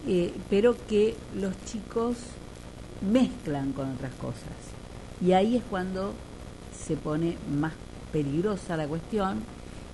[0.08, 2.18] eh, pero que los chicos
[3.12, 4.58] mezclan con otras cosas.
[5.22, 6.14] Y ahí es cuando
[6.90, 7.74] se pone más
[8.12, 9.44] peligrosa la cuestión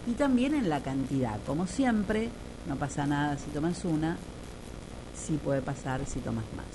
[0.08, 1.38] y también en la cantidad.
[1.46, 2.30] Como siempre,
[2.70, 4.16] no pasa nada si tomas una,
[5.14, 6.66] sí puede pasar si tomas más.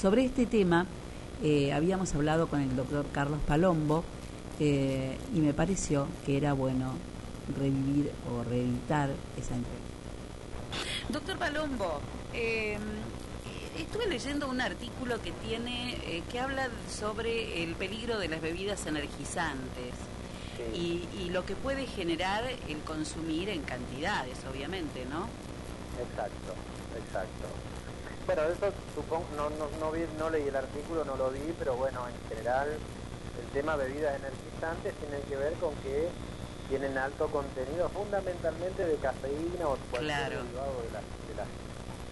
[0.00, 0.86] Sobre este tema
[1.42, 4.04] eh, habíamos hablado con el doctor Carlos Palombo
[4.60, 6.92] eh, y me pareció que era bueno
[7.58, 9.96] revivir o reeditar esa entrevista.
[11.08, 12.00] Doctor Palombo,
[12.32, 12.78] eh,
[13.82, 18.86] estuve leyendo un artículo que tiene eh, que habla sobre el peligro de las bebidas
[18.86, 19.94] energizantes
[20.74, 25.28] y, y lo que puede generar el consumir en cantidades, obviamente, ¿no?
[26.00, 26.54] Exacto,
[26.96, 27.46] exacto.
[28.24, 31.76] Bueno, eso supongo, no, no, no, vi, no leí el artículo, no lo vi, pero
[31.76, 36.08] bueno, en general el tema bebidas energizantes tiene que ver con que
[36.68, 40.42] tienen alto contenido fundamentalmente de cafeína o cualquier Claro.
[40.42, 41.46] derivado de, las, de, las,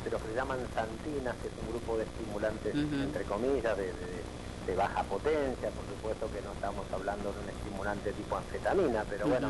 [0.05, 3.93] de lo que se llaman santinas, que es un grupo de estimulantes, entre comillas, de,
[3.95, 4.25] de-
[4.67, 9.27] de baja potencia, por supuesto que no estamos hablando de un estimulante tipo anfetamina, pero
[9.29, 9.49] bueno,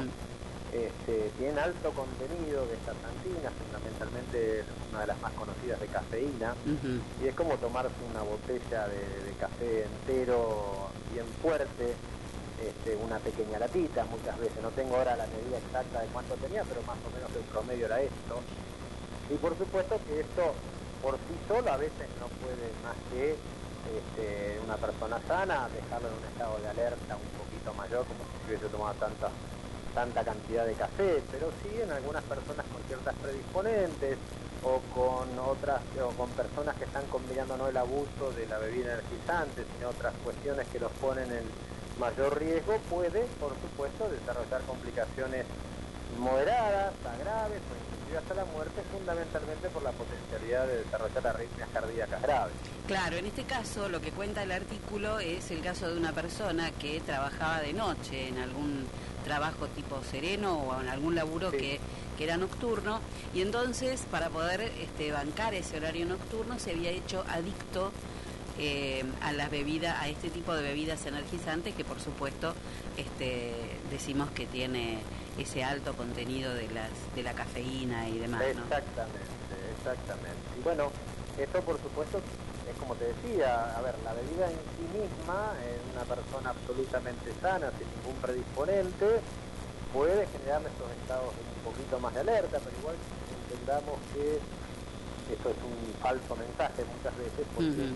[0.73, 5.89] este, tienen alto contenido de estas santinas, fundamentalmente es una de las más conocidas de
[5.89, 6.57] cafeína,
[7.21, 11.97] y es como tomarse una botella de, de café entero, bien fuerte,
[12.57, 16.65] este, una pequeña latita, muchas veces, no tengo ahora la medida exacta de cuánto tenía,
[16.65, 18.43] pero más o menos el promedio era esto.
[19.31, 20.55] Y por supuesto que esto
[21.03, 23.37] por sí solo a veces no puede más que
[23.93, 28.49] este, una persona sana dejarlo en un estado de alerta un poquito mayor, como si
[28.49, 29.29] hubiese tomado tanta,
[29.95, 34.17] tanta cantidad de café, pero sí en algunas personas con ciertas predisponentes
[34.65, 38.95] o con otras o con personas que están combinando no el abuso de la bebida
[38.95, 41.45] energizante, sino otras cuestiones que los ponen en
[42.01, 45.45] mayor riesgo, puede, por supuesto, desarrollar complicaciones
[46.19, 47.61] moderadas a graves
[48.19, 52.55] hasta la muerte, fundamentalmente por la potencialidad de desarrollar arritmias cardíacas graves.
[52.87, 56.71] Claro, en este caso lo que cuenta el artículo es el caso de una persona
[56.73, 58.87] que trabajaba de noche en algún
[59.25, 61.81] trabajo tipo sereno o en algún laburo que,
[62.19, 63.01] que era nocturno
[63.35, 67.91] y entonces para poder este, bancar ese horario nocturno se había hecho adicto
[68.59, 72.55] eh, a las bebidas, a este tipo de bebidas energizantes que por supuesto
[72.97, 73.53] este,
[73.91, 74.99] decimos que tiene
[75.39, 78.63] ese alto contenido de las de la cafeína y demás, ¿no?
[78.63, 80.45] Exactamente, exactamente.
[80.59, 80.91] Y bueno,
[81.39, 85.81] esto por supuesto es como te decía, a ver, la bebida en sí misma, en
[85.97, 89.21] una persona absolutamente sana, sin ningún predisponente,
[89.93, 92.97] puede generar estos estados un poquito más de alerta, pero igual
[93.51, 94.39] entendamos que
[95.35, 97.95] eso es un falso mensaje muchas veces, porque.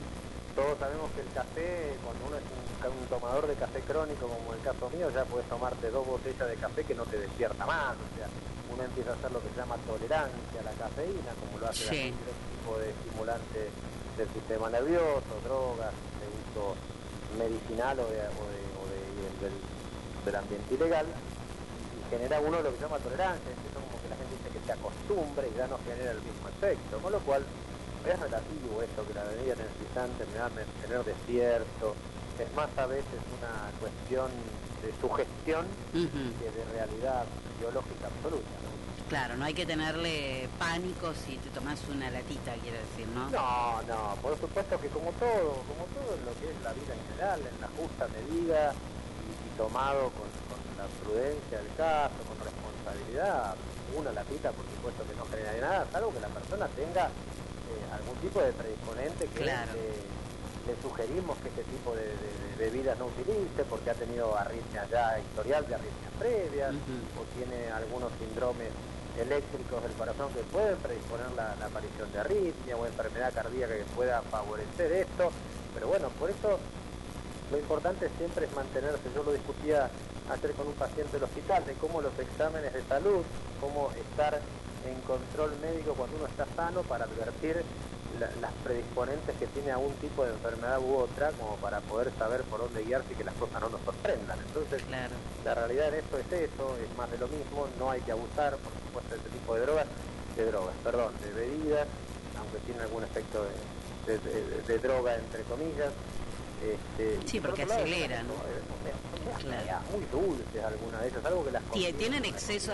[0.59, 4.55] Todos sabemos que el café, cuando uno es un, un tomador de café crónico, como
[4.55, 7.94] el caso mío, ya puedes tomarte dos botellas de café que no te despierta más.
[7.94, 8.26] O sea,
[8.74, 11.86] uno empieza a hacer lo que se llama tolerancia a la cafeína, como lo hace
[11.86, 12.10] Sí.
[12.10, 13.60] cualquier tipo de estimulante
[14.18, 16.74] del sistema nervioso, drogas de uso
[17.39, 19.55] medicinal o, de- o de- o de- del,
[20.26, 24.09] del ambiente ilegal y genera uno lo que se llama tolerancia, es eso como que
[24.10, 27.20] la gente dice que se acostumbre y ya no genera el mismo efecto, con lo
[27.22, 27.47] cual
[28.06, 31.94] es relativo esto que la bebida energizante me va a tener despierto,
[32.38, 34.30] es más a veces una cuestión
[34.82, 37.24] de sugestión que de realidad
[37.58, 38.54] biológica absoluta.
[38.62, 38.68] ¿no?
[39.08, 43.30] Claro, no hay que tenerle pánico si te tomas una latita, quiero decir, ¿no?
[43.30, 46.94] No, no, por supuesto que como todo, como todo en lo que es la vida
[46.94, 52.20] en general, en la justa medida y, y tomado con, con la prudencia del caso,
[52.28, 53.56] con responsabilidad,
[53.96, 57.08] una latita por supuesto que no genera nada, salvo que la persona tenga
[57.69, 59.73] eh, algún tipo de predisponente que Claro.
[59.73, 64.36] le, le sugerimos que este tipo de, de- de bebidas no utilice porque ha tenido
[64.36, 66.74] arritmias ya, historial de arritmias previas
[67.16, 68.69] o tiene algunos síndromes
[69.16, 73.85] eléctricos del corazón que pueden predisponer la, la aparición de arritmia o enfermedad cardíaca que
[73.97, 75.31] pueda favorecer esto.
[75.74, 76.59] Pero bueno, por eso
[77.51, 79.09] lo importante siempre es mantenerse.
[79.15, 79.89] Yo lo discutía
[80.31, 83.24] ayer con un paciente del hospital de cómo los exámenes de salud,
[83.61, 84.39] cómo estar
[84.86, 87.62] en control médico cuando uno está sano para advertir
[88.18, 92.42] la- las predisponentes que tiene algún tipo de enfermedad u otra, como para poder saber
[92.44, 94.38] por dónde guiarse y que las cosas no nos sorprendan.
[94.40, 94.82] Entonces,
[95.44, 98.56] la realidad en esto es eso, es más de lo mismo, no hay que abusar,
[98.56, 99.86] por supuesto, de este tipo de drogas,
[100.36, 101.86] de drogas, perdón, de bebidas,
[102.38, 105.92] aunque tiene algún efecto de, de- de- de droga, entre comillas.
[106.59, 108.26] Este, y Sí, por porque lado, aceleran.
[109.47, 112.72] medias muy dulces algunas de ellas, algo que las combina tienen exceso,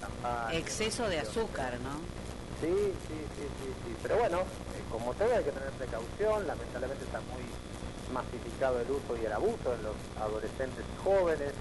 [0.00, 1.98] champán, exceso de azúcar, ¿no?
[2.60, 3.96] Sí, sí, sí, sí, sí.
[4.02, 7.42] Pero bueno, eh, como todo hay que tener precaución, lamentablemente está muy
[8.14, 11.52] masificado el uso y el abuso en los adolescentes y jóvenes,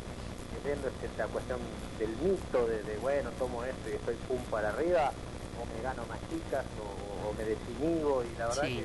[0.63, 1.59] viendo esta cuestión
[1.99, 5.11] del mito de, de, bueno, tomo esto y estoy pum para arriba,
[5.59, 8.75] o me gano más chicas, o, o me desinhibo, y la verdad Sí.
[8.77, 8.83] que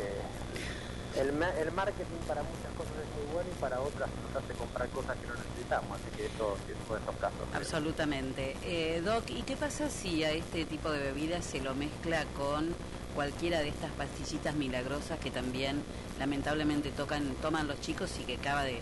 [0.00, 0.22] eh,
[1.16, 4.52] el, ma- el marketing para muchas cosas es muy bueno y para otras nos hace
[4.54, 7.38] comprar cosas que no necesitamos, así que eso es uno de esos casos.
[7.54, 8.56] Absolutamente.
[8.64, 12.74] Eh, Doc, ¿y qué pasa si a este tipo de bebidas se lo mezcla con
[13.14, 15.82] cualquiera de estas pastillitas milagrosas que también
[16.18, 18.80] lamentablemente tocan, toman los chicos y que acaba de,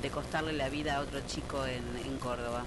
[0.00, 2.64] de costarle la vida a otro chico en, en Córdoba?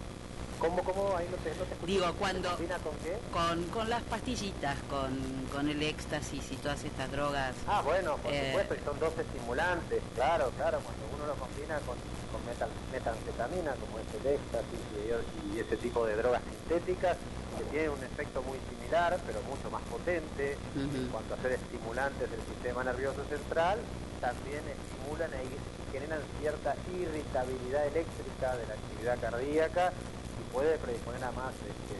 [0.60, 1.16] ¿Cómo, cómo?
[1.16, 1.86] Ahí no te, no te.
[1.86, 2.50] Digo, cuando...
[2.50, 3.18] ¿Combina con qué?
[3.32, 5.18] Con, con las pastillitas, con,
[5.54, 7.56] con el éxtasis y todas estas drogas.
[7.68, 11.80] Ah, bueno, por Eh, supuesto, y son dos estimulantes, claro, claro, cuando uno lo combina
[11.88, 11.96] con,
[12.32, 17.18] con metal, metanfetamina, como es el éxtasis y, y ese tipo de drogas sintéticas,
[17.58, 22.30] que tienen un efecto muy similar, pero mucho más potente, en cuanto a ser estimulantes
[22.32, 23.80] del sistema nervioso central,
[24.22, 25.44] también estimulan e
[25.92, 29.92] generan cierta irritabilidad eléctrica de la actividad cardíaca
[30.40, 32.00] y puede predisponer a más, este,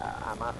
[0.00, 0.54] a, más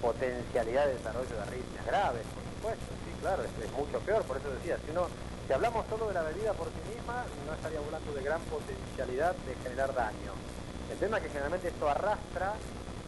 [0.00, 4.50] potencialidad de desarrollo de arritmias graves, por supuesto, sí, claro, es, mucho peor, por eso
[4.50, 5.08] decía, si uno,
[5.46, 9.34] si hablamos solo de la bebida por sí misma, no estaría hablando de gran potencialidad
[9.34, 10.32] de generar daño.
[10.90, 12.54] El tema es que generalmente esto arrastra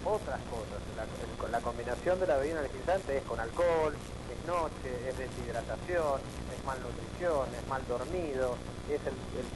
[0.05, 1.05] otras cosas, la,
[1.49, 7.47] la combinación de la bebida energizante es con alcohol, es noche, es deshidratación, es malnutrición,
[7.55, 8.57] es mal dormido,
[8.89, 9.01] es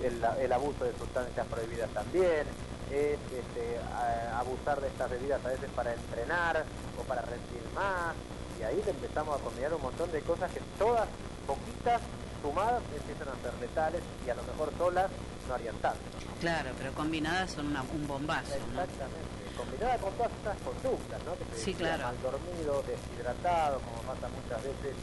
[0.05, 2.47] el abuso de sustancias prohibidas también,
[2.91, 6.65] es este, a- abusar de estas bebidas a veces para entrenar
[6.99, 8.15] o para rendir más,
[8.59, 11.07] y ahí le empezamos a combinar un montón de cosas que todas,
[11.47, 12.01] poquitas,
[12.43, 15.11] sumadas, empiezan a ser letales y a lo mejor solas
[15.49, 16.01] no harían tanto.
[16.41, 18.83] Claro, pero combinadas son una- un bombazo, ¿no?
[18.83, 21.33] Exactamente, combinada con todas estas conductas, ¿no?
[21.39, 22.05] Que te Sí, claro.
[22.05, 24.95] Mal dormido, deshidratado, como pasa muchas veces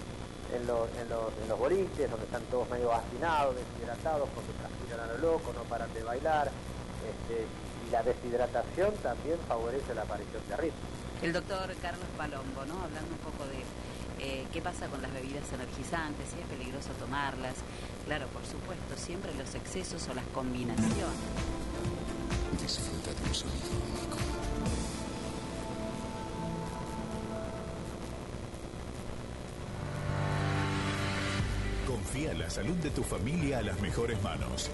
[0.54, 5.00] en los, en los, en los boliches, donde están todos medio hacinados, deshidratados, porque transpiran
[5.00, 6.52] a lo loco, no paran de bailar.
[7.02, 7.46] Este,
[7.92, 11.02] la deshidratación también favorece la aparición de arritmias.
[11.22, 12.82] El doctor Carlos Palombo, ¿no?
[12.82, 13.62] Hablando un poco de
[14.24, 17.56] eh, qué pasa con las bebidas energizantes, si es peligroso tomarlas.
[18.06, 20.96] Claro, por supuesto, siempre los excesos o las combinaciones.
[22.62, 24.18] Disfruta de un sonido único.
[31.88, 34.70] Confía la salud de tu familia a las mejores manos.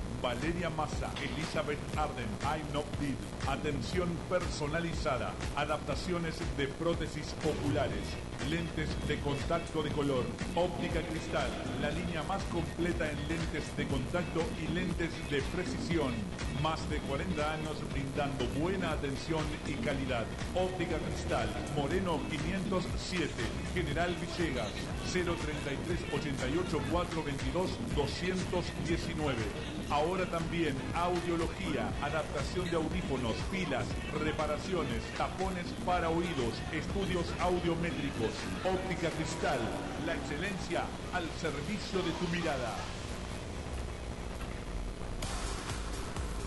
[0.21, 3.15] Valeria Massa, Elizabeth Arden, I'm Not Dead.
[3.49, 8.05] Atención personalizada, adaptaciones de prótesis oculares,
[8.49, 10.23] lentes de contacto de color,
[10.55, 11.49] óptica cristal,
[11.81, 16.13] la línea más completa en lentes de contacto y lentes de precisión.
[16.61, 20.25] Más de 40 años brindando buena atención y calidad.
[20.53, 23.33] Óptica cristal, Moreno 507,
[23.73, 24.71] General Villegas,
[25.11, 29.80] 033 88 422 219.
[29.91, 33.85] Ahora también audiología, adaptación de audífonos, pilas,
[34.23, 38.31] reparaciones, tapones para oídos, estudios audiométricos,
[38.63, 39.59] óptica cristal,
[40.05, 42.73] la excelencia al servicio de tu mirada.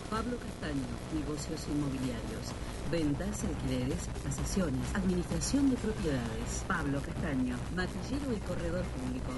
[0.09, 2.49] Pablo Castaño, negocios inmobiliarios.
[2.95, 6.63] Ventas, alquileres, tasaciones, administración de propiedades.
[6.69, 9.33] Pablo Castaño, matillero y corredor público.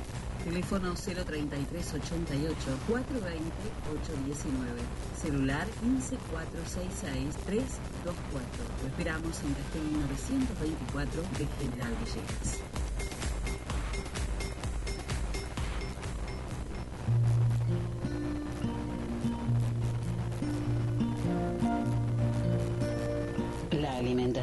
[0.44, 2.54] Teléfono 033 88
[2.86, 3.56] 420
[4.04, 4.82] 819.
[5.16, 8.44] Celular 15 466 324.
[8.82, 13.05] Lo esperamos en Castelli 924 de General Villegas.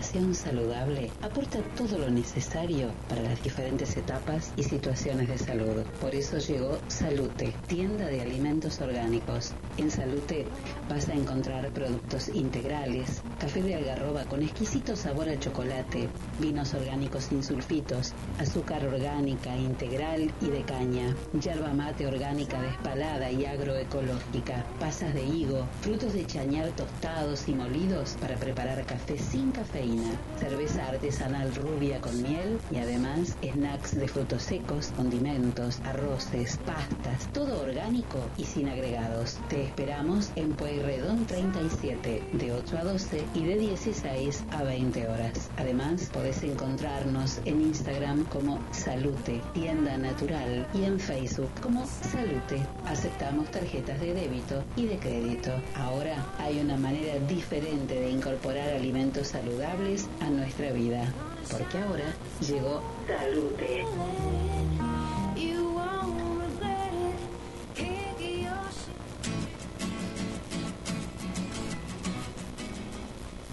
[0.04, 5.84] Saludable aporta todo lo necesario para las diferentes etapas y situaciones de salud.
[6.02, 9.54] Por eso llegó Salute, tienda de alimentos orgánicos.
[9.78, 10.46] En Salute
[10.90, 16.10] vas a encontrar productos integrales, café de algarroba con exquisito sabor a chocolate,
[16.40, 23.46] vinos orgánicos sin sulfitos, azúcar orgánica integral y de caña, yerba mate orgánica despalada y
[23.46, 29.93] agroecológica, pasas de higo, frutos de chañar tostados y molidos para preparar café sin cafeína,
[30.40, 37.62] cerveza artesanal rubia con miel y además snacks de frutos secos, condimentos, arroces, pastas, todo
[37.62, 39.38] orgánico y sin agregados.
[39.50, 45.50] Te esperamos en Pueyrredón 37, de 8 a 12 y de 16 a 20 horas.
[45.58, 52.66] Además, podés encontrarnos en Instagram como Salute, tienda natural, y en Facebook como Salute.
[52.86, 55.52] Aceptamos tarjetas de débito y de crédito.
[55.76, 59.83] Ahora hay una manera diferente de incorporar alimentos saludables
[60.22, 61.14] a nuestra vida,
[61.52, 62.06] porque ahora
[62.40, 63.86] llegó Salute.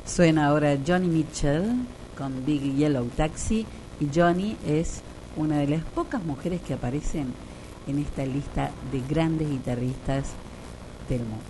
[0.06, 1.64] Suena ahora Johnny Mitchell
[2.16, 3.66] con Big Yellow Taxi
[3.98, 5.00] y Johnny es
[5.36, 7.34] una de las pocas mujeres que aparecen
[7.88, 10.30] en esta lista de grandes guitarristas
[11.08, 11.49] del mundo.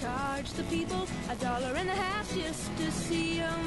[0.00, 3.66] Charged the people a dollar and a half just to see them.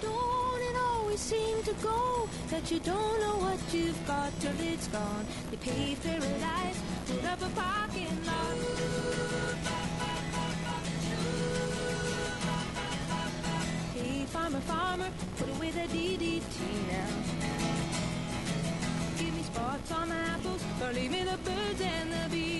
[0.00, 4.86] Don't it always seem to go that you don't know what you've got till it's
[4.88, 5.26] gone?
[5.50, 8.56] They paved paradise, put up a parking lot.
[13.94, 16.56] Hey, farmer, farmer, put away the DDT
[16.90, 17.10] now.
[19.18, 22.59] Give me spots on my apples, or leave me the birds and the bees.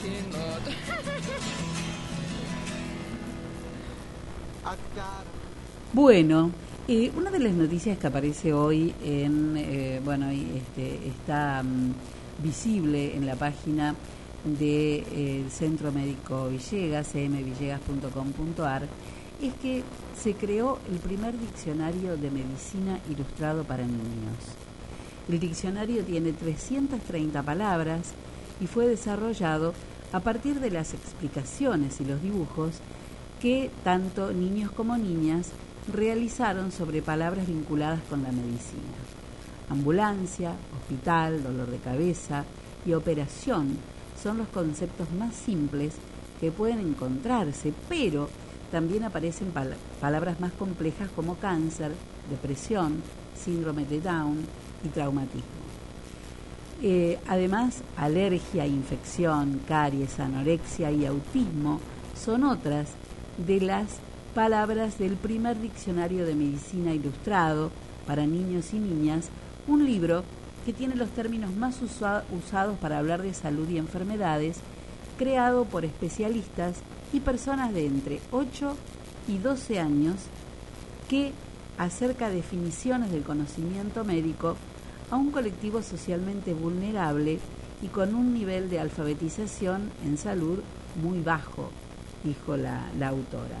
[5.92, 6.52] Bueno,
[6.86, 11.92] eh, una de las noticias que aparece hoy en, eh, bueno, este, está mm,
[12.42, 13.96] visible en la página
[14.44, 18.86] del Centro Médico Villegas, cmvillegas.com.ar,
[19.42, 19.82] es que
[20.16, 24.38] se creó el primer diccionario de medicina ilustrado para niños.
[25.28, 28.12] El diccionario tiene 330 palabras
[28.60, 29.74] y fue desarrollado
[30.12, 32.76] a partir de las explicaciones y los dibujos
[33.40, 35.50] que tanto niños como niñas
[35.92, 38.82] realizaron sobre palabras vinculadas con la medicina.
[39.70, 42.44] Ambulancia, hospital, dolor de cabeza
[42.84, 43.76] y operación
[44.20, 45.94] son los conceptos más simples
[46.40, 48.28] que pueden encontrarse, pero
[48.70, 51.92] también aparecen pal palabras más complejas como cáncer,
[52.30, 53.02] depresión,
[53.34, 54.44] síndrome de Down
[54.84, 55.59] y traumatismo.
[56.82, 61.78] Eh, además, alergia, infección, caries, anorexia y autismo
[62.14, 62.88] son otras
[63.36, 63.98] de las
[64.34, 67.70] palabras del primer diccionario de medicina ilustrado
[68.06, 69.28] para niños y niñas,
[69.66, 70.24] un libro
[70.64, 74.60] que tiene los términos más usa usados para hablar de salud y enfermedades,
[75.18, 76.78] creado por especialistas
[77.12, 78.74] y personas de entre 8
[79.28, 80.16] y 12 años
[81.08, 81.32] que
[81.76, 84.56] acerca definiciones del conocimiento médico
[85.10, 87.38] a un colectivo socialmente vulnerable
[87.82, 90.60] y con un nivel de alfabetización en salud
[91.02, 91.70] muy bajo,
[92.22, 93.58] dijo la, autora.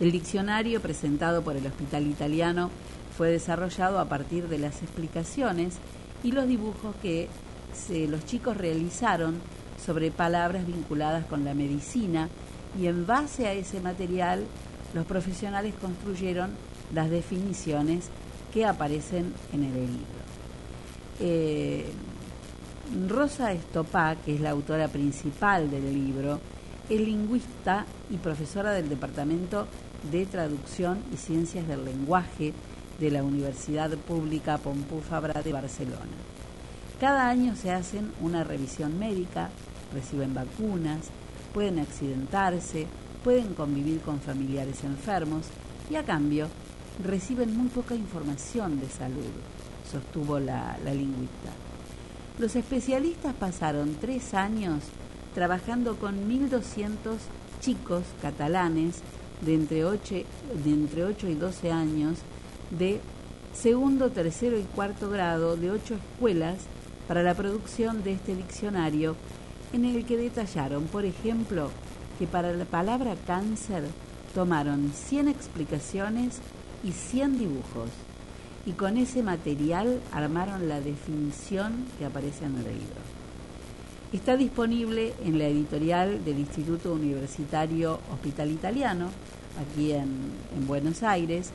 [0.00, 2.70] El diccionario presentado por el Hospital Italiano
[3.16, 5.76] fue desarrollado a partir de las explicaciones
[6.24, 7.28] y los dibujos que
[8.08, 9.40] los chicos realizaron
[9.84, 12.28] sobre palabras vinculadas con la medicina
[12.80, 14.44] y en base a ese material
[14.94, 16.50] los profesionales construyeron
[16.94, 18.10] las definiciones
[18.52, 20.22] que aparecen en el libro.
[21.20, 21.84] Eh,
[23.08, 26.40] Rosa Estopá, que es la autora principal del libro,
[26.88, 29.66] es lingüista y profesora del Departamento
[30.10, 32.52] de Traducción y Ciencias del Lenguaje
[33.00, 36.16] de la Universidad Pública Pompeu Fabra de Barcelona.
[37.00, 39.48] Cada año se hacen una revisión médica,
[39.94, 41.08] reciben vacunas,
[41.54, 42.86] pueden accidentarse,
[43.24, 45.46] pueden convivir con familiares enfermos
[45.90, 46.48] y a cambio
[47.04, 49.30] reciben muy poca información de salud,
[49.90, 51.50] sostuvo la, lingüista.
[52.38, 54.84] Los especialistas pasaron tres años
[55.34, 57.16] trabajando con 1.200
[57.60, 59.00] chicos catalanes
[59.40, 60.14] de entre, 8,
[60.64, 62.18] de entre 8 y 12 años
[62.70, 63.00] de
[63.52, 66.58] segundo, tercero y cuarto grado de ocho escuelas
[67.06, 69.14] para la producción de este diccionario
[69.72, 71.70] en el que detallaron, por ejemplo,
[72.18, 73.84] que para la palabra cáncer
[74.34, 76.40] tomaron 100 explicaciones
[76.84, 77.90] y 100 dibujos
[78.64, 83.00] y con ese material armaron la definición que aparece en el libro.
[84.12, 89.08] Está disponible en la editorial del Instituto Universitario Hospital Italiano,
[89.60, 91.50] aquí en, en Buenos Aires.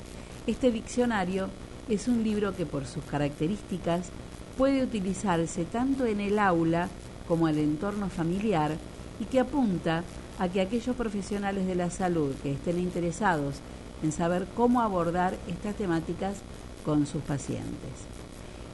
[0.48, 1.50] Este diccionario
[1.88, 4.10] es un libro que por sus características
[4.58, 6.90] puede utilizarse tanto en el aula
[7.28, 8.76] como el entorno familiar
[9.20, 10.04] y que apunta
[10.40, 13.56] a que aquellos profesionales de la salud que estén interesados
[14.04, 16.38] en saber cómo abordar estas temáticas
[16.86, 17.92] con sus pacientes.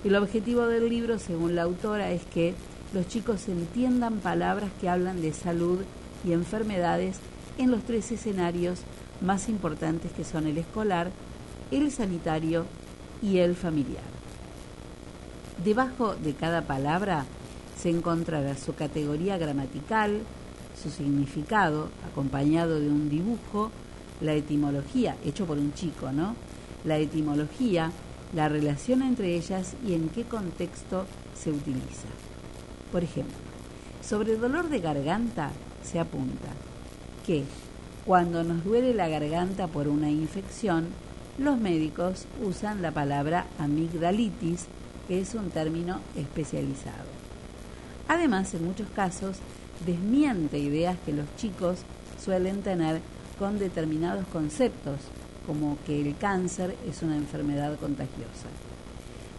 [0.03, 2.53] El objetivo del libro, según la autora, es que
[2.93, 5.79] los chicos entiendan palabras que hablan de salud
[6.25, 7.17] y enfermedades
[7.57, 8.79] en los tres escenarios
[9.21, 11.09] más importantes que son el escolar,
[11.71, 12.65] el sanitario
[13.21, 14.03] y el familiar.
[15.63, 17.25] Debajo de cada palabra
[17.77, 20.21] se encontrará su categoría gramatical,
[20.81, 23.71] su significado, acompañado de un dibujo,
[24.21, 26.35] la etimología, hecho por un chico, ¿no?
[26.85, 27.91] La etimología,
[28.33, 32.07] la relación entre ellas y en qué contexto se utiliza.
[32.91, 33.35] Por ejemplo,
[34.01, 35.51] sobre el dolor de garganta
[35.83, 36.49] se apunta
[37.25, 37.43] que
[38.05, 40.87] cuando nos duele la garganta por una infección,
[41.37, 44.67] los médicos usan la palabra amigdalitis,
[45.07, 47.07] que es un término especializado.
[48.07, 49.37] Además, en muchos casos,
[49.85, 51.79] desmiente ideas que los chicos
[52.23, 53.01] suelen tener
[53.51, 54.99] determinados conceptos,
[55.45, 58.47] como que el cáncer es una enfermedad contagiosa.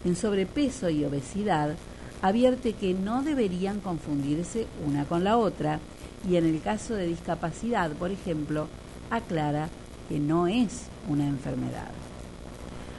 [0.05, 1.75] En sobrepeso y obesidad,
[2.21, 5.81] advierte que no deberían confundirse una con la otra
[6.29, 8.69] y en el caso de discapacidad, por ejemplo,
[9.11, 9.69] aclara
[10.09, 11.91] que no es una enfermedad.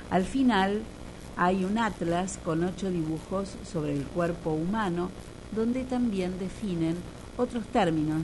[0.10, 0.82] Al final
[1.38, 5.10] hay un atlas con ocho dibujos sobre el cuerpo humano
[5.56, 6.96] donde también definen
[7.38, 8.24] otros términos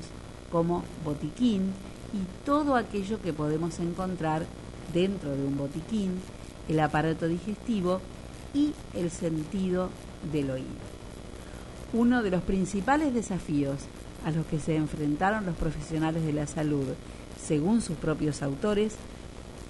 [0.51, 1.73] como botiquín
[2.13, 4.45] y todo aquello que podemos encontrar
[4.93, 6.19] dentro de un botiquín,
[6.67, 8.01] el aparato digestivo
[8.53, 9.89] y el sentido
[10.31, 10.67] del oído.
[11.93, 13.77] Uno de los principales desafíos
[14.25, 16.85] a los que se enfrentaron los profesionales de la salud,
[17.41, 18.95] según sus propios autores,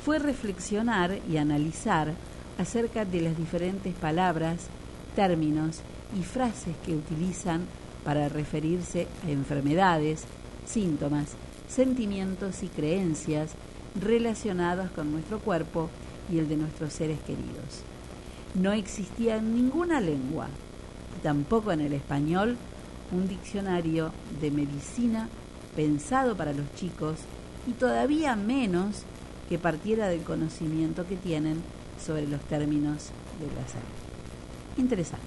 [0.04, 2.14] fue reflexionar y analizar
[2.58, 4.68] acerca de las diferentes palabras,
[5.16, 5.82] términos
[6.20, 7.66] y frases que utilizan
[8.04, 10.26] para referirse a enfermedades,
[10.66, 11.36] síntomas,
[11.72, 13.52] sentimientos y creencias
[14.00, 15.90] relacionados con nuestro cuerpo
[16.32, 17.84] y el de nuestros seres queridos.
[18.56, 20.48] No existía en ninguna lengua,
[21.24, 22.58] tampoco en el español,
[23.12, 25.30] un diccionario de medicina
[25.76, 27.20] pensado para los chicos
[27.68, 29.04] y todavía menos
[29.50, 31.62] que partiera del conocimiento que tienen
[32.04, 33.10] sobre los términos
[33.40, 33.86] de la salud.
[34.78, 35.26] Interesante.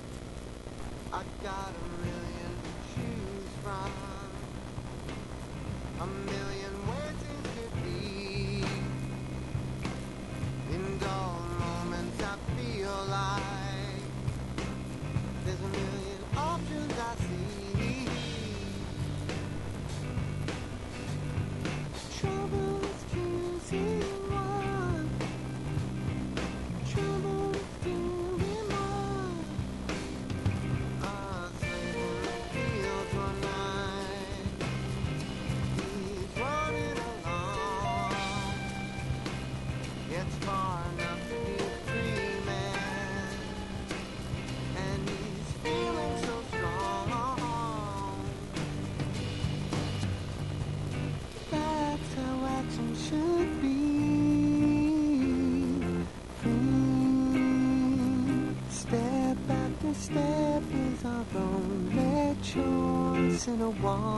[63.85, 64.14] want.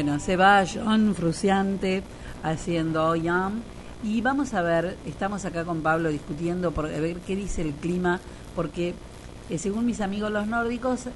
[0.00, 2.04] Bueno, se va John Fruciante
[2.44, 3.62] haciendo Yam
[4.04, 7.72] y vamos a ver, estamos acá con Pablo discutiendo por a ver qué dice el
[7.72, 8.20] clima,
[8.54, 8.94] porque
[9.50, 11.06] eh, según mis amigos los nórdicos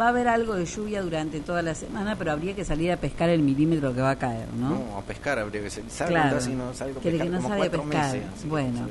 [0.00, 2.96] va a haber algo de lluvia durante toda la semana, pero habría que salir a
[2.96, 4.70] pescar el milímetro que va a caer, ¿no?
[4.70, 5.70] No, a pescar habría que.
[5.70, 6.40] ¿Sabe Claro.
[6.40, 8.14] si no salgo a Que el pescar que no como sabe pescar.
[8.16, 8.48] meses?
[8.48, 8.80] Bueno.
[8.80, 8.88] no.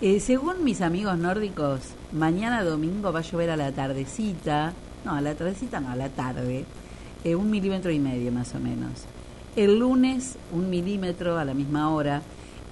[0.00, 1.78] Eh, según mis amigos nórdicos,
[2.10, 4.72] mañana domingo va a llover a la tardecita,
[5.04, 6.64] no, a la tardecita no, a la tarde,
[7.24, 8.90] eh, un milímetro y medio más o menos.
[9.56, 12.22] El lunes, un milímetro a la misma hora.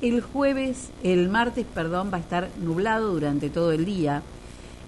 [0.02, 4.22] El jueves, el martes, perdón, va a estar nublado durante todo el día.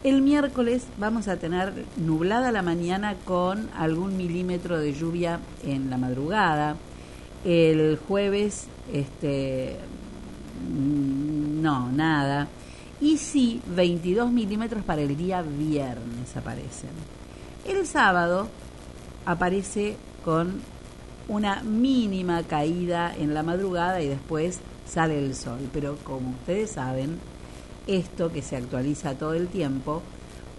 [0.02, 5.96] El miércoles vamos a tener nublada la mañana con algún milímetro de lluvia en la
[5.96, 6.76] madrugada.
[7.44, 9.78] El jueves, este,
[10.68, 12.48] mm, no, nada.
[13.00, 16.90] Y sí, 22 milímetros para el día viernes aparecen.
[17.66, 18.48] El sábado
[19.26, 20.60] aparece con
[21.28, 25.58] una mínima caída en la madrugada y después sale el sol.
[25.72, 27.18] Pero como ustedes saben,
[27.86, 30.02] esto que se actualiza todo el tiempo,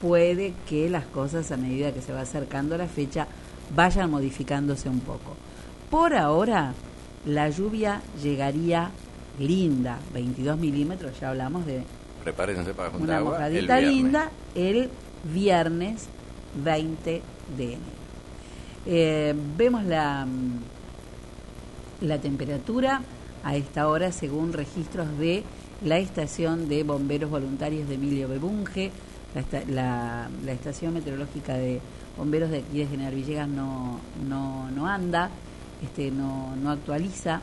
[0.02, 3.27] puede que las cosas a medida que se va acercando la fecha
[3.76, 5.35] vayan modificándose un poco.
[5.90, 6.74] Por ahora,
[7.26, 8.92] la lluvia llegaría
[9.40, 11.84] linda, 22 milímetros, ya hablamos de
[12.24, 13.48] Prepárense para juntar una agua.
[13.48, 14.90] el mojadita linda el
[15.32, 16.08] viernes
[16.64, 17.22] 20
[17.56, 17.95] de enero.
[18.86, 20.28] Eh, vemos la,
[22.02, 23.02] la temperatura
[23.44, 25.44] a esta hora según registros de
[25.84, 28.92] la estación de bomberos voluntarios de Emilio Bebunge,
[29.70, 31.82] la estación meteorológica de
[32.18, 35.30] bomberos de aquí de General Villegas no, no, no anda,
[35.84, 37.42] este, no, no actualiza,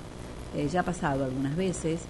[0.56, 2.00] eh, ya ha pasado algunas veces.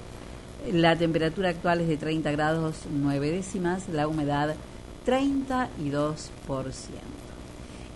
[0.72, 4.54] La temperatura actual es de 30 grados 9 décimas, la humedad
[5.04, 6.18] 32%.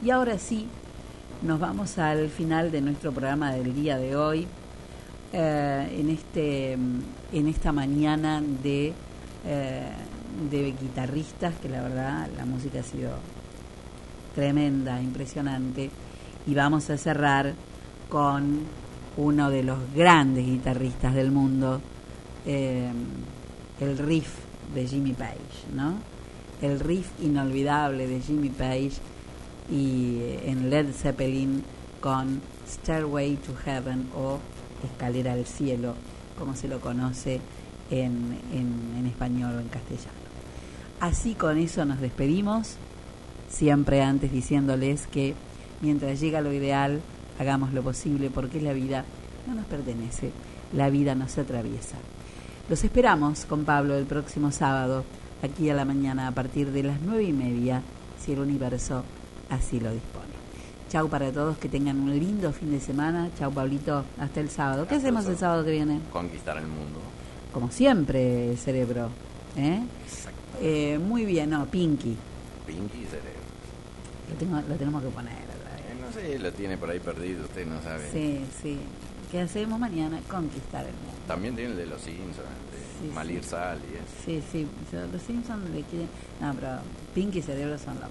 [0.04, 0.66] Y ahora sí,
[1.42, 4.46] nos vamos al final de nuestro programa del día de hoy,
[5.32, 8.92] eh, en, este, en esta mañana de,
[9.44, 9.90] eh,
[10.50, 13.10] de guitarristas, que la verdad la música ha sido
[14.34, 15.90] tremenda, impresionante,
[16.46, 17.54] y vamos a cerrar
[18.08, 18.60] con
[19.16, 21.80] uno de los grandes guitarristas del mundo,
[22.46, 22.90] eh,
[23.80, 24.36] el riff
[24.74, 25.94] de Jimmy Page, ¿no?
[26.62, 28.92] El riff inolvidable de Jimmy Page
[29.70, 31.62] y eh, en Led Zeppelin
[32.00, 34.38] con Stairway to Heaven o
[34.84, 35.94] Escalera al Cielo,
[36.38, 37.40] como se lo conoce
[37.90, 40.26] en, en, en español o en castellano.
[41.00, 42.76] Así con eso nos despedimos,
[43.48, 45.34] siempre antes diciéndoles que
[45.80, 47.00] mientras llega lo ideal,
[47.38, 49.04] hagamos lo posible porque la vida
[49.46, 50.30] no nos pertenece,
[50.72, 51.96] la vida nos atraviesa.
[52.68, 55.04] Los esperamos con Pablo el próximo sábado,
[55.42, 57.82] aquí a la mañana a partir de las nueve y media,
[58.18, 59.04] si el universo
[59.50, 60.26] así lo dispone.
[60.88, 63.28] Chau para todos, que tengan un lindo fin de semana.
[63.38, 64.86] Chau Pablito, hasta el sábado.
[64.86, 66.00] ¿Qué Hasta hacemos el sábado que viene?
[66.12, 67.00] Conquistar el mundo.
[67.52, 69.10] Como siempre, cerebro.
[69.56, 69.80] ¿eh?
[70.60, 72.16] Eh, muy bien, no, Pinky.
[72.66, 73.30] Pinky y cerebro.
[74.30, 75.80] Lo, tengo, lo tenemos que poner otra vez.
[75.80, 78.08] Eh, no sé, lo tiene por ahí perdido, usted no sabe.
[78.12, 78.78] Sí, sí.
[79.32, 80.20] ¿Qué hacemos mañana?
[80.30, 81.18] Conquistar el mundo.
[81.26, 83.50] También tiene el de los Simpsons, de Sí, Malir sí.
[83.50, 84.14] Sal y eso.
[84.24, 84.66] Sí, sí,
[85.12, 86.08] los Simpsons le quieren...
[86.40, 86.68] No, pero
[87.14, 88.10] Pinky y Cerebro son lo más.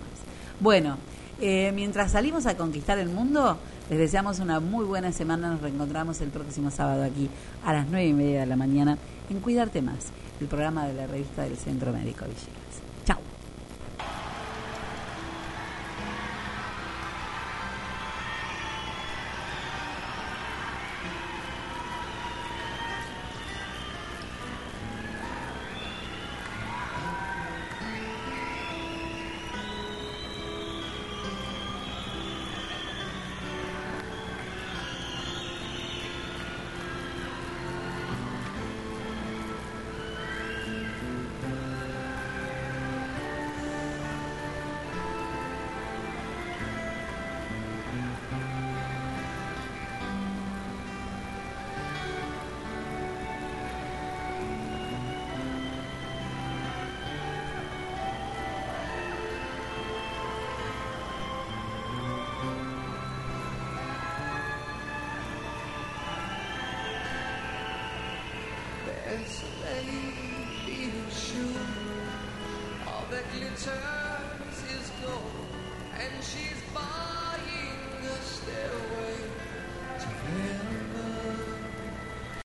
[0.60, 0.98] Bueno,
[1.42, 3.58] eh, mientras salimos a conquistar el mundo,
[3.90, 5.50] les deseamos una muy buena semana.
[5.50, 7.30] Nos reencontramos el próximo sábado aquí
[7.64, 8.98] a las nueve y media de la mañana
[9.30, 12.65] en Cuidarte Más, el programa de la revista del Centro Médico Villegas.